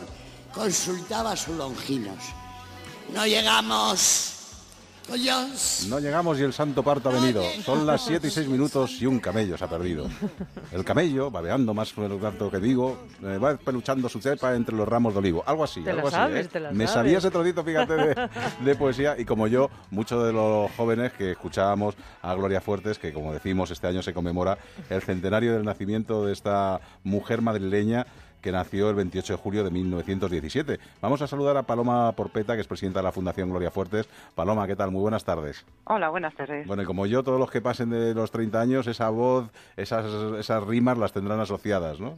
consultaba 0.53 1.33
a 1.33 1.37
sus 1.37 1.57
longinos. 1.57 2.23
No 3.15 3.27
llegamos. 3.27 4.38
No 5.89 5.99
llegamos 6.01 6.39
y 6.39 6.43
el 6.43 6.53
santo 6.53 6.83
parto 6.83 7.09
ha 7.09 7.13
venido. 7.13 7.43
Son 7.65 7.87
las 7.87 8.03
7 8.05 8.27
y 8.27 8.31
6 8.31 8.49
minutos 8.49 9.01
y 9.01 9.07
un 9.07 9.19
camello 9.21 9.57
se 9.57 9.65
ha 9.65 9.69
perdido. 9.69 10.07
El 10.73 10.85
camello, 10.85 11.31
babeando 11.31 11.73
más 11.73 11.93
por 11.93 12.11
el 12.11 12.21
tanto 12.21 12.51
que 12.51 12.59
digo, 12.59 12.99
eh, 13.23 13.39
va 13.39 13.57
peluchando 13.57 14.09
su 14.09 14.21
cepa 14.21 14.55
entre 14.55 14.77
los 14.77 14.87
ramos 14.87 15.15
de 15.15 15.19
olivo. 15.21 15.43
Algo 15.47 15.65
así, 15.65 15.81
Te 15.83 15.93
la 15.93 16.03
algo 16.03 16.09
así. 16.09 16.33
¿eh? 16.35 16.45
te 16.45 16.61
la 16.61 16.71
Me 16.73 16.87
sabes. 16.87 16.91
sabía 16.93 17.19
ese 17.19 17.31
trocito, 17.31 17.65
fíjate, 17.65 17.95
de, 17.95 18.29
de 18.65 18.75
poesía. 18.75 19.19
Y 19.19 19.25
como 19.25 19.47
yo, 19.47 19.71
muchos 19.91 20.25
de 20.27 20.33
los 20.33 20.71
jóvenes 20.73 21.13
que 21.13 21.33
escuchábamos 21.33 21.95
a 22.23 22.35
Gloria 22.35 22.61
Fuertes, 22.61 22.99
que 22.99 23.13
como 23.13 23.33
decimos, 23.33 23.71
este 23.71 23.87
año 23.87 24.03
se 24.03 24.13
conmemora 24.13 24.59
el 24.91 25.01
centenario 25.03 25.55
del 25.55 25.65
nacimiento 25.65 26.27
de 26.27 26.33
esta 26.33 26.81
mujer 27.05 27.41
madrileña 27.41 28.07
que 28.49 28.53
nació 28.53 28.89
el 28.89 28.97
28 28.97 29.35
de 29.35 29.39
julio 29.39 29.63
de 29.63 29.71
1917. 29.71 30.81
Vamos 31.03 31.21
a 31.21 31.27
saludar 31.27 31.59
a 31.59 31.65
Paloma 31.65 32.13
Porpeta, 32.13 32.55
que 32.55 32.63
es 32.63 32.67
presidenta 32.67 33.01
de 33.01 33.05
la 33.05 33.13
Fundación 33.13 33.51
Gloria 33.51 33.71
Fuertes. 33.71 34.09
Paloma, 34.35 34.67
¿qué 34.67 34.75
tal? 34.75 34.91
Muy 34.91 35.03
buenas 35.03 35.23
tardes. 35.23 35.67
Hola, 35.85 36.09
buenas 36.09 36.35
tardes. 36.35 36.67
Bueno, 36.67 36.83
y 36.83 36.87
como 36.87 37.05
yo, 37.05 37.23
todos 37.23 37.39
los 37.39 37.51
que 37.51 37.61
pasen 37.61 37.91
de 37.91 38.15
los 38.15 38.31
30 38.31 38.59
años, 38.59 38.87
esa 38.87 39.11
voz, 39.11 39.51
esas, 39.77 40.07
esas 40.39 40.67
rimas 40.67 40.97
las 40.97 41.13
tendrán 41.13 41.41
asociadas, 41.41 42.01
¿no? 42.01 42.17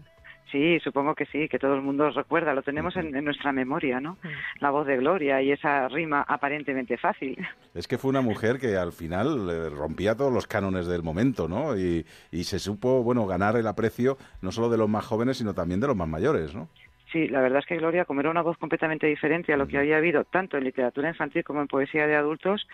Sí, 0.51 0.81
supongo 0.81 1.15
que 1.15 1.27
sí, 1.27 1.49
que 1.49 1.59
todo 1.59 1.75
el 1.75 1.83
mundo 1.83 2.11
recuerda, 2.11 2.55
lo 2.55 2.63
tenemos 2.63 2.97
en, 2.97 3.15
en 3.15 3.25
nuestra 3.25 3.53
memoria, 3.53 4.01
¿no? 4.01 4.19
La 4.59 4.71
voz 4.71 4.87
de 4.87 4.97
Gloria 4.97 5.41
y 5.43 5.53
esa 5.53 5.89
rima 5.89 6.25
aparentemente 6.27 6.97
fácil. 6.97 7.37
Es 7.75 7.87
que 7.87 7.99
fue 7.99 8.11
una 8.11 8.21
mujer 8.21 8.59
que 8.59 8.77
al 8.77 8.93
final 8.93 9.49
eh, 9.51 9.71
rompía 9.71 10.17
todos 10.17 10.33
los 10.33 10.47
cánones 10.47 10.87
del 10.87 11.03
momento, 11.03 11.47
¿no? 11.47 11.77
Y, 11.77 12.05
y 12.33 12.45
se 12.45 12.59
supo, 12.59 13.03
bueno, 13.03 13.27
ganar 13.27 13.57
el 13.57 13.67
aprecio 13.67 14.19
no 14.43 14.51
solo 14.51 14.69
de 14.71 14.79
los 14.79 14.89
más 14.89 15.05
jóvenes, 15.05 15.39
sino 15.39 15.55
también 15.55 15.81
de 15.81 15.87
los 15.87 15.97
más 15.97 16.09
mayores, 16.09 16.55
¿no? 16.55 16.69
Sí, 17.13 17.27
la 17.29 17.41
verdad 17.41 17.59
es 17.59 17.67
que 17.67 17.77
Gloria, 17.77 18.05
como 18.05 18.21
era 18.21 18.31
una 18.31 18.43
voz 18.43 18.57
completamente 18.59 19.07
diferente 19.07 19.53
a 19.53 19.57
lo 19.57 19.67
que 19.67 19.79
había 19.79 19.97
habido 19.97 20.25
tanto 20.25 20.57
en 20.57 20.65
literatura 20.65 21.09
infantil 21.09 21.43
como 21.43 21.61
en 21.61 21.67
poesía 21.67 22.07
de 22.07 22.15
adultos, 22.15 22.67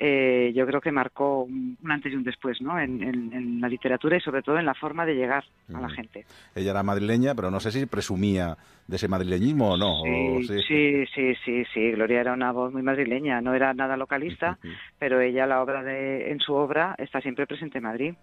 eh, 0.00 0.52
yo 0.54 0.66
creo 0.66 0.80
que 0.80 0.90
marcó 0.90 1.42
un 1.44 1.78
antes 1.88 2.12
y 2.12 2.16
un 2.16 2.24
después, 2.24 2.60
¿no? 2.60 2.78
En, 2.80 3.00
en- 3.02 3.32
en 3.32 3.60
la 3.60 3.68
literatura 3.68 4.16
y 4.16 4.20
sobre 4.20 4.42
todo 4.42 4.58
en 4.58 4.66
la 4.66 4.74
forma 4.74 5.06
de 5.06 5.14
llegar 5.14 5.44
a 5.72 5.80
la 5.80 5.88
gente. 5.88 6.24
Ella 6.56 6.72
era 6.72 6.82
madrileña, 6.82 7.34
pero 7.36 7.50
no 7.52 7.60
sé 7.60 7.70
si 7.70 7.86
presumía 7.86 8.56
de 8.88 8.96
ese 8.96 9.06
madrileñismo 9.06 9.72
o 9.72 9.76
no. 9.76 10.02
o 10.02 10.40
Sí, 10.42 10.62
sí, 10.66 11.04
sí, 11.14 11.34
sí, 11.44 11.64
sí. 11.72 11.92
Gloria 11.92 12.20
era 12.20 12.32
una 12.32 12.50
voz 12.50 12.72
muy 12.72 12.82
madrileña, 12.82 13.40
no 13.40 13.54
era 13.54 13.72
nada 13.74 13.96
localista, 13.96 14.58
pero 14.98 15.20
ella, 15.20 15.46
la 15.46 15.62
obra 15.62 15.84
de, 15.84 16.32
en 16.32 16.40
su 16.40 16.52
obra, 16.54 16.96
está 16.98 17.20
siempre 17.20 17.46
presente 17.46 17.78
en 17.78 17.84
Madrid. 17.84 18.14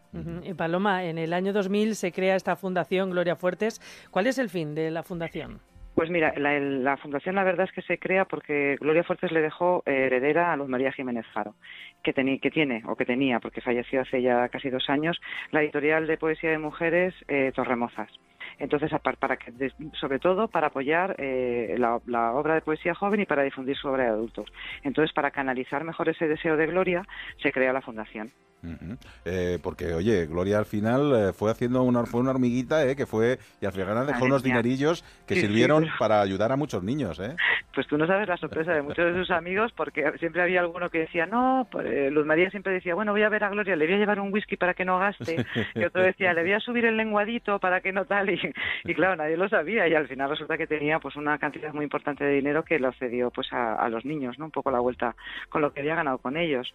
Y 0.43 0.53
Paloma, 0.53 1.05
en 1.05 1.17
el 1.17 1.31
año 1.31 1.53
2000 1.53 1.95
se 1.95 2.11
crea 2.11 2.35
esta 2.35 2.57
fundación 2.57 3.09
Gloria 3.11 3.37
Fuertes. 3.37 3.79
¿Cuál 4.11 4.27
es 4.27 4.37
el 4.37 4.49
fin 4.49 4.75
de 4.75 4.91
la 4.91 5.01
fundación? 5.03 5.60
Pues 5.93 6.09
mira, 6.09 6.33
la, 6.37 6.95
fundación 6.97 7.35
la 7.35 7.43
verdad 7.43 7.65
es 7.67 7.71
que 7.73 7.81
se 7.81 7.99
crea 7.99 8.23
porque 8.25 8.77
Gloria 8.79 9.03
Fuertes 9.03 9.31
le 9.31 9.41
dejó 9.41 9.83
eh, 9.85 10.05
heredera 10.05 10.51
a 10.53 10.55
Luz 10.55 10.69
María 10.69 10.91
Jiménez 10.93 11.25
Faro, 11.33 11.53
que, 12.01 12.15
teni- 12.15 12.39
que 12.39 12.49
tiene, 12.49 12.81
o 12.87 12.95
que 12.95 13.05
tenía, 13.05 13.39
porque 13.41 13.59
falleció 13.61 14.01
hace 14.01 14.21
ya 14.21 14.47
casi 14.49 14.69
dos 14.69 14.89
años, 14.89 15.19
la 15.51 15.61
editorial 15.61 16.07
de 16.07 16.17
poesía 16.17 16.49
de 16.51 16.57
mujeres 16.59 17.13
eh, 17.27 17.51
Torremozas. 17.53 18.09
Entonces, 18.57 18.89
para 19.19 19.35
que, 19.37 19.51
sobre 19.99 20.19
todo 20.19 20.47
para 20.47 20.67
apoyar 20.67 21.15
eh, 21.17 21.75
la, 21.77 21.99
la 22.05 22.33
obra 22.33 22.55
de 22.55 22.61
poesía 22.61 22.95
joven 22.95 23.19
y 23.21 23.25
para 23.25 23.43
difundir 23.43 23.75
su 23.75 23.87
obra 23.89 24.03
de 24.05 24.09
adultos. 24.11 24.45
Entonces, 24.83 25.13
para 25.13 25.31
canalizar 25.31 25.83
mejor 25.83 26.07
ese 26.09 26.27
deseo 26.27 26.55
de 26.57 26.67
gloria, 26.67 27.03
se 27.41 27.51
crea 27.51 27.73
la 27.73 27.81
fundación. 27.81 28.31
Ujú. 28.63 28.95
Eh, 29.25 29.57
porque, 29.63 29.93
oye, 29.93 30.27
Gloria 30.27 30.59
al 30.59 30.65
final 30.65 31.13
eh, 31.15 31.33
fue 31.33 31.49
haciendo 31.49 31.81
una, 31.83 32.05
fue 32.05 32.21
una 32.21 32.29
hormiguita, 32.31 32.85
eh, 32.85 32.95
que 32.95 33.05
fue, 33.07 33.39
y 33.59 33.65
al 33.65 33.71
final 33.71 34.05
dejó 34.05 34.25
unos 34.25 34.43
dinerillos 34.43 35.03
que 35.25 35.33
Sí, 35.35 35.41
sí, 35.41 35.47
sirvieron 35.47 35.83
pero- 35.83 35.95
para 35.99 36.21
ayudar 36.21 36.51
a 36.51 36.55
muchos 36.55 36.83
niños, 36.83 37.19
¿eh? 37.19 37.35
Pues 37.73 37.87
tú 37.87 37.97
no 37.97 38.05
sabes 38.05 38.27
la 38.27 38.37
sorpresa 38.37 38.73
de 38.73 38.81
muchos 38.81 39.05
de 39.13 39.19
sus 39.19 39.31
amigos, 39.31 39.71
porque 39.75 40.11
siempre 40.19 40.41
había 40.41 40.59
alguno 40.59 40.89
que 40.89 40.99
decía, 40.99 41.25
no, 41.25 41.67
pues, 41.71 41.85
eh, 41.87 42.11
Luz 42.11 42.25
María 42.25 42.49
siempre 42.51 42.73
decía, 42.73 42.93
bueno, 42.95 43.13
voy 43.13 43.23
a 43.23 43.29
ver 43.29 43.43
a 43.45 43.49
Gloria, 43.49 43.75
le 43.75 43.85
voy 43.85 43.95
a 43.95 43.97
llevar 43.97 44.19
un 44.19 44.31
whisky 44.31 44.57
para 44.57 44.73
que 44.73 44.85
no 44.85 44.99
gaste, 44.99 45.45
y 45.75 45.83
otro 45.83 46.01
decía, 46.03 46.33
le 46.33 46.41
voy 46.43 46.53
a 46.53 46.59
subir 46.59 46.85
el 46.85 46.97
lenguadito 46.97 47.59
para 47.59 47.81
que 47.81 47.91
no 47.93 48.05
tal, 48.05 48.29
y, 48.33 48.39
y 48.83 48.93
claro, 48.93 49.15
nadie 49.15 49.37
lo 49.37 49.49
sabía, 49.49 49.87
y 49.87 49.95
al 49.95 50.07
final 50.07 50.29
resulta 50.29 50.57
que 50.57 50.67
tenía 50.67 50.99
pues 50.99 51.15
una 51.15 51.37
cantidad 51.39 51.73
muy 51.73 51.83
importante 51.85 52.23
de 52.25 52.33
dinero 52.33 52.63
que 52.63 52.77
lo 52.77 52.91
cedió 52.93 53.31
pues 53.31 53.51
a, 53.53 53.73
a 53.75 53.89
los 53.89 54.05
niños, 54.05 54.37
¿no? 54.37 54.45
Un 54.45 54.51
poco 54.51 54.69
la 54.69 54.79
vuelta 54.79 55.15
con 55.49 55.61
lo 55.61 55.73
que 55.73 55.79
había 55.79 55.95
ganado 55.95 56.17
con 56.19 56.37
ellos. 56.37 56.73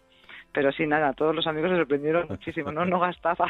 Pero 0.53 0.73
sí, 0.73 0.87
nada, 0.87 1.13
todos 1.13 1.35
los 1.35 1.47
amigos 1.47 1.71
se 1.71 1.77
sorprendieron 1.77 2.27
muchísimo, 2.31 2.73
no, 2.73 2.85
no 2.85 3.01
gastaba. 3.01 3.47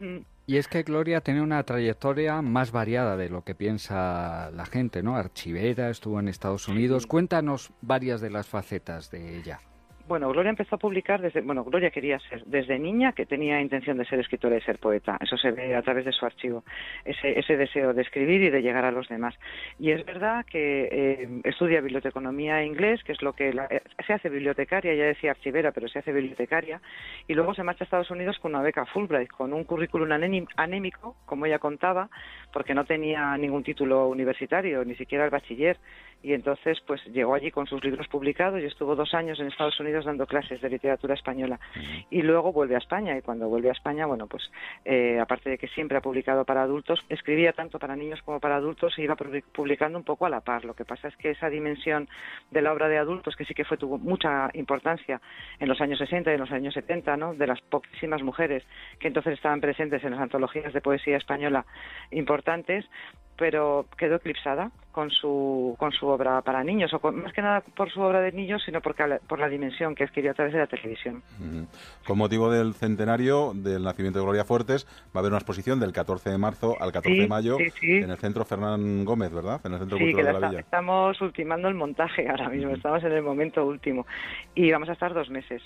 Mm. 0.00 0.18
Y 0.46 0.58
es 0.58 0.68
que 0.68 0.82
Gloria 0.82 1.22
tiene 1.22 1.40
una 1.40 1.62
trayectoria 1.62 2.42
más 2.42 2.70
variada 2.70 3.16
de 3.16 3.30
lo 3.30 3.44
que 3.44 3.54
piensa 3.54 4.50
la 4.50 4.66
gente, 4.66 5.02
¿no? 5.02 5.16
Archivera, 5.16 5.88
estuvo 5.88 6.20
en 6.20 6.28
Estados 6.28 6.68
Unidos. 6.68 7.06
Cuéntanos 7.06 7.72
varias 7.80 8.20
de 8.20 8.28
las 8.28 8.46
facetas 8.46 9.10
de 9.10 9.38
ella. 9.38 9.60
Bueno, 10.06 10.28
Gloria 10.28 10.50
empezó 10.50 10.74
a 10.74 10.78
publicar 10.78 11.22
desde, 11.22 11.40
bueno, 11.40 11.64
Gloria 11.64 11.90
quería 11.90 12.18
ser 12.18 12.44
desde 12.44 12.78
niña 12.78 13.12
que 13.12 13.24
tenía 13.24 13.58
intención 13.62 13.96
de 13.96 14.04
ser 14.04 14.20
escritora 14.20 14.54
y 14.54 14.60
ser 14.60 14.78
poeta. 14.78 15.16
Eso 15.18 15.38
se 15.38 15.50
ve 15.50 15.74
a 15.74 15.80
través 15.80 16.04
de 16.04 16.12
su 16.12 16.26
archivo, 16.26 16.62
ese, 17.06 17.38
ese 17.38 17.56
deseo 17.56 17.94
de 17.94 18.02
escribir 18.02 18.42
y 18.42 18.50
de 18.50 18.60
llegar 18.60 18.84
a 18.84 18.90
los 18.90 19.08
demás. 19.08 19.34
Y 19.78 19.92
es 19.92 20.04
verdad 20.04 20.44
que 20.44 20.88
eh, 20.92 21.28
estudia 21.44 21.80
biblioteconomía 21.80 22.60
e 22.60 22.66
inglés, 22.66 23.02
que 23.02 23.12
es 23.12 23.22
lo 23.22 23.32
que 23.32 23.54
la- 23.54 23.66
se 24.06 24.12
hace 24.12 24.28
bibliotecaria, 24.28 24.94
ya 24.94 25.04
decía 25.04 25.30
archivera, 25.30 25.72
pero 25.72 25.88
se 25.88 26.00
hace 26.00 26.12
bibliotecaria, 26.12 26.82
y 27.26 27.32
luego 27.32 27.54
se 27.54 27.62
marcha 27.62 27.84
a 27.84 27.86
Estados 27.86 28.10
Unidos 28.10 28.38
con 28.40 28.54
una 28.54 28.62
beca 28.62 28.84
Fulbright, 28.84 29.30
con 29.30 29.54
un 29.54 29.64
currículum 29.64 30.10
anémi- 30.10 30.46
anémico, 30.56 31.16
como 31.24 31.46
ella 31.46 31.58
contaba, 31.58 32.10
porque 32.52 32.74
no 32.74 32.84
tenía 32.84 33.34
ningún 33.38 33.64
título 33.64 34.08
universitario, 34.08 34.84
ni 34.84 34.96
siquiera 34.96 35.24
el 35.24 35.30
bachiller 35.30 35.78
y 36.24 36.32
entonces 36.32 36.80
pues 36.86 37.04
llegó 37.06 37.34
allí 37.34 37.50
con 37.50 37.66
sus 37.66 37.84
libros 37.84 38.08
publicados 38.08 38.60
y 38.60 38.64
estuvo 38.64 38.96
dos 38.96 39.12
años 39.12 39.38
en 39.38 39.46
Estados 39.48 39.78
Unidos 39.78 40.06
dando 40.06 40.26
clases 40.26 40.60
de 40.62 40.70
literatura 40.70 41.12
española. 41.14 41.60
Y 42.10 42.22
luego 42.22 42.50
vuelve 42.50 42.74
a 42.74 42.78
España 42.78 43.16
y 43.16 43.20
cuando 43.22 43.46
vuelve 43.48 43.68
a 43.68 43.72
España 43.72 44.06
bueno 44.06 44.26
pues 44.26 44.50
eh, 44.86 45.20
aparte 45.20 45.50
de 45.50 45.58
que 45.58 45.68
siempre 45.68 45.98
ha 45.98 46.00
publicado 46.00 46.44
para 46.46 46.62
adultos 46.62 47.04
escribía 47.10 47.52
tanto 47.52 47.78
para 47.78 47.94
niños 47.94 48.22
como 48.22 48.40
para 48.40 48.56
adultos 48.56 48.98
e 48.98 49.02
iba 49.02 49.14
publi- 49.16 49.44
publicando 49.52 49.98
un 49.98 50.04
poco 50.04 50.24
a 50.24 50.30
la 50.30 50.40
par. 50.40 50.64
Lo 50.64 50.74
que 50.74 50.84
pasa 50.86 51.08
es 51.08 51.16
que 51.16 51.30
esa 51.30 51.50
dimensión 51.50 52.08
de 52.50 52.62
la 52.62 52.72
obra 52.72 52.88
de 52.88 52.96
adultos 52.96 53.36
que 53.36 53.44
sí 53.44 53.52
que 53.52 53.64
fue 53.66 53.76
tuvo 53.76 53.98
mucha 53.98 54.48
importancia 54.54 55.20
en 55.60 55.68
los 55.68 55.80
años 55.82 55.98
60 55.98 56.30
y 56.30 56.34
en 56.34 56.40
los 56.40 56.50
años 56.52 56.72
70 56.72 57.16
no 57.18 57.34
de 57.34 57.46
las 57.46 57.60
poquísimas 57.60 58.22
mujeres 58.22 58.64
que 58.98 59.08
entonces 59.08 59.34
estaban 59.34 59.60
presentes 59.60 60.02
en 60.02 60.12
las 60.12 60.20
antologías 60.20 60.72
de 60.72 60.80
poesía 60.80 61.18
española 61.18 61.66
importantes 62.10 62.86
pero 63.36 63.86
quedó 63.98 64.16
eclipsada 64.16 64.70
con 64.92 65.10
su 65.10 65.74
con 65.76 65.90
su 65.90 66.06
obra 66.06 66.40
para 66.42 66.62
niños 66.62 66.94
o 66.94 67.00
con- 67.00 67.20
más 67.20 67.32
que 67.32 67.42
nada 67.42 67.62
por 67.76 67.90
su 67.90 68.00
obra 68.00 68.20
de 68.20 68.30
niños 68.30 68.62
sino 68.64 68.80
porque 68.80 69.04
la- 69.08 69.18
por 69.18 69.40
la 69.40 69.48
dimensión 69.48 69.94
que 69.96 70.04
escribió 70.04 70.30
a 70.30 70.34
través 70.34 70.52
de 70.52 70.60
la 70.60 70.68
televisión. 70.68 71.20
Con 72.06 72.16
motivo 72.18 72.48
del 72.50 72.74
centenario 72.74 73.52
del 73.54 73.82
nacimiento 73.82 74.20
de 74.20 74.24
Gloria 74.24 74.44
Fuertes, 74.44 74.86
va 75.06 75.16
a 75.16 75.18
haber 75.18 75.30
una 75.32 75.38
exposición 75.38 75.80
del 75.80 75.92
14 75.92 76.30
de 76.30 76.38
marzo 76.38 76.76
al 76.80 76.92
14 76.92 77.22
de 77.22 77.26
mayo 77.28 77.56
sí, 77.58 77.70
sí. 77.80 77.96
en 77.96 78.10
el 78.10 78.18
Centro 78.18 78.44
Fernán 78.44 79.04
Gómez, 79.04 79.32
¿verdad? 79.32 79.60
En 79.64 79.72
el 79.72 79.78
Centro 79.80 79.98
que 79.98 80.04
Cultural 80.04 80.26
la 80.26 80.32
de 80.34 80.40
la 80.40 80.48
Villa. 80.50 80.60
estamos 80.60 81.20
ultimando 81.20 81.66
el 81.66 81.74
montaje 81.74 82.28
ahora 82.28 82.48
mismo, 82.48 82.70
estamos 82.72 83.02
en 83.02 83.12
el 83.12 83.22
momento 83.22 83.64
último 83.66 84.06
y 84.54 84.70
vamos 84.70 84.88
a 84.88 84.92
estar 84.92 85.12
dos 85.12 85.28
meses. 85.28 85.60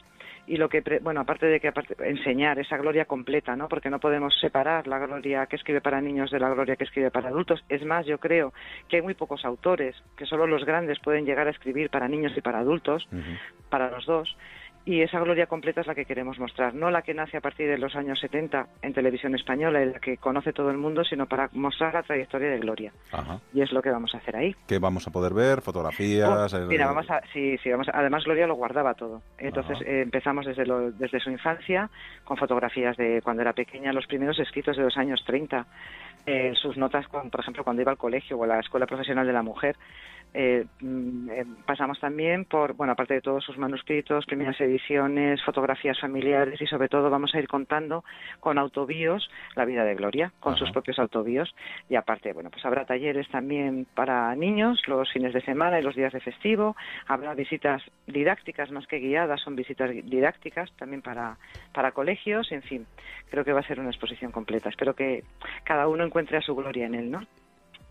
Y 0.49 0.57
lo 0.57 0.70
que, 0.70 0.82
bueno, 1.03 1.20
aparte 1.20 1.46
de 1.46 1.61
que 1.61 1.68
aparte, 1.68 1.94
enseñar 2.01 2.59
esa 2.59 2.78
gloria 2.78 3.05
completa, 3.05 3.55
¿no? 3.55 3.68
Porque 3.68 3.90
no 3.90 4.01
podemos 4.01 4.34
separar 4.40 4.86
la 4.86 4.99
gloria 4.99 5.46
que 5.46 5.57
escribe 5.57 5.82
para 5.82 6.01
niños 6.01 6.30
de 6.30 6.40
la 6.40 6.49
gloria 6.49 6.76
que 6.76 6.84
escribe 6.84 7.11
para 7.11 7.28
adultos. 7.28 7.62
Es 7.68 7.84
más, 7.84 8.07
yo 8.07 8.18
creo 8.18 8.55
que 8.88 8.96
hay 8.96 9.03
muy 9.03 9.12
pocos 9.12 9.44
autores, 9.44 9.94
que 10.16 10.24
solo 10.24 10.46
los 10.46 10.64
grandes 10.64 10.99
pueden 11.01 11.26
llegar 11.26 11.49
a 11.49 11.51
escribir 11.51 11.90
para 11.90 12.09
niños 12.09 12.32
y 12.34 12.40
para 12.40 12.61
adultos, 12.61 13.07
para 13.68 13.90
los 13.90 14.07
dos. 14.07 14.36
Y 14.84 15.02
esa 15.02 15.20
gloria 15.20 15.46
completa 15.46 15.82
es 15.82 15.86
la 15.86 15.94
que 15.94 16.06
queremos 16.06 16.38
mostrar, 16.38 16.72
no 16.74 16.90
la 16.90 17.02
que 17.02 17.12
nace 17.12 17.36
a 17.36 17.40
partir 17.42 17.68
de 17.68 17.76
los 17.76 17.94
años 17.94 18.18
70 18.20 18.66
en 18.80 18.94
televisión 18.94 19.34
española 19.34 19.84
la 19.84 19.98
que 20.00 20.16
conoce 20.16 20.54
todo 20.54 20.70
el 20.70 20.78
mundo, 20.78 21.04
sino 21.04 21.26
para 21.26 21.50
mostrar 21.52 21.92
la 21.92 22.02
trayectoria 22.02 22.48
de 22.48 22.58
Gloria. 22.58 22.92
Ajá. 23.12 23.38
Y 23.52 23.60
es 23.60 23.70
lo 23.72 23.82
que 23.82 23.90
vamos 23.90 24.14
a 24.14 24.18
hacer 24.18 24.34
ahí. 24.36 24.56
Que 24.66 24.78
vamos 24.78 25.06
a 25.06 25.10
poder 25.10 25.34
ver, 25.34 25.60
fotografías. 25.60 26.54
Oh, 26.54 26.58
mira, 26.66 26.86
vamos 26.86 27.10
a, 27.10 27.20
sí, 27.34 27.58
sí, 27.58 27.70
vamos 27.70 27.86
a- 27.88 27.98
además 27.98 28.24
Gloria 28.24 28.46
lo 28.46 28.54
guardaba 28.54 28.94
todo. 28.94 29.20
Entonces 29.36 29.78
eh, 29.86 30.00
empezamos 30.02 30.46
desde, 30.46 30.64
lo- 30.64 30.90
desde 30.92 31.20
su 31.20 31.30
infancia 31.30 31.90
con 32.24 32.38
fotografías 32.38 32.96
de 32.96 33.20
cuando 33.22 33.42
era 33.42 33.52
pequeña, 33.52 33.92
los 33.92 34.06
primeros 34.06 34.38
escritos 34.38 34.76
de 34.78 34.84
los 34.84 34.96
años 34.96 35.22
30, 35.26 35.66
eh, 36.24 36.52
sus 36.54 36.78
notas, 36.78 37.06
con, 37.08 37.28
por 37.30 37.40
ejemplo, 37.40 37.62
cuando 37.62 37.82
iba 37.82 37.92
al 37.92 37.98
colegio 37.98 38.38
o 38.38 38.44
a 38.44 38.46
la 38.46 38.60
Escuela 38.60 38.86
Profesional 38.86 39.26
de 39.26 39.32
la 39.34 39.42
Mujer. 39.42 39.76
Eh, 40.34 40.66
mm, 40.80 41.30
eh, 41.30 41.46
pasamos 41.66 41.98
también 42.00 42.44
por, 42.44 42.74
bueno, 42.74 42.92
aparte 42.92 43.14
de 43.14 43.20
todos 43.20 43.42
sus 43.44 43.56
manuscritos, 43.56 44.26
primeras 44.26 44.60
ediciones, 44.60 45.42
fotografías 45.42 45.98
familiares 45.98 46.60
y 46.60 46.66
sobre 46.66 46.88
todo 46.88 47.08
vamos 47.08 47.34
a 47.34 47.38
ir 47.38 47.48
contando 47.48 48.04
con 48.40 48.58
autobíos 48.58 49.30
la 49.56 49.64
vida 49.64 49.84
de 49.84 49.94
Gloria, 49.94 50.32
con 50.40 50.56
sus 50.56 50.70
propios 50.70 50.98
autobíos 50.98 51.54
y 51.88 51.96
aparte, 51.96 52.32
bueno, 52.32 52.50
pues 52.50 52.64
habrá 52.66 52.84
talleres 52.84 53.28
también 53.28 53.86
para 53.94 54.34
niños 54.36 54.82
los 54.86 55.10
fines 55.10 55.32
de 55.32 55.40
semana 55.40 55.80
y 55.80 55.82
los 55.82 55.96
días 55.96 56.12
de 56.12 56.20
festivo, 56.20 56.76
habrá 57.06 57.34
visitas 57.34 57.82
didácticas 58.06 58.70
más 58.70 58.86
que 58.86 58.98
guiadas, 58.98 59.40
son 59.40 59.56
visitas 59.56 59.90
didácticas 59.90 60.70
también 60.76 61.02
para, 61.02 61.38
para 61.72 61.92
colegios, 61.92 62.52
en 62.52 62.62
fin, 62.62 62.86
creo 63.30 63.44
que 63.44 63.52
va 63.52 63.60
a 63.60 63.66
ser 63.66 63.80
una 63.80 63.90
exposición 63.90 64.30
completa. 64.30 64.68
Espero 64.68 64.94
que 64.94 65.24
cada 65.64 65.88
uno 65.88 66.04
encuentre 66.04 66.36
a 66.36 66.42
su 66.42 66.54
gloria 66.54 66.86
en 66.86 66.94
él, 66.94 67.10
¿no? 67.10 67.22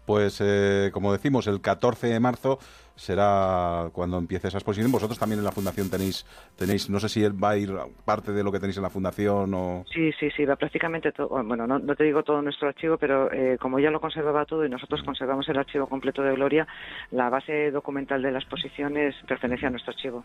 Pues, 0.08 0.40
eh, 0.40 0.90
como 0.94 1.12
decimos, 1.12 1.48
el 1.48 1.60
14 1.60 2.08
de 2.08 2.22
marzo 2.22 2.60
será 2.96 3.90
cuando 3.92 4.18
empiece 4.18 4.48
esa 4.48 4.58
exposición. 4.58 4.90
Vosotros 4.90 5.20
también 5.20 5.40
en 5.40 5.44
la 5.44 5.52
Fundación 5.52 5.90
tenéis, 5.90 6.26
tenéis 6.56 6.90
no 6.90 7.02
sé 7.02 7.10
si 7.10 7.28
va 7.28 7.50
a 7.50 7.58
ir 7.58 7.76
parte 8.06 8.32
de 8.32 8.42
lo 8.42 8.54
que 8.54 8.60
tenéis 8.62 8.78
en 8.78 8.84
la 8.84 8.90
Fundación 8.90 9.54
o... 9.54 9.84
Sí, 9.94 10.14
sí, 10.18 10.30
sí, 10.32 10.46
va 10.46 10.56
prácticamente 10.56 11.12
todo, 11.12 11.28
bueno, 11.44 11.68
no, 11.68 11.78
no 11.78 11.94
te 11.94 12.06
digo 12.06 12.24
todo 12.24 12.42
nuestro 12.42 12.70
archivo, 12.70 12.98
pero 12.98 13.30
eh, 13.34 13.58
como 13.60 13.80
ella 13.80 13.92
lo 13.92 14.00
conservaba 14.00 14.46
todo 14.46 14.66
y 14.66 14.70
nosotros 14.70 15.04
conservamos 15.04 15.50
el 15.50 15.58
archivo 15.58 15.88
completo 15.88 16.22
de 16.22 16.36
Gloria, 16.36 16.66
la 17.12 17.30
base 17.30 17.70
documental 17.72 18.22
de 18.22 18.32
la 18.32 18.40
exposición 18.40 18.96
es, 18.96 19.14
pertenece 19.28 19.66
a 19.66 19.72
nuestro 19.72 19.92
archivo. 19.92 20.24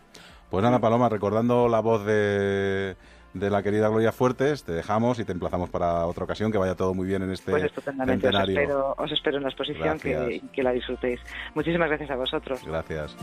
Pues 0.49 0.63
nada, 0.63 0.79
Paloma, 0.79 1.09
recordando 1.09 1.67
la 1.67 1.81
voz 1.81 2.05
de, 2.05 2.95
de 3.33 3.49
la 3.49 3.63
querida 3.63 3.89
Gloria 3.89 4.11
Fuertes, 4.11 4.63
te 4.63 4.71
dejamos 4.73 5.19
y 5.19 5.25
te 5.25 5.31
emplazamos 5.31 5.69
para 5.69 6.05
otra 6.05 6.23
ocasión, 6.23 6.51
que 6.51 6.57
vaya 6.57 6.75
todo 6.75 6.93
muy 6.93 7.07
bien 7.07 7.23
en 7.23 7.31
este 7.31 7.51
Pues 7.51 7.63
estupendamente, 7.63 8.27
os 8.27 8.35
espero, 8.35 8.95
os 8.97 9.11
espero 9.11 9.37
en 9.37 9.43
la 9.43 9.49
exposición 9.49 9.99
que 9.99 10.63
la 10.63 10.71
disfrutéis. 10.71 11.19
Muchísimas 11.55 11.89
gracias 11.89 12.11
a 12.11 12.15
vosotros. 12.15 12.61
Gracias. 12.63 13.15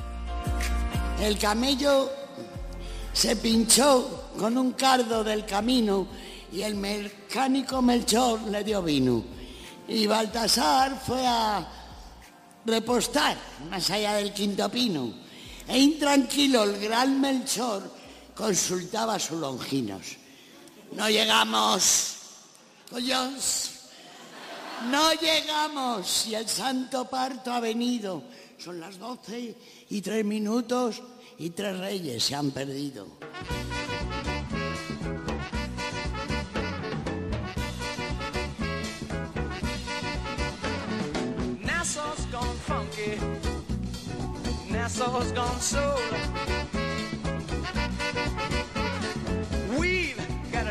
El 1.20 1.38
camello 1.38 2.08
se 3.12 3.36
pinchó 3.36 4.30
con 4.38 4.56
un 4.56 4.72
cardo 4.72 5.22
del 5.22 5.44
camino 5.44 6.08
y 6.52 6.62
el 6.62 6.74
mecánico 6.74 7.80
Melchor 7.80 8.40
le 8.42 8.64
dio 8.64 8.82
vino. 8.82 9.22
Y 9.86 10.06
Baltasar 10.06 10.96
fue 10.96 11.24
a 11.26 11.66
repostar 12.64 13.36
más 13.70 13.90
allá 13.90 14.14
del 14.14 14.32
quinto 14.32 14.68
pino. 14.68 15.12
E 15.68 15.78
intranquilo 15.78 16.64
el 16.64 16.80
gran 16.80 17.20
Melchor 17.20 17.99
consultaba 18.34 19.14
a 19.14 19.18
sus 19.18 19.38
longinos. 19.38 20.16
No 20.92 21.08
llegamos, 21.08 22.16
collos, 22.90 23.70
no 24.90 25.12
llegamos 25.14 26.26
y 26.26 26.34
el 26.34 26.48
santo 26.48 27.08
parto 27.08 27.52
ha 27.52 27.60
venido. 27.60 28.22
Son 28.58 28.80
las 28.80 28.98
doce 28.98 29.56
y 29.88 30.02
tres 30.02 30.24
minutos 30.24 31.02
y 31.38 31.50
tres 31.50 31.78
reyes 31.78 32.24
se 32.24 32.34
han 32.34 32.50
perdido. 32.50 33.06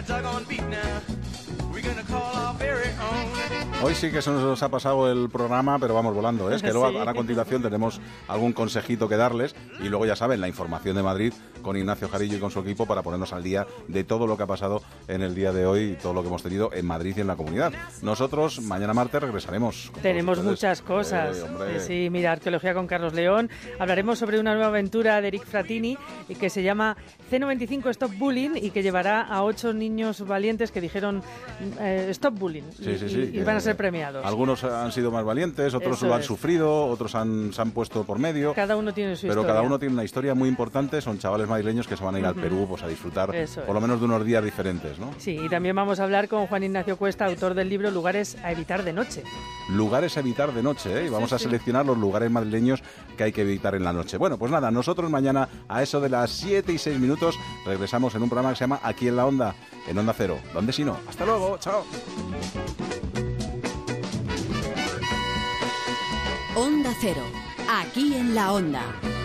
Doggone 0.09 0.43
beat 0.45 0.67
now. 0.69 1.18
Hoy 3.81 3.95
sí 3.95 4.11
que 4.11 4.21
se 4.21 4.29
nos 4.29 4.61
ha 4.61 4.67
pasado 4.69 5.09
el 5.09 5.29
programa, 5.29 5.79
pero 5.79 5.93
vamos 5.93 6.13
volando. 6.13 6.51
¿eh? 6.51 6.55
Es 6.55 6.61
que 6.61 6.71
luego 6.71 6.89
Sí. 6.89 6.97
ahora 6.97 7.11
a 7.11 7.13
continuación 7.13 7.61
tenemos 7.61 8.01
algún 8.27 8.51
consejito 8.51 9.07
que 9.07 9.15
darles 9.15 9.55
y 9.79 9.87
luego 9.87 10.05
ya 10.05 10.17
saben 10.17 10.41
la 10.41 10.49
información 10.49 10.97
de 10.97 11.03
Madrid 11.03 11.33
con 11.61 11.77
Ignacio 11.77 12.09
Jarillo 12.09 12.35
y 12.37 12.39
con 12.41 12.51
su 12.51 12.59
equipo 12.59 12.85
para 12.85 13.03
ponernos 13.03 13.31
al 13.31 13.41
día 13.41 13.65
de 13.87 14.03
todo 14.03 14.27
lo 14.27 14.35
que 14.35 14.43
ha 14.43 14.47
pasado 14.47 14.81
en 15.07 15.21
el 15.21 15.33
día 15.33 15.53
de 15.53 15.65
hoy 15.65 15.91
y 15.91 15.95
todo 15.95 16.13
lo 16.13 16.21
que 16.21 16.27
hemos 16.27 16.43
tenido 16.43 16.71
en 16.73 16.85
Madrid 16.85 17.13
y 17.17 17.21
en 17.21 17.27
la 17.27 17.37
comunidad. 17.37 17.71
Nosotros 18.01 18.59
mañana 18.61 18.93
martes 18.93 19.21
regresaremos. 19.21 19.91
Tenemos 20.01 20.43
muchas 20.43 20.81
cosas. 20.81 21.37
Eh. 21.37 21.79
Sí, 21.79 22.09
mira, 22.11 22.33
arqueología 22.33 22.73
con 22.73 22.85
Carlos 22.85 23.13
León. 23.13 23.49
Hablaremos 23.79 24.19
sobre 24.19 24.39
una 24.41 24.51
nueva 24.53 24.67
aventura 24.67 25.21
de 25.21 25.29
Eric 25.29 25.45
Fratini 25.45 25.97
y 26.27 26.35
que 26.35 26.49
se 26.49 26.63
llama 26.63 26.97
C95 27.31 27.89
Stop 27.91 28.11
Bullying 28.17 28.51
y 28.55 28.71
que 28.71 28.83
llevará 28.83 29.21
a 29.21 29.43
ocho 29.43 29.73
niños 29.73 30.25
valientes 30.27 30.71
que 30.71 30.81
dijeron 30.81 31.23
eh, 31.79 32.07
Stop 32.11 32.37
Bullying 32.37 32.63
Sí, 32.77 32.89
y, 32.91 32.97
sí, 32.99 33.05
y- 33.05 33.09
sí, 33.09 33.31
y 33.33 33.41
van 33.43 33.55
a 33.57 33.59
ser 33.61 33.75
premiados. 33.75 34.25
Algunos 34.25 34.63
han 34.63 34.91
sido 34.91 35.11
más 35.11 35.23
valientes, 35.23 35.73
otros 35.73 35.97
Eso 35.97 36.07
lo 36.07 36.13
han 36.15 36.21
es. 36.21 36.25
sufrido, 36.25 36.85
otros 36.87 37.15
han, 37.15 37.53
se 37.53 37.61
han 37.61 37.71
puesto 37.71 38.03
por 38.03 38.19
medio. 38.19 38.53
Cada 38.53 38.75
uno 38.75 38.93
tiene 38.93 39.15
su 39.15 39.21
Pero 39.23 39.33
historia. 39.41 39.53
cada 39.53 39.61
uno 39.65 39.79
tiene 39.79 39.93
una 39.93 40.03
historia 40.03 40.33
muy 40.35 40.49
importante. 40.49 41.01
Son 41.01 41.17
chavales 41.19 41.47
madrileños 41.47 41.87
que 41.87 41.95
se 41.97 42.03
van 42.03 42.15
a 42.15 42.19
ir 42.19 42.25
al. 42.25 42.35
Perú 42.35 42.65
pues, 42.69 42.83
a 42.83 42.87
disfrutar 42.87 43.35
Eso 43.35 43.61
por 43.63 43.75
lo 43.75 43.81
menos 43.81 43.99
de 43.99 44.05
unos 44.05 44.23
días 44.25 44.43
diferentes. 44.43 44.97
¿no? 44.99 45.11
Sí, 45.17 45.37
y 45.43 45.49
también 45.49 45.75
vamos 45.75 45.99
a 45.99 46.03
hablar 46.03 46.27
con 46.27 46.47
Juan 46.47 46.63
Ignacio 46.63 46.97
Cuesta, 46.97 47.25
autor 47.25 47.53
del 47.53 47.69
libro 47.69 47.91
Lugares 47.91 48.37
a 48.43 48.51
evitar 48.51 48.83
de 48.83 48.93
noche. 48.93 49.23
Lugares 49.69 50.15
a 50.17 50.21
evitar 50.21 50.53
de 50.53 50.63
noche, 50.63 51.01
¿eh? 51.01 51.05
Y 51.05 51.09
vamos 51.09 51.33
a 51.33 51.39
seleccionar 51.39 51.85
los 51.85 51.97
lugares 51.97 52.31
madrileños 52.31 52.81
que 53.17 53.23
hay 53.25 53.31
que 53.31 53.41
evitar 53.41 53.75
en 53.75 53.83
la 53.83 53.93
noche. 53.93 54.17
Bueno, 54.17 54.37
pues 54.37 54.51
nada, 54.51 54.71
nosotros 54.71 55.09
mañana 55.09 55.47
a 55.67 55.83
eso 55.83 55.99
de 56.01 56.09
las 56.09 56.31
7 56.31 56.71
y 56.71 56.77
6 56.77 56.99
minutos 56.99 57.35
regresamos 57.65 58.15
en 58.15 58.23
un 58.23 58.29
programa 58.29 58.51
que 58.51 58.55
se 58.57 58.63
llama 58.63 58.79
Aquí 58.83 59.07
en 59.07 59.15
la 59.15 59.25
Onda, 59.25 59.53
en 59.87 59.97
Onda 59.97 60.13
Cero. 60.15 60.39
¿Dónde 60.53 60.71
si 60.73 60.83
no? 60.83 60.97
Hasta 61.07 61.25
luego, 61.25 61.58
chao. 61.59 61.85
Onda 66.55 66.93
Cero. 67.01 67.23
Aquí 67.69 68.15
en 68.15 68.33
la 68.33 68.53
Onda. 68.53 69.18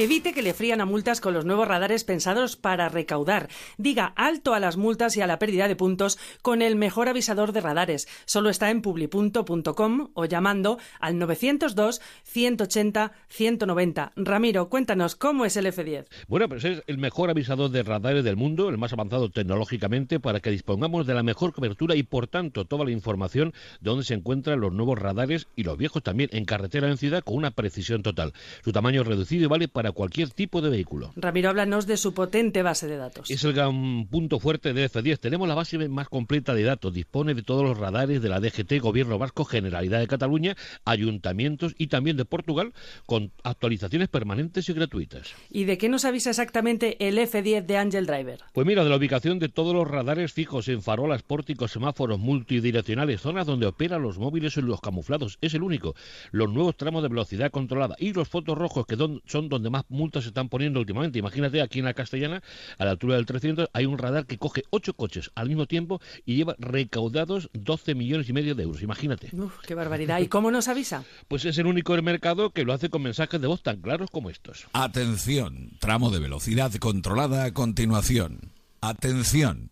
Evite 0.00 0.32
que 0.32 0.40
le 0.40 0.54
frían 0.54 0.80
a 0.80 0.86
multas 0.86 1.20
con 1.20 1.34
los 1.34 1.44
nuevos 1.44 1.68
radares 1.68 2.04
pensados 2.04 2.56
para 2.56 2.88
recaudar. 2.88 3.50
Diga 3.76 4.14
alto 4.16 4.54
a 4.54 4.58
las 4.58 4.78
multas 4.78 5.14
y 5.18 5.20
a 5.20 5.26
la 5.26 5.38
pérdida 5.38 5.68
de 5.68 5.76
puntos 5.76 6.18
con 6.40 6.62
el 6.62 6.74
mejor 6.74 7.10
avisador 7.10 7.52
de 7.52 7.60
radares. 7.60 8.08
Solo 8.24 8.48
está 8.48 8.70
en 8.70 8.80
publipunto.com 8.80 10.08
o 10.14 10.24
llamando 10.24 10.78
al 11.00 11.18
902 11.18 12.00
180 12.22 13.12
190. 13.28 14.12
Ramiro, 14.16 14.70
cuéntanos 14.70 15.16
cómo 15.16 15.44
es 15.44 15.58
el 15.58 15.66
F10. 15.66 16.06
Bueno, 16.28 16.48
pues 16.48 16.64
es 16.64 16.82
el 16.86 16.96
mejor 16.96 17.28
avisador 17.28 17.70
de 17.70 17.82
radares 17.82 18.24
del 18.24 18.36
mundo, 18.36 18.70
el 18.70 18.78
más 18.78 18.94
avanzado 18.94 19.28
tecnológicamente, 19.28 20.18
para 20.18 20.40
que 20.40 20.50
dispongamos 20.50 21.06
de 21.06 21.12
la 21.12 21.22
mejor 21.22 21.52
cobertura 21.52 21.94
y, 21.94 22.04
por 22.04 22.26
tanto, 22.26 22.64
toda 22.64 22.86
la 22.86 22.90
información 22.90 23.52
de 23.82 23.90
dónde 23.90 24.04
se 24.06 24.14
encuentran 24.14 24.60
los 24.60 24.72
nuevos 24.72 24.98
radares 24.98 25.46
y 25.56 25.64
los 25.64 25.76
viejos 25.76 26.02
también 26.02 26.30
en 26.32 26.46
carretera 26.46 26.88
en 26.88 26.96
ciudad 26.96 27.22
con 27.22 27.36
una 27.36 27.50
precisión 27.50 28.02
total. 28.02 28.32
Su 28.64 28.72
tamaño 28.72 29.02
es 29.02 29.06
reducido 29.06 29.44
y 29.44 29.48
vale 29.48 29.68
para 29.68 29.89
cualquier 29.92 30.30
tipo 30.30 30.60
de 30.60 30.70
vehículo. 30.70 31.12
Ramiro, 31.16 31.50
háblanos 31.50 31.86
de 31.86 31.96
su 31.96 32.14
potente 32.14 32.62
base 32.62 32.86
de 32.86 32.96
datos. 32.96 33.30
Es 33.30 33.44
el 33.44 33.52
gran 33.52 34.06
punto 34.06 34.38
fuerte 34.40 34.72
de 34.72 34.88
F10. 34.90 35.18
Tenemos 35.18 35.48
la 35.48 35.54
base 35.54 35.76
más 35.88 36.08
completa 36.08 36.54
de 36.54 36.62
datos. 36.64 36.92
Dispone 36.92 37.34
de 37.34 37.42
todos 37.42 37.62
los 37.62 37.78
radares 37.78 38.22
de 38.22 38.28
la 38.28 38.40
DGT, 38.40 38.78
Gobierno 38.80 39.18
Vasco, 39.18 39.44
Generalidad 39.44 40.00
de 40.00 40.06
Cataluña, 40.08 40.56
ayuntamientos 40.84 41.74
y 41.78 41.86
también 41.86 42.16
de 42.16 42.24
Portugal, 42.24 42.72
con 43.06 43.32
actualizaciones 43.42 44.08
permanentes 44.08 44.68
y 44.68 44.72
gratuitas. 44.72 45.34
¿Y 45.50 45.64
de 45.64 45.78
qué 45.78 45.88
nos 45.88 46.04
avisa 46.04 46.30
exactamente 46.30 47.08
el 47.08 47.18
F10 47.18 47.64
de 47.66 47.76
Angel 47.78 48.06
Driver? 48.06 48.40
Pues 48.52 48.66
mira, 48.66 48.84
de 48.84 48.90
la 48.90 48.96
ubicación 48.96 49.38
de 49.38 49.48
todos 49.48 49.74
los 49.74 49.88
radares 49.88 50.32
fijos 50.32 50.68
en 50.68 50.82
farolas, 50.82 51.22
pórticos, 51.22 51.72
semáforos 51.72 52.18
multidireccionales, 52.18 53.20
zonas 53.20 53.46
donde 53.46 53.66
operan 53.66 54.02
los 54.02 54.18
móviles 54.18 54.56
y 54.56 54.62
los 54.62 54.80
camuflados, 54.80 55.38
es 55.40 55.54
el 55.54 55.62
único. 55.62 55.94
Los 56.32 56.50
nuevos 56.52 56.76
tramos 56.76 57.02
de 57.02 57.08
velocidad 57.08 57.50
controlada 57.50 57.96
y 57.98 58.12
los 58.12 58.28
fotos 58.28 58.58
rojos, 58.58 58.86
que 58.86 58.96
don- 58.96 59.22
son 59.26 59.48
donde 59.48 59.70
más 59.80 59.90
multas 59.90 60.24
se 60.24 60.28
están 60.28 60.48
poniendo 60.48 60.80
últimamente. 60.80 61.18
Imagínate, 61.18 61.60
aquí 61.62 61.78
en 61.78 61.84
la 61.86 61.94
Castellana, 61.94 62.42
a 62.78 62.84
la 62.84 62.90
altura 62.90 63.16
del 63.16 63.26
300, 63.26 63.70
hay 63.72 63.86
un 63.86 63.98
radar 63.98 64.26
que 64.26 64.38
coge 64.38 64.64
ocho 64.70 64.94
coches 64.94 65.30
al 65.34 65.48
mismo 65.48 65.66
tiempo 65.66 66.00
y 66.24 66.36
lleva 66.36 66.54
recaudados 66.58 67.50
12 67.52 67.94
millones 67.94 68.28
y 68.28 68.32
medio 68.32 68.54
de 68.54 68.62
euros. 68.64 68.82
Imagínate. 68.82 69.30
Uf, 69.34 69.58
qué 69.66 69.74
barbaridad. 69.74 70.20
¿Y 70.20 70.28
cómo 70.28 70.50
nos 70.50 70.68
avisa? 70.68 71.04
Pues 71.28 71.44
es 71.44 71.58
el 71.58 71.66
único 71.66 71.94
del 71.94 72.02
mercado 72.02 72.50
que 72.50 72.64
lo 72.64 72.72
hace 72.72 72.90
con 72.90 73.02
mensajes 73.02 73.40
de 73.40 73.46
voz 73.46 73.62
tan 73.62 73.80
claros 73.80 74.10
como 74.10 74.30
estos. 74.30 74.66
Atención, 74.72 75.70
tramo 75.78 76.10
de 76.10 76.20
velocidad 76.20 76.72
controlada 76.74 77.44
a 77.44 77.52
continuación. 77.52 78.52
Atención, 78.80 79.70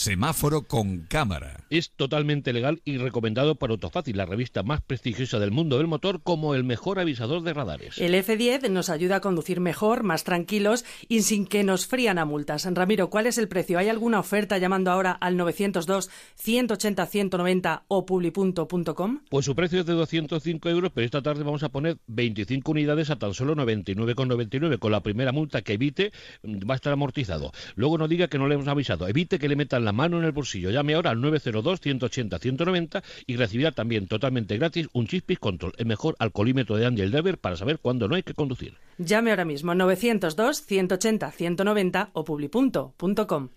semáforo 0.00 0.62
con 0.62 1.00
cámara. 1.00 1.66
Es 1.68 1.90
totalmente 1.90 2.54
legal 2.54 2.80
y 2.86 2.96
recomendado 2.96 3.56
por 3.56 3.70
Autofácil, 3.70 4.16
la 4.16 4.24
revista 4.24 4.62
más 4.62 4.80
prestigiosa 4.80 5.38
del 5.38 5.50
mundo 5.50 5.76
del 5.76 5.88
motor, 5.88 6.22
como 6.22 6.54
el 6.54 6.64
mejor 6.64 6.98
avisador 6.98 7.42
de 7.42 7.52
radares. 7.52 7.98
El 7.98 8.14
F10 8.14 8.70
nos 8.70 8.88
ayuda 8.88 9.16
a 9.16 9.20
conducir 9.20 9.60
mejor, 9.60 10.02
más 10.02 10.24
tranquilos 10.24 10.86
y 11.06 11.20
sin 11.20 11.44
que 11.46 11.64
nos 11.64 11.86
frían 11.86 12.18
a 12.18 12.24
multas. 12.24 12.66
Ramiro, 12.72 13.10
¿cuál 13.10 13.26
es 13.26 13.36
el 13.36 13.46
precio? 13.46 13.78
¿Hay 13.78 13.90
alguna 13.90 14.20
oferta 14.20 14.56
llamando 14.56 14.90
ahora 14.90 15.12
al 15.12 15.36
902 15.36 16.08
180 16.34 17.04
190 17.04 17.84
o 17.88 18.06
publi.com? 18.06 19.20
Pues 19.28 19.44
su 19.44 19.54
precio 19.54 19.80
es 19.80 19.86
de 19.86 19.92
205 19.92 20.70
euros, 20.70 20.92
pero 20.94 21.04
esta 21.04 21.20
tarde 21.20 21.44
vamos 21.44 21.62
a 21.62 21.68
poner 21.68 21.98
25 22.06 22.70
unidades 22.72 23.10
a 23.10 23.16
tan 23.16 23.34
solo 23.34 23.54
99,99. 23.54 24.78
Con 24.78 24.92
la 24.92 25.02
primera 25.02 25.32
multa 25.32 25.60
que 25.60 25.74
evite, 25.74 26.10
mm, 26.42 26.60
va 26.68 26.72
a 26.72 26.76
estar 26.76 26.94
amortizado. 26.94 27.52
Luego 27.74 27.98
no 27.98 28.08
diga 28.08 28.28
que 28.28 28.38
no 28.38 28.48
le 28.48 28.54
hemos 28.54 28.66
avisado. 28.66 29.06
Evite 29.06 29.38
que 29.38 29.48
le 29.48 29.56
metan 29.56 29.84
la 29.84 29.89
mano 29.92 30.18
en 30.18 30.24
el 30.24 30.32
bolsillo. 30.32 30.70
Llame 30.70 30.94
ahora 30.94 31.10
al 31.10 31.18
902-180-190 31.18 33.02
y 33.26 33.36
recibirá 33.36 33.72
también 33.72 34.06
totalmente 34.06 34.56
gratis 34.58 34.88
un 34.92 35.06
Chispis 35.06 35.38
Control, 35.38 35.72
el 35.78 35.86
mejor 35.86 36.16
alcoholímetro 36.18 36.76
de 36.76 36.86
Angel 36.86 37.10
Driver 37.10 37.38
para 37.38 37.56
saber 37.56 37.78
cuándo 37.78 38.08
no 38.08 38.14
hay 38.14 38.22
que 38.22 38.34
conducir. 38.34 38.74
Llame 38.98 39.30
ahora 39.30 39.44
mismo 39.44 39.74
902 39.74 40.62
180 40.62 41.30
190 41.30 42.10
o. 42.12 42.24
Publi.com. 42.24 42.92
Publi.com. 42.96 43.48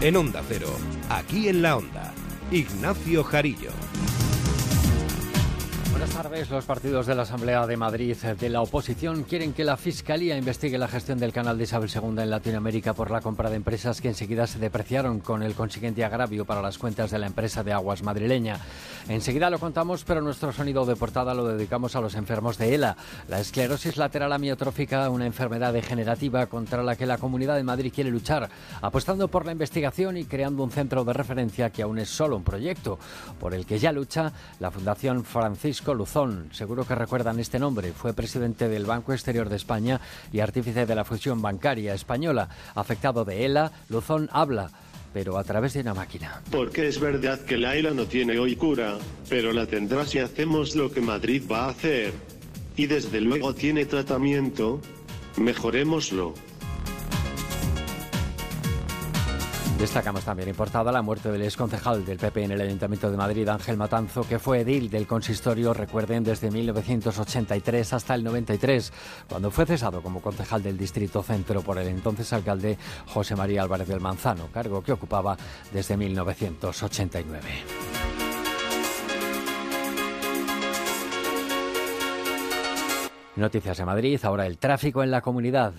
En 0.00 0.16
Onda 0.16 0.42
Cero, 0.46 0.68
aquí 1.08 1.48
en 1.48 1.62
la 1.62 1.78
Onda, 1.78 2.12
Ignacio 2.50 3.24
Jarillo. 3.24 3.70
Buenas 5.94 6.10
tardes. 6.10 6.50
Los 6.50 6.64
partidos 6.64 7.06
de 7.06 7.14
la 7.14 7.22
Asamblea 7.22 7.68
de 7.68 7.76
Madrid 7.76 8.16
de 8.16 8.48
la 8.48 8.62
oposición 8.62 9.22
quieren 9.22 9.52
que 9.52 9.62
la 9.62 9.76
Fiscalía 9.76 10.36
investigue 10.36 10.76
la 10.76 10.88
gestión 10.88 11.20
del 11.20 11.32
canal 11.32 11.56
de 11.56 11.64
Isabel 11.64 11.88
II 11.88 12.20
en 12.20 12.30
Latinoamérica 12.30 12.94
por 12.94 13.12
la 13.12 13.20
compra 13.20 13.48
de 13.48 13.54
empresas 13.54 14.00
que 14.00 14.08
enseguida 14.08 14.48
se 14.48 14.58
depreciaron 14.58 15.20
con 15.20 15.44
el 15.44 15.54
consiguiente 15.54 16.04
agravio 16.04 16.44
para 16.46 16.62
las 16.62 16.78
cuentas 16.78 17.12
de 17.12 17.20
la 17.20 17.28
empresa 17.28 17.62
de 17.62 17.72
aguas 17.72 18.02
madrileña. 18.02 18.58
Enseguida 19.08 19.50
lo 19.50 19.60
contamos, 19.60 20.02
pero 20.02 20.20
nuestro 20.20 20.52
sonido 20.52 20.84
de 20.84 20.96
portada 20.96 21.32
lo 21.32 21.46
dedicamos 21.46 21.94
a 21.94 22.00
los 22.00 22.16
enfermos 22.16 22.58
de 22.58 22.74
ELA, 22.74 22.96
la 23.28 23.38
esclerosis 23.38 23.96
lateral 23.96 24.32
amiotrófica, 24.32 25.08
una 25.10 25.26
enfermedad 25.26 25.72
degenerativa 25.72 26.46
contra 26.46 26.82
la 26.82 26.96
que 26.96 27.06
la 27.06 27.18
Comunidad 27.18 27.54
de 27.54 27.62
Madrid 27.62 27.92
quiere 27.94 28.10
luchar, 28.10 28.50
apostando 28.82 29.28
por 29.28 29.46
la 29.46 29.52
investigación 29.52 30.16
y 30.16 30.24
creando 30.24 30.64
un 30.64 30.72
centro 30.72 31.04
de 31.04 31.12
referencia 31.12 31.70
que 31.70 31.82
aún 31.82 32.00
es 32.00 32.08
solo 32.08 32.36
un 32.36 32.42
proyecto, 32.42 32.98
por 33.38 33.54
el 33.54 33.64
que 33.64 33.78
ya 33.78 33.92
lucha 33.92 34.32
la 34.58 34.72
Fundación 34.72 35.24
Francisco 35.24 35.83
Luzón. 35.92 36.48
Seguro 36.52 36.86
que 36.86 36.94
recuerdan 36.94 37.40
este 37.40 37.58
nombre. 37.58 37.92
Fue 37.92 38.14
presidente 38.14 38.68
del 38.68 38.86
Banco 38.86 39.12
Exterior 39.12 39.50
de 39.50 39.56
España 39.56 40.00
y 40.32 40.40
artífice 40.40 40.86
de 40.86 40.94
la 40.94 41.04
fusión 41.04 41.42
bancaria 41.42 41.92
española. 41.92 42.48
Afectado 42.74 43.24
de 43.24 43.44
ELA, 43.44 43.72
Luzón 43.88 44.30
habla 44.32 44.70
pero 45.12 45.38
a 45.38 45.44
través 45.44 45.74
de 45.74 45.80
una 45.80 45.94
máquina. 45.94 46.42
Porque 46.50 46.88
es 46.88 46.98
verdad 46.98 47.38
que 47.44 47.56
la 47.56 47.76
ELA 47.76 47.92
no 47.92 48.06
tiene 48.06 48.36
hoy 48.36 48.56
cura, 48.56 48.98
pero 49.28 49.52
la 49.52 49.64
tendrá 49.64 50.04
si 50.04 50.18
hacemos 50.18 50.74
lo 50.74 50.90
que 50.90 51.00
Madrid 51.00 51.44
va 51.48 51.66
a 51.66 51.68
hacer. 51.68 52.12
Y 52.76 52.86
desde 52.86 53.20
luego 53.20 53.54
tiene 53.54 53.86
tratamiento. 53.86 54.80
Mejorémoslo. 55.36 56.34
Destacamos 59.78 60.24
también 60.24 60.48
importada 60.48 60.90
la 60.92 61.02
muerte 61.02 61.30
del 61.30 61.42
exconcejal 61.42 62.06
del 62.06 62.18
PP 62.18 62.44
en 62.44 62.52
el 62.52 62.60
Ayuntamiento 62.60 63.10
de 63.10 63.16
Madrid, 63.16 63.48
Ángel 63.48 63.76
Matanzo, 63.76 64.26
que 64.26 64.38
fue 64.38 64.60
edil 64.60 64.88
del 64.88 65.06
consistorio, 65.06 65.74
recuerden, 65.74 66.24
desde 66.24 66.50
1983 66.50 67.92
hasta 67.92 68.14
el 68.14 68.24
93, 68.24 68.92
cuando 69.28 69.50
fue 69.50 69.66
cesado 69.66 70.00
como 70.00 70.22
concejal 70.22 70.62
del 70.62 70.78
Distrito 70.78 71.22
Centro 71.22 71.60
por 71.60 71.78
el 71.78 71.88
entonces 71.88 72.32
alcalde 72.32 72.78
José 73.08 73.36
María 73.36 73.62
Álvarez 73.62 73.88
del 73.88 74.00
Manzano, 74.00 74.48
cargo 74.52 74.82
que 74.82 74.92
ocupaba 74.92 75.36
desde 75.72 75.96
1989. 75.96 77.40
Noticias 83.36 83.76
de 83.76 83.84
Madrid, 83.84 84.20
ahora 84.22 84.46
el 84.46 84.58
tráfico 84.58 85.02
en 85.02 85.10
la 85.10 85.20
comunidad. 85.20 85.74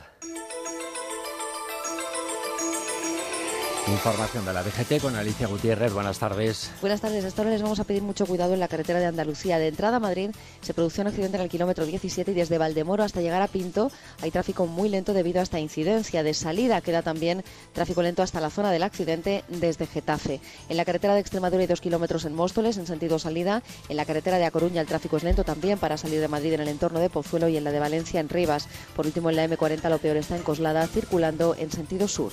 Información 3.87 4.43
de 4.45 4.51
la 4.51 4.63
DGT 4.63 4.99
con 4.99 5.15
Alicia 5.15 5.45
Gutiérrez. 5.45 5.93
Buenas 5.93 6.17
tardes. 6.17 6.71
Buenas 6.81 7.01
tardes. 7.01 7.23
Hasta 7.23 7.43
ahora 7.43 7.51
les 7.51 7.61
vamos 7.61 7.79
a 7.79 7.83
pedir 7.83 8.01
mucho 8.01 8.25
cuidado 8.25 8.55
en 8.55 8.59
la 8.59 8.67
carretera 8.67 8.99
de 8.99 9.05
Andalucía. 9.05 9.59
De 9.59 9.67
entrada 9.67 9.97
a 9.97 9.99
Madrid 9.99 10.31
se 10.61 10.73
produjo 10.73 11.01
un 11.01 11.07
accidente 11.07 11.37
en 11.37 11.43
el 11.43 11.49
kilómetro 11.49 11.85
17 11.85 12.31
y 12.31 12.33
desde 12.33 12.57
Valdemoro 12.57 13.03
hasta 13.03 13.21
llegar 13.21 13.43
a 13.43 13.47
Pinto 13.47 13.91
hay 14.23 14.31
tráfico 14.31 14.65
muy 14.65 14.89
lento 14.89 15.13
debido 15.13 15.39
a 15.39 15.43
esta 15.43 15.59
incidencia. 15.59 16.23
De 16.23 16.33
salida 16.33 16.81
queda 16.81 17.03
también 17.03 17.43
tráfico 17.73 18.01
lento 18.01 18.23
hasta 18.23 18.41
la 18.41 18.49
zona 18.49 18.71
del 18.71 18.81
accidente 18.81 19.43
desde 19.49 19.85
Getafe. 19.85 20.41
En 20.67 20.77
la 20.77 20.85
carretera 20.85 21.13
de 21.13 21.19
Extremadura 21.19 21.61
hay 21.61 21.67
dos 21.67 21.81
kilómetros 21.81 22.25
en 22.25 22.33
Móstoles 22.33 22.77
en 22.77 22.87
sentido 22.87 23.19
salida. 23.19 23.61
En 23.87 23.97
la 23.97 24.05
carretera 24.05 24.39
de 24.39 24.45
A 24.45 24.51
Coruña 24.51 24.81
el 24.81 24.87
tráfico 24.87 25.17
es 25.17 25.23
lento 25.23 25.43
también 25.43 25.77
para 25.77 25.97
salir 25.97 26.21
de 26.21 26.27
Madrid 26.27 26.53
en 26.53 26.61
el 26.61 26.69
entorno 26.69 26.99
de 26.99 27.11
Pozuelo 27.11 27.49
y 27.49 27.57
en 27.57 27.63
la 27.63 27.71
de 27.71 27.79
Valencia 27.79 28.19
en 28.19 28.29
Rivas. 28.29 28.67
Por 28.95 29.05
último 29.05 29.29
en 29.29 29.35
la 29.35 29.45
M40 29.47 29.87
lo 29.91 29.99
peor 29.99 30.17
está 30.17 30.35
en 30.35 30.41
Coslada 30.41 30.87
circulando 30.87 31.53
en 31.53 31.71
sentido 31.71 32.07
sur. 32.07 32.31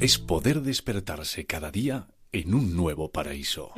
Es 0.00 0.18
poder 0.18 0.62
despertarse 0.62 1.46
cada 1.46 1.70
día 1.70 2.08
en 2.32 2.54
un 2.54 2.76
nuevo 2.76 3.10
paraíso. 3.10 3.72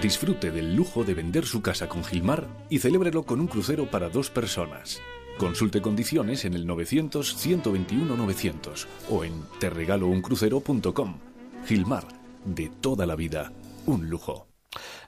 Disfrute 0.00 0.50
del 0.50 0.74
lujo 0.74 1.04
de 1.04 1.12
vender 1.14 1.46
su 1.46 1.62
casa 1.62 1.88
con 1.88 2.02
Gilmar 2.04 2.48
y 2.70 2.78
celébrelo 2.78 3.24
con 3.24 3.40
un 3.40 3.46
crucero 3.46 3.90
para 3.90 4.08
dos 4.08 4.30
personas. 4.30 5.00
Consulte 5.38 5.80
condiciones 5.80 6.44
en 6.44 6.54
el 6.54 6.66
900-121-900 6.66 8.86
o 9.10 9.24
en 9.24 9.32
terregalouncrucero.com. 9.58 11.18
Gilmar, 11.66 12.06
de 12.44 12.70
toda 12.80 13.06
la 13.06 13.16
vida, 13.16 13.52
un 13.86 14.08
lujo. 14.08 14.51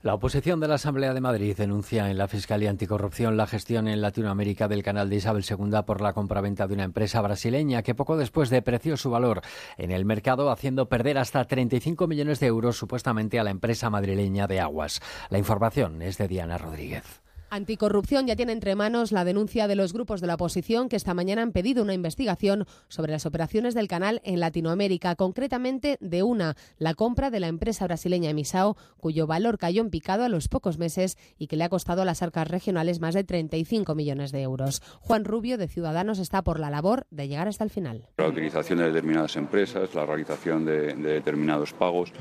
La 0.04 0.12
oposición 0.12 0.60
de 0.60 0.68
la 0.68 0.74
Asamblea 0.74 1.14
de 1.14 1.22
Madrid 1.22 1.56
denuncia 1.56 2.10
en 2.10 2.18
la 2.18 2.28
Fiscalía 2.28 2.68
Anticorrupción 2.68 3.38
la 3.38 3.46
gestión 3.46 3.88
en 3.88 4.02
Latinoamérica 4.02 4.68
del 4.68 4.82
canal 4.82 5.08
de 5.08 5.16
Isabel 5.16 5.46
II 5.48 5.80
por 5.86 6.02
la 6.02 6.12
compraventa 6.12 6.66
de 6.66 6.74
una 6.74 6.84
empresa 6.84 7.22
brasileña 7.22 7.82
que 7.82 7.94
poco 7.94 8.18
después 8.18 8.50
depreció 8.50 8.98
su 8.98 9.08
valor 9.08 9.40
en 9.78 9.92
el 9.92 10.04
mercado, 10.04 10.50
haciendo 10.50 10.90
perder 10.90 11.16
hasta 11.16 11.46
35 11.46 12.06
millones 12.06 12.38
de 12.38 12.48
euros 12.48 12.76
supuestamente 12.76 13.38
a 13.38 13.44
la 13.44 13.50
empresa 13.50 13.88
madrileña 13.88 14.46
de 14.46 14.60
aguas. 14.60 15.00
La 15.30 15.38
información 15.38 16.02
es 16.02 16.18
de 16.18 16.28
Diana 16.28 16.58
Rodríguez. 16.58 17.23
Anticorrupción 17.50 18.26
ya 18.26 18.36
tiene 18.36 18.52
entre 18.52 18.74
manos 18.74 19.12
la 19.12 19.24
denuncia 19.24 19.68
de 19.68 19.76
los 19.76 19.92
grupos 19.92 20.20
de 20.20 20.26
la 20.26 20.34
oposición 20.34 20.88
que 20.88 20.96
esta 20.96 21.14
mañana 21.14 21.42
han 21.42 21.52
pedido 21.52 21.82
una 21.82 21.94
investigación 21.94 22.66
sobre 22.88 23.12
las 23.12 23.26
operaciones 23.26 23.74
del 23.74 23.88
canal 23.88 24.20
en 24.24 24.40
Latinoamérica, 24.40 25.14
concretamente 25.14 25.98
de 26.00 26.22
una, 26.22 26.56
la 26.78 26.94
compra 26.94 27.30
de 27.30 27.40
la 27.40 27.48
empresa 27.48 27.86
brasileña 27.86 28.30
Emisao, 28.30 28.76
cuyo 28.98 29.26
valor 29.26 29.58
cayó 29.58 29.82
en 29.82 29.90
picado 29.90 30.24
a 30.24 30.28
los 30.28 30.48
pocos 30.48 30.78
meses 30.78 31.16
y 31.38 31.46
que 31.46 31.56
le 31.56 31.64
ha 31.64 31.68
costado 31.68 32.02
a 32.02 32.04
las 32.04 32.22
arcas 32.22 32.48
regionales 32.48 33.00
más 33.00 33.14
de 33.14 33.24
35 33.24 33.94
millones 33.94 34.32
de 34.32 34.42
euros. 34.42 34.82
Juan 35.00 35.24
Rubio, 35.24 35.58
de 35.58 35.68
Ciudadanos, 35.68 36.18
está 36.18 36.42
por 36.42 36.58
la 36.58 36.70
labor 36.70 37.06
de 37.10 37.28
llegar 37.28 37.48
hasta 37.48 37.64
el 37.64 37.70
final. 37.70 38.08
La 38.16 38.28
utilización 38.28 38.78
de 38.78 38.86
determinadas 38.86 39.36
empresas, 39.36 39.94
la 39.94 40.06
realización 40.06 40.64
de, 40.64 40.94
de 40.94 41.12
determinados 41.12 41.72
pagos 41.72 42.12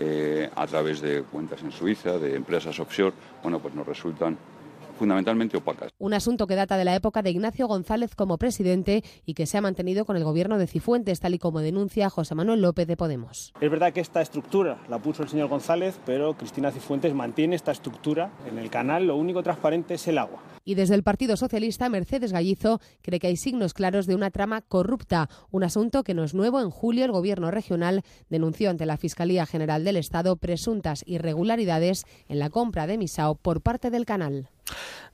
eh, 0.00 0.48
a 0.54 0.66
través 0.66 1.00
de 1.00 1.22
cuentas 1.22 1.60
en 1.62 1.72
Suiza, 1.72 2.18
de 2.18 2.36
empresas 2.36 2.78
offshore, 2.78 3.14
bueno, 3.42 3.58
pues 3.58 3.74
nos 3.74 3.84
resultan 3.84 4.38
fundamentalmente 4.98 5.56
opacas. 5.56 5.92
Un 5.98 6.12
asunto 6.12 6.46
que 6.46 6.56
data 6.56 6.76
de 6.76 6.84
la 6.84 6.94
época 6.94 7.22
de 7.22 7.30
Ignacio 7.30 7.66
González 7.66 8.14
como 8.14 8.36
presidente 8.36 9.02
y 9.24 9.34
que 9.34 9.46
se 9.46 9.56
ha 9.56 9.62
mantenido 9.62 10.04
con 10.04 10.16
el 10.16 10.24
gobierno 10.24 10.58
de 10.58 10.66
Cifuentes, 10.66 11.20
tal 11.20 11.34
y 11.34 11.38
como 11.38 11.60
denuncia 11.60 12.10
José 12.10 12.34
Manuel 12.34 12.60
López 12.60 12.86
de 12.86 12.96
Podemos. 12.96 13.52
Es 13.60 13.70
verdad 13.70 13.92
que 13.92 14.00
esta 14.00 14.20
estructura 14.20 14.82
la 14.88 14.98
puso 14.98 15.22
el 15.22 15.28
señor 15.28 15.48
González, 15.48 15.98
pero 16.04 16.34
Cristina 16.34 16.70
Cifuentes 16.70 17.14
mantiene 17.14 17.56
esta 17.56 17.72
estructura 17.72 18.32
en 18.46 18.58
el 18.58 18.68
canal. 18.70 19.06
Lo 19.06 19.16
único 19.16 19.42
transparente 19.42 19.94
es 19.94 20.08
el 20.08 20.18
agua. 20.18 20.42
Y 20.68 20.74
desde 20.74 20.94
el 20.94 21.02
Partido 21.02 21.38
Socialista, 21.38 21.88
Mercedes 21.88 22.30
Gallizo 22.30 22.78
cree 23.00 23.18
que 23.18 23.28
hay 23.28 23.38
signos 23.38 23.72
claros 23.72 24.06
de 24.06 24.14
una 24.14 24.30
trama 24.30 24.60
corrupta, 24.60 25.30
un 25.50 25.64
asunto 25.64 26.04
que 26.04 26.12
no 26.12 26.24
es 26.24 26.34
nuevo. 26.34 26.60
En 26.60 26.68
julio, 26.68 27.06
el 27.06 27.10
Gobierno 27.10 27.50
regional 27.50 28.02
denunció 28.28 28.68
ante 28.68 28.84
la 28.84 28.98
Fiscalía 28.98 29.46
General 29.46 29.82
del 29.82 29.96
Estado 29.96 30.36
presuntas 30.36 31.04
irregularidades 31.06 32.04
en 32.28 32.38
la 32.38 32.50
compra 32.50 32.86
de 32.86 32.98
Misao 32.98 33.36
por 33.36 33.62
parte 33.62 33.88
del 33.88 34.04
canal. 34.04 34.50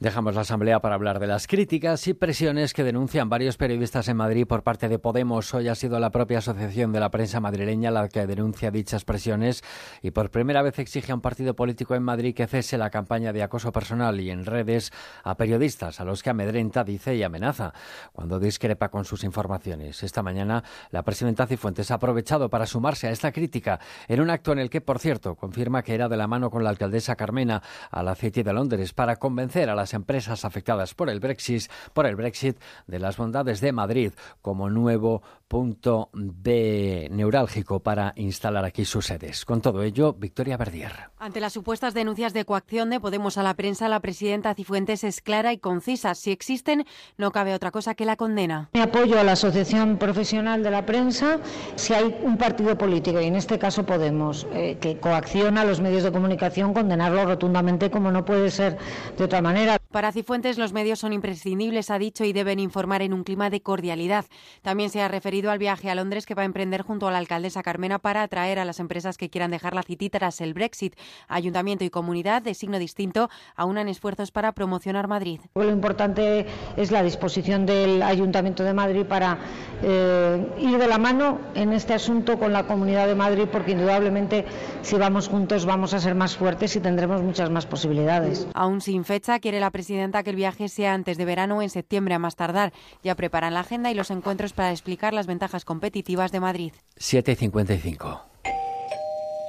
Dejamos 0.00 0.34
la 0.34 0.40
Asamblea 0.40 0.80
para 0.80 0.96
hablar 0.96 1.20
de 1.20 1.26
las 1.26 1.46
críticas 1.46 2.06
y 2.08 2.14
presiones 2.14 2.72
que 2.72 2.84
denuncian 2.84 3.28
varios 3.28 3.56
periodistas 3.56 4.08
en 4.08 4.16
Madrid 4.16 4.46
por 4.46 4.62
parte 4.62 4.88
de 4.88 4.98
Podemos. 4.98 5.54
Hoy 5.54 5.68
ha 5.68 5.74
sido 5.74 6.00
la 6.00 6.10
propia 6.10 6.38
Asociación 6.38 6.92
de 6.92 7.00
la 7.00 7.10
Prensa 7.10 7.40
Madrileña 7.40 7.90
la 7.90 8.08
que 8.08 8.26
denuncia 8.26 8.70
dichas 8.70 9.04
presiones 9.04 9.62
y 10.02 10.10
por 10.10 10.30
primera 10.30 10.62
vez 10.62 10.78
exige 10.78 11.12
a 11.12 11.14
un 11.14 11.20
partido 11.20 11.54
político 11.54 11.94
en 11.94 12.02
Madrid 12.02 12.34
que 12.34 12.46
cese 12.46 12.76
la 12.76 12.90
campaña 12.90 13.32
de 13.32 13.42
acoso 13.42 13.72
personal 13.72 14.20
y 14.20 14.30
en 14.30 14.44
redes 14.44 14.92
a 15.22 15.36
periodistas 15.44 16.00
a 16.00 16.06
los 16.06 16.22
que 16.22 16.30
amedrenta, 16.30 16.84
dice 16.84 17.14
y 17.14 17.22
amenaza 17.22 17.74
cuando 18.14 18.40
discrepa 18.40 18.88
con 18.88 19.04
sus 19.04 19.24
informaciones. 19.24 20.02
Esta 20.02 20.22
mañana 20.22 20.64
la 20.90 21.02
presidenta 21.02 21.46
Cifuentes 21.46 21.90
ha 21.90 21.96
aprovechado 21.96 22.48
para 22.48 22.64
sumarse 22.64 23.08
a 23.08 23.10
esta 23.10 23.30
crítica 23.30 23.78
en 24.08 24.22
un 24.22 24.30
acto 24.30 24.52
en 24.52 24.58
el 24.58 24.70
que, 24.70 24.80
por 24.80 24.98
cierto, 24.98 25.34
confirma 25.34 25.82
que 25.82 25.94
era 25.94 26.08
de 26.08 26.16
la 26.16 26.26
mano 26.26 26.48
con 26.48 26.64
la 26.64 26.70
alcaldesa 26.70 27.14
Carmena 27.14 27.62
a 27.90 28.02
la 28.02 28.14
City 28.14 28.42
de 28.42 28.54
Londres 28.54 28.94
para 28.94 29.16
convencer 29.16 29.68
a 29.68 29.74
las 29.74 29.92
empresas 29.92 30.46
afectadas 30.46 30.94
por 30.94 31.10
el 31.10 31.20
Brexit, 31.20 31.70
por 31.92 32.06
el 32.06 32.16
Brexit 32.16 32.58
de 32.86 32.98
las 32.98 33.18
bondades 33.18 33.60
de 33.60 33.72
Madrid 33.72 34.12
como 34.40 34.70
nuevo 34.70 35.20
punto 35.54 36.10
de 36.14 37.06
neurálgico 37.12 37.78
para 37.78 38.12
instalar 38.16 38.64
aquí 38.64 38.84
sus 38.84 39.06
sedes. 39.06 39.44
Con 39.44 39.60
todo 39.60 39.84
ello, 39.84 40.12
Victoria 40.12 40.56
Verdier. 40.56 40.90
Ante 41.16 41.38
las 41.38 41.52
supuestas 41.52 41.94
denuncias 41.94 42.34
de 42.34 42.44
coacción 42.44 42.90
de 42.90 42.98
Podemos 42.98 43.38
a 43.38 43.44
la 43.44 43.54
prensa, 43.54 43.88
la 43.88 44.00
presidenta 44.00 44.52
Cifuentes 44.56 45.04
es 45.04 45.20
clara 45.20 45.52
y 45.52 45.58
concisa. 45.58 46.16
Si 46.16 46.32
existen, 46.32 46.84
no 47.18 47.30
cabe 47.30 47.54
otra 47.54 47.70
cosa 47.70 47.94
que 47.94 48.04
la 48.04 48.16
condena. 48.16 48.68
Me 48.72 48.82
apoyo 48.82 49.16
a 49.16 49.22
la 49.22 49.32
Asociación 49.32 49.96
Profesional 49.96 50.64
de 50.64 50.72
la 50.72 50.84
Prensa 50.86 51.38
si 51.76 51.94
hay 51.94 52.18
un 52.24 52.36
partido 52.36 52.76
político, 52.76 53.20
y 53.20 53.26
en 53.26 53.36
este 53.36 53.56
caso 53.56 53.86
Podemos, 53.86 54.48
eh, 54.54 54.78
que 54.80 54.98
coacciona 54.98 55.60
a 55.60 55.64
los 55.64 55.80
medios 55.80 56.02
de 56.02 56.10
comunicación, 56.10 56.74
condenarlo 56.74 57.26
rotundamente 57.26 57.92
como 57.92 58.10
no 58.10 58.24
puede 58.24 58.50
ser 58.50 58.76
de 59.16 59.22
otra 59.22 59.40
manera. 59.40 59.78
Para 59.94 60.10
Cifuentes, 60.10 60.58
los 60.58 60.72
medios 60.72 60.98
son 60.98 61.12
imprescindibles, 61.12 61.88
ha 61.88 62.00
dicho, 62.00 62.24
y 62.24 62.32
deben 62.32 62.58
informar 62.58 63.00
en 63.02 63.12
un 63.12 63.22
clima 63.22 63.48
de 63.48 63.60
cordialidad. 63.60 64.24
También 64.60 64.90
se 64.90 65.00
ha 65.00 65.06
referido 65.06 65.52
al 65.52 65.60
viaje 65.60 65.88
a 65.88 65.94
Londres 65.94 66.26
que 66.26 66.34
va 66.34 66.42
a 66.42 66.46
emprender 66.46 66.82
junto 66.82 67.06
a 67.06 67.12
la 67.12 67.18
alcaldesa 67.18 67.62
Carmena 67.62 68.00
para 68.00 68.22
atraer 68.22 68.58
a 68.58 68.64
las 68.64 68.80
empresas 68.80 69.16
que 69.16 69.30
quieran 69.30 69.52
dejar 69.52 69.72
la 69.72 69.84
City 69.84 70.10
tras 70.10 70.40
el 70.40 70.52
Brexit. 70.52 70.96
Ayuntamiento 71.28 71.84
y 71.84 71.90
comunidad, 71.90 72.42
de 72.42 72.54
signo 72.54 72.80
distinto, 72.80 73.30
aunan 73.54 73.86
esfuerzos 73.86 74.32
para 74.32 74.50
promocionar 74.50 75.06
Madrid. 75.06 75.38
Lo 75.54 75.70
importante 75.70 76.46
es 76.76 76.90
la 76.90 77.04
disposición 77.04 77.64
del 77.64 78.02
Ayuntamiento 78.02 78.64
de 78.64 78.74
Madrid 78.74 79.06
para 79.06 79.38
eh, 79.80 80.44
ir 80.58 80.76
de 80.76 80.88
la 80.88 80.98
mano 80.98 81.38
en 81.54 81.72
este 81.72 81.94
asunto 81.94 82.36
con 82.40 82.52
la 82.52 82.66
Comunidad 82.66 83.06
de 83.06 83.14
Madrid, 83.14 83.44
porque 83.46 83.70
indudablemente 83.70 84.44
si 84.82 84.96
vamos 84.96 85.28
juntos 85.28 85.66
vamos 85.66 85.94
a 85.94 86.00
ser 86.00 86.16
más 86.16 86.36
fuertes 86.36 86.74
y 86.74 86.80
tendremos 86.80 87.22
muchas 87.22 87.48
más 87.48 87.64
posibilidades. 87.64 88.48
Aún 88.54 88.80
sin 88.80 89.04
fecha, 89.04 89.38
quiere 89.38 89.60
la 89.60 89.70
presidenta 89.84 90.22
que 90.22 90.30
el 90.30 90.36
viaje 90.36 90.70
sea 90.70 90.94
antes 90.94 91.18
de 91.18 91.26
verano 91.26 91.58
o 91.58 91.62
en 91.62 91.68
septiembre 91.68 92.14
a 92.14 92.18
más 92.18 92.36
tardar. 92.36 92.72
Ya 93.02 93.14
preparan 93.14 93.52
la 93.52 93.60
agenda 93.60 93.90
y 93.90 93.94
los 93.94 94.10
encuentros 94.10 94.54
para 94.54 94.70
explicar 94.70 95.12
las 95.12 95.26
ventajas 95.26 95.66
competitivas 95.66 96.32
de 96.32 96.40
Madrid. 96.40 96.72
7.55. 96.96 98.22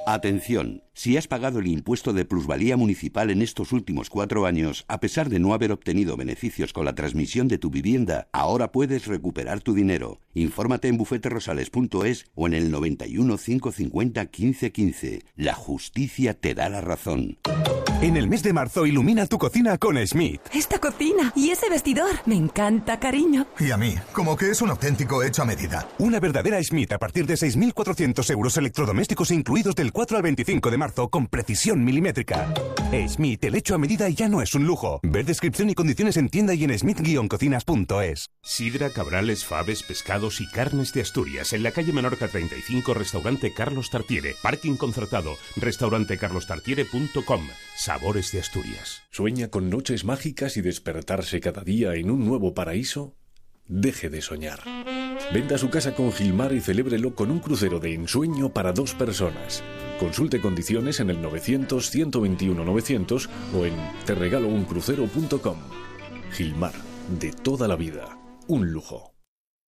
Atención, 0.06 0.82
si 0.96 1.18
has 1.18 1.28
pagado 1.28 1.58
el 1.58 1.66
impuesto 1.66 2.14
de 2.14 2.24
plusvalía 2.24 2.78
municipal 2.78 3.28
en 3.28 3.42
estos 3.42 3.72
últimos 3.72 4.08
cuatro 4.08 4.46
años, 4.46 4.86
a 4.88 4.98
pesar 4.98 5.28
de 5.28 5.38
no 5.38 5.52
haber 5.52 5.70
obtenido 5.70 6.16
beneficios 6.16 6.72
con 6.72 6.86
la 6.86 6.94
transmisión 6.94 7.48
de 7.48 7.58
tu 7.58 7.68
vivienda, 7.68 8.28
ahora 8.32 8.72
puedes 8.72 9.06
recuperar 9.06 9.60
tu 9.60 9.74
dinero. 9.74 10.20
Infórmate 10.32 10.88
en 10.88 10.96
bufeterosales.es 10.96 12.24
o 12.34 12.46
en 12.46 12.54
el 12.54 12.70
91 12.70 13.36
550 13.36 14.22
1515. 14.22 15.22
La 15.36 15.52
justicia 15.52 16.32
te 16.32 16.54
da 16.54 16.70
la 16.70 16.80
razón. 16.80 17.36
En 18.00 18.16
el 18.16 18.28
mes 18.28 18.42
de 18.42 18.52
marzo 18.54 18.86
ilumina 18.86 19.26
tu 19.26 19.38
cocina 19.38 19.76
con 19.76 19.98
Schmidt. 19.98 20.40
Esta 20.54 20.78
cocina 20.78 21.32
y 21.36 21.50
ese 21.50 21.68
vestidor. 21.68 22.10
Me 22.24 22.36
encanta, 22.36 22.98
cariño. 22.98 23.46
Y 23.58 23.70
a 23.70 23.76
mí, 23.76 23.94
como 24.12 24.36
que 24.36 24.50
es 24.50 24.62
un 24.62 24.70
auténtico 24.70 25.22
hecho 25.22 25.42
a 25.42 25.46
medida. 25.46 25.88
Una 25.98 26.20
verdadera 26.20 26.62
Schmidt 26.62 26.92
a 26.92 26.98
partir 26.98 27.26
de 27.26 27.34
6.400 27.34 28.30
euros 28.30 28.56
electrodomésticos 28.56 29.30
incluidos 29.30 29.74
del 29.74 29.92
4 29.92 30.16
al 30.16 30.22
25 30.22 30.70
de 30.70 30.78
marzo 30.78 30.85
con 30.92 31.26
precisión 31.26 31.84
milimétrica. 31.84 32.52
Schmidt, 32.92 33.44
el 33.44 33.56
hecho 33.56 33.74
a 33.74 33.78
medida 33.78 34.08
ya 34.08 34.28
no 34.28 34.40
es 34.40 34.54
un 34.54 34.66
lujo. 34.66 35.00
Ver 35.02 35.24
descripción 35.24 35.68
y 35.70 35.74
condiciones 35.74 36.16
en 36.16 36.28
tienda 36.28 36.54
y 36.54 36.64
en 36.64 36.70
schmidt-cocinas.es. 36.70 38.30
Sidra, 38.42 38.90
cabrales, 38.90 39.44
faves, 39.44 39.82
pescados 39.82 40.40
y 40.40 40.48
carnes 40.48 40.92
de 40.92 41.02
Asturias. 41.02 41.52
En 41.52 41.62
la 41.62 41.72
calle 41.72 41.92
Menorca 41.92 42.28
35, 42.28 42.94
restaurante 42.94 43.52
Carlos 43.52 43.90
Tartiere. 43.90 44.36
Parking 44.42 44.76
concertado. 44.76 45.36
Restaurantecarlostartiere.com. 45.56 47.48
Sabores 47.76 48.32
de 48.32 48.40
Asturias. 48.40 49.02
¿Sueña 49.10 49.48
con 49.48 49.68
noches 49.68 50.04
mágicas 50.04 50.56
y 50.56 50.62
despertarse 50.62 51.40
cada 51.40 51.62
día 51.62 51.94
en 51.94 52.10
un 52.10 52.24
nuevo 52.24 52.54
paraíso? 52.54 53.16
Deje 53.68 54.10
de 54.10 54.22
soñar. 54.22 54.60
Venda 55.32 55.58
su 55.58 55.70
casa 55.70 55.94
con 55.94 56.12
Gilmar 56.12 56.52
y 56.52 56.60
celébrelo 56.60 57.14
con 57.14 57.30
un 57.30 57.38
crucero 57.40 57.80
de 57.80 57.94
ensueño 57.94 58.50
para 58.50 58.72
dos 58.72 58.94
personas. 58.94 59.62
Consulte 59.98 60.40
condiciones 60.40 61.00
en 61.00 61.10
el 61.10 61.20
900-121-900 61.22 63.28
o 63.54 63.66
en 63.66 63.74
terregalouncrucero.com. 64.04 65.56
Gilmar, 66.32 66.74
de 67.18 67.32
toda 67.32 67.66
la 67.66 67.74
vida, 67.76 68.18
un 68.46 68.70
lujo. 68.70 69.15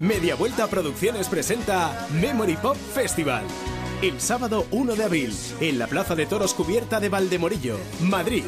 Media 0.00 0.34
Vuelta 0.34 0.66
Producciones 0.66 1.28
presenta 1.28 2.08
Memory 2.22 2.56
Pop 2.56 2.74
Festival. 2.74 3.44
El 4.00 4.18
sábado 4.18 4.66
1 4.70 4.96
de 4.96 5.04
abril, 5.04 5.36
en 5.60 5.78
la 5.78 5.88
Plaza 5.88 6.14
de 6.14 6.24
Toros 6.24 6.54
Cubierta 6.54 7.00
de 7.00 7.10
Valdemorillo, 7.10 7.76
Madrid. 8.00 8.44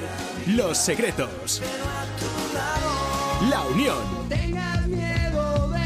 Los 0.46 0.78
Secretos. 0.78 1.60
La 3.50 3.60
Unión. 3.66 3.98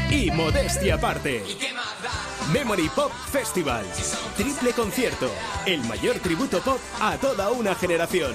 Y 0.09 0.31
Modestia 0.31 0.95
Aparte. 0.95 1.43
Memory 2.53 2.87
Pop 2.95 3.11
Festival. 3.29 3.85
Triple 4.37 4.71
concierto. 4.71 5.29
El 5.65 5.83
mayor 5.83 6.15
tributo 6.19 6.61
pop 6.61 6.79
a 7.01 7.17
toda 7.17 7.51
una 7.51 7.75
generación. 7.75 8.31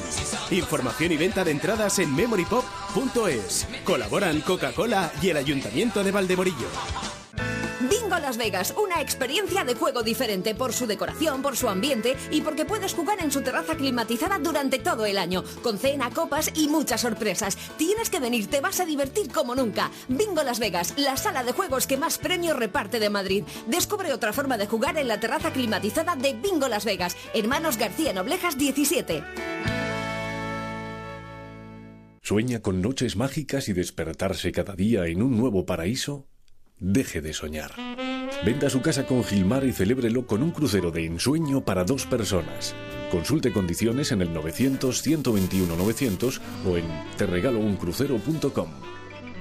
Información 0.51 1.13
y 1.13 1.17
venta 1.17 1.45
de 1.45 1.53
entradas 1.53 1.99
en 1.99 2.15
memorypop.es. 2.15 3.69
Colaboran 3.85 4.43
Coca-Cola 4.43 5.11
y 5.23 5.31
el 5.31 5.39
Ayuntamiento 5.39 6.05
de 6.05 6.13
Valdemorillo. 6.13 6.69
Bingo 8.13 8.27
Las 8.27 8.37
Vegas, 8.37 8.75
una 8.77 9.01
experiencia 9.01 9.65
de 9.65 9.75
juego 9.75 10.03
diferente 10.03 10.55
por 10.55 10.75
su 10.75 10.87
decoración, 10.87 11.41
por 11.41 11.57
su 11.57 11.71
ambiente 11.71 12.15
y 12.31 12.43
porque 12.43 12.67
puedes 12.67 12.93
jugar 12.93 13.19
en 13.23 13.33
su 13.33 13.41
terraza 13.41 13.75
climatizada 13.75 14.39
durante 14.39 14.79
todo 14.79 15.07
el 15.07 15.17
año, 15.17 15.43
con 15.63 15.79
cena, 15.79 16.11
copas 16.11 16.53
y 16.55 16.69
muchas 16.69 17.01
sorpresas. 17.01 17.57
Tienes 17.79 18.11
que 18.11 18.21
venir, 18.21 18.49
te 18.49 18.61
vas 18.61 18.81
a 18.81 18.85
divertir 18.85 19.33
como 19.33 19.55
nunca. 19.55 19.91
Bingo 20.09 20.43
Las 20.43 20.59
Vegas, 20.59 20.93
la 20.99 21.17
sala 21.17 21.43
de 21.43 21.53
juegos 21.53 21.87
que 21.87 21.97
más 21.97 22.19
premios 22.19 22.59
reparte 22.59 23.01
de 23.01 23.09
Madrid. 23.09 23.45
Descubre 23.67 24.13
otra 24.13 24.35
forma 24.35 24.59
de 24.59 24.67
jugar 24.67 24.99
en 24.99 25.09
la 25.09 25.19
terraza 25.19 25.51
climatizada 25.51 26.15
de 26.15 26.35
Bingo 26.35 26.69
Las 26.69 26.85
Vegas. 26.85 27.17
Hermanos 27.33 27.79
García 27.79 28.13
Noblejas 28.13 28.59
17. 28.59 29.25
¿Sueña 32.21 32.61
con 32.61 32.83
noches 32.83 33.17
mágicas 33.17 33.71
y 33.71 33.73
despertarse 33.73 34.53
cada 34.53 34.77
día 34.77 35.07
en 35.07 35.23
un 35.23 35.39
nuevo 35.39 35.65
paraíso? 35.65 36.29
Deje 36.85 37.21
de 37.21 37.33
soñar. 37.33 37.71
Venda 38.45 38.69
su 38.69 38.83
casa 38.83 39.07
con 39.07 39.23
Gilmar 39.23 39.63
y 39.63 39.73
celébrelo 39.73 40.27
con 40.27 40.43
un 40.43 40.51
crucero 40.51 40.91
de 40.91 41.07
ensueño 41.07 41.65
para 41.65 41.85
dos 41.85 42.07
personas. 42.07 42.75
Consulte 43.13 43.53
condiciones 43.53 44.11
en 44.11 44.21
el 44.21 44.35
900-121-900 44.35 46.41
o 46.67 46.77
en 46.77 46.87
terregalouncrucero.com. 47.17 48.69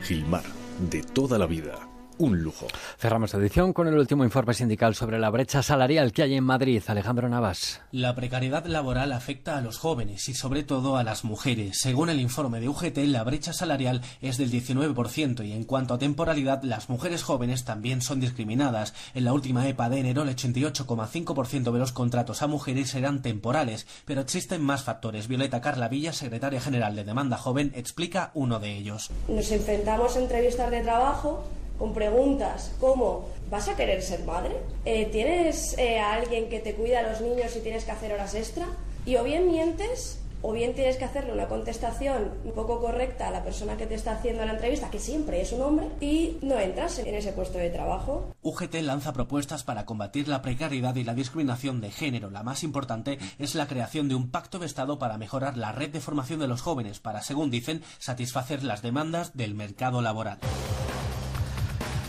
Gilmar, 0.04 0.44
de 0.92 1.02
toda 1.02 1.40
la 1.40 1.48
vida. 1.48 1.91
Un 2.18 2.44
lujo. 2.44 2.68
Cerramos 3.00 3.34
la 3.34 3.40
edición 3.40 3.74
con 3.74 3.88
el 3.88 3.98
último 3.98 4.24
informe 4.24 4.54
sindical 4.54 4.96
sobre 4.96 5.20
la 5.20 5.30
brecha 5.30 5.64
salarial 5.64 6.12
que 6.12 6.24
hay 6.24 6.36
en 6.36 6.44
Madrid. 6.44 6.84
Alejandro 6.88 7.30
Navas. 7.30 7.82
La 7.92 8.16
precariedad 8.16 8.66
laboral 8.66 9.12
afecta 9.12 9.58
a 9.58 9.62
los 9.62 9.78
jóvenes 9.78 10.30
y 10.30 10.34
sobre 10.34 10.64
todo 10.64 10.98
a 10.98 11.04
las 11.04 11.24
mujeres. 11.24 11.80
Según 11.82 12.10
el 12.10 12.20
informe 12.20 12.60
de 12.60 12.70
UGT, 12.70 12.98
la 13.08 13.24
brecha 13.24 13.54
salarial 13.54 14.02
es 14.22 14.38
del 14.38 14.52
19% 14.52 15.46
y 15.46 15.54
en 15.54 15.64
cuanto 15.64 15.94
a 15.94 16.00
temporalidad, 16.00 16.64
las 16.64 16.90
mujeres 16.90 17.24
jóvenes 17.24 17.66
también 17.66 18.02
son 18.02 18.20
discriminadas. 18.20 18.94
En 19.14 19.26
la 19.26 19.34
última 19.34 19.68
EPA 19.68 19.90
de 19.90 20.00
enero, 20.00 20.22
el 20.22 20.36
88,5% 20.36 21.72
de 21.72 21.80
los 21.80 21.92
contratos 21.92 22.42
a 22.42 22.48
mujeres 22.48 22.94
eran 22.96 23.22
temporales, 23.22 23.88
pero 24.06 24.22
existen 24.22 24.62
más 24.62 24.84
factores. 24.84 25.28
Violeta 25.28 25.62
Carla 25.62 25.88
Villa, 25.88 26.14
secretaria 26.14 26.62
general 26.62 26.96
de 26.96 27.04
Demanda 27.04 27.38
Joven, 27.38 27.72
explica 27.76 28.32
uno 28.34 28.60
de 28.60 28.78
ellos. 28.78 29.10
Nos 29.28 29.52
enfrentamos 29.52 30.16
a 30.16 30.20
entrevistas 30.20 30.72
de 30.72 30.82
trabajo 30.82 31.44
con 31.82 31.96
preguntas 31.96 32.72
como 32.80 33.26
¿vas 33.50 33.68
a 33.68 33.76
querer 33.76 34.04
ser 34.04 34.24
madre? 34.24 34.56
Eh, 34.86 35.08
¿Tienes 35.12 35.76
eh, 35.80 36.00
a 36.00 36.14
alguien 36.14 36.48
que 36.48 36.60
te 36.60 36.76
cuida 36.76 37.00
a 37.00 37.02
los 37.02 37.22
niños 37.22 37.56
y 37.56 37.60
tienes 37.62 37.86
que 37.86 37.92
hacer 37.92 38.14
horas 38.14 38.36
extra? 38.36 38.68
Y 39.04 39.16
o 39.16 39.24
bien 39.24 39.48
mientes 39.48 40.22
o 40.44 40.54
bien 40.54 40.74
tienes 40.74 40.98
que 40.98 41.06
hacerle 41.06 41.34
una 41.34 41.48
contestación 41.48 42.32
un 42.44 42.52
poco 42.54 42.80
correcta 42.80 43.28
a 43.28 43.32
la 43.32 43.44
persona 43.44 43.78
que 43.78 43.88
te 43.88 43.96
está 43.96 44.14
haciendo 44.14 44.46
la 44.46 44.54
entrevista, 44.54 44.90
que 44.90 45.00
siempre 45.00 45.42
es 45.42 45.52
un 45.52 45.62
hombre, 45.62 45.88
y 46.00 46.38
no 46.42 46.60
entras 46.60 47.00
en 47.00 47.14
ese 47.16 47.32
puesto 47.32 47.58
de 47.58 47.70
trabajo. 47.70 48.34
UGT 48.42 48.76
lanza 48.82 49.14
propuestas 49.14 49.64
para 49.64 49.86
combatir 49.86 50.28
la 50.28 50.42
precariedad 50.42 50.96
y 50.96 51.04
la 51.04 51.14
discriminación 51.14 51.82
de 51.82 51.92
género. 51.92 52.30
La 52.30 52.44
más 52.44 52.64
importante 52.64 53.20
es 53.40 53.56
la 53.56 53.68
creación 53.68 54.08
de 54.08 54.16
un 54.16 54.32
pacto 54.32 54.60
de 54.60 54.66
Estado 54.66 55.00
para 55.00 55.18
mejorar 55.18 55.58
la 55.58 55.72
red 55.72 55.90
de 55.90 56.02
formación 56.02 56.40
de 56.40 56.48
los 56.48 56.62
jóvenes, 56.62 57.00
para, 57.00 57.22
según 57.22 57.52
dicen, 57.52 57.84
satisfacer 58.00 58.64
las 58.64 58.82
demandas 58.82 59.36
del 59.36 59.54
mercado 59.54 60.02
laboral. 60.02 60.40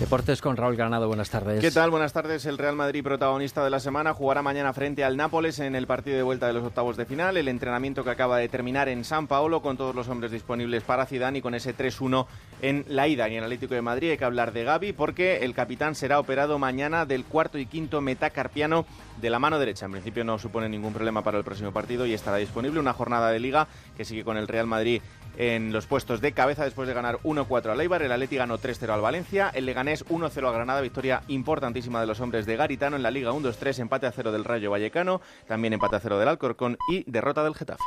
Deportes 0.01 0.41
con 0.41 0.57
Raúl 0.57 0.75
Granado, 0.75 1.07
buenas 1.07 1.31
tardes. 1.31 1.61
¿Qué 1.61 1.71
tal? 1.71 1.91
Buenas 1.91 2.13
tardes. 2.13 2.45
El 2.47 2.59
Real 2.59 2.75
Madrid, 2.75 3.05
protagonista 3.05 3.63
de 3.63 3.71
la 3.71 3.79
semana, 3.79 4.13
jugará 4.15 4.43
mañana 4.43 4.73
frente 4.73 5.05
al 5.05 5.17
Nápoles 5.17 5.61
en 5.61 5.77
el 5.77 5.87
partido 5.87 6.17
de 6.17 6.25
vuelta 6.25 6.49
de 6.49 6.55
los 6.55 6.65
octavos 6.65 6.97
de 6.97 7.05
final. 7.05 7.37
El 7.37 7.47
entrenamiento 7.47 8.03
que 8.03 8.11
acaba 8.11 8.39
de 8.39 8.49
terminar 8.49 8.89
en 8.89 9.05
San 9.05 9.29
Paolo 9.29 9.63
con 9.63 9.77
todos 9.77 9.95
los 9.95 10.09
hombres 10.09 10.33
disponibles 10.33 10.83
para 10.83 11.07
Zidane 11.07 11.39
y 11.39 11.43
con 11.43 11.55
ese 11.55 11.77
3-1 11.77 12.27
en 12.63 12.85
la 12.89 13.07
ida. 13.07 13.29
Y 13.29 13.37
en 13.37 13.45
Atlético 13.45 13.75
de 13.75 13.83
Madrid 13.83 14.11
hay 14.11 14.19
que 14.19 14.25
hablar 14.25 14.53
de 14.53 14.65
Gaby 14.65 14.93
porque 14.93 15.45
el 15.45 15.55
capitán 15.55 15.95
será 15.95 16.19
operado 16.19 16.59
mañana 16.59 17.07
del 17.07 17.25
cuarto 17.25 17.59
y 17.59 17.67
quinto 17.67 18.01
metacarpiano 18.01 18.87
de 19.21 19.31
la 19.31 19.39
mano 19.39 19.61
derecha. 19.61 19.87
En 19.87 19.93
principio 19.93 20.25
no 20.25 20.39
supone 20.39 20.69
ningún 20.69 20.93
problema 20.93 21.23
para 21.23 21.39
el 21.39 21.45
próximo 21.45 21.73
partido 21.73 22.07
y 22.07 22.15
estará 22.15 22.39
disponible 22.39 22.81
una 22.81 22.93
jornada 22.93 23.31
de 23.31 23.39
liga 23.39 23.69
que 23.97 24.05
sigue 24.05 24.25
con 24.25 24.37
el 24.37 24.49
Real 24.49 24.67
Madrid 24.67 25.01
en 25.37 25.73
los 25.73 25.87
puestos 25.87 26.21
de 26.21 26.33
cabeza 26.33 26.65
después 26.65 26.89
de 26.89 26.95
ganar 26.95 27.19
1-4 27.23 27.71
al 27.71 27.81
Eibar. 27.81 28.03
El 28.03 28.13
Atleti 28.13 28.37
ganó 28.37 28.59
3-0 28.59 28.91
al 28.91 29.01
Valencia. 29.01 29.51
El 29.55 29.67
Leganés 29.67 30.05
1-0 30.07 30.49
a 30.49 30.53
Granada. 30.53 30.81
Victoria 30.81 31.23
importantísima 31.29 32.01
de 32.01 32.07
los 32.07 32.21
hombres 32.21 32.47
de 32.47 32.57
Garitano 32.57 32.97
en 32.97 33.03
la 33.03 33.11
Liga 33.11 33.33
1-2-3. 33.33 33.81
Empate 33.81 34.07
a 34.07 34.13
0 34.13 34.33
del 34.33 34.45
Rayo 34.45 34.71
Vallecano. 34.71 35.21
También 35.47 35.73
empate 35.73 35.97
a 35.97 36.01
0 36.01 36.19
del 36.19 36.29
Alcorcón 36.29 36.77
y 36.89 37.11
derrota 37.11 37.45
del 37.45 37.55
Getafe. 37.55 37.83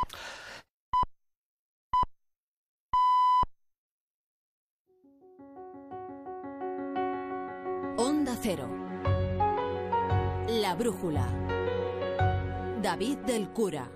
Onda 7.97 8.35
Cero. 8.41 8.67
La 10.47 10.75
brújula. 10.75 11.25
David 12.81 13.17
del 13.19 13.49
Cura. 13.49 13.89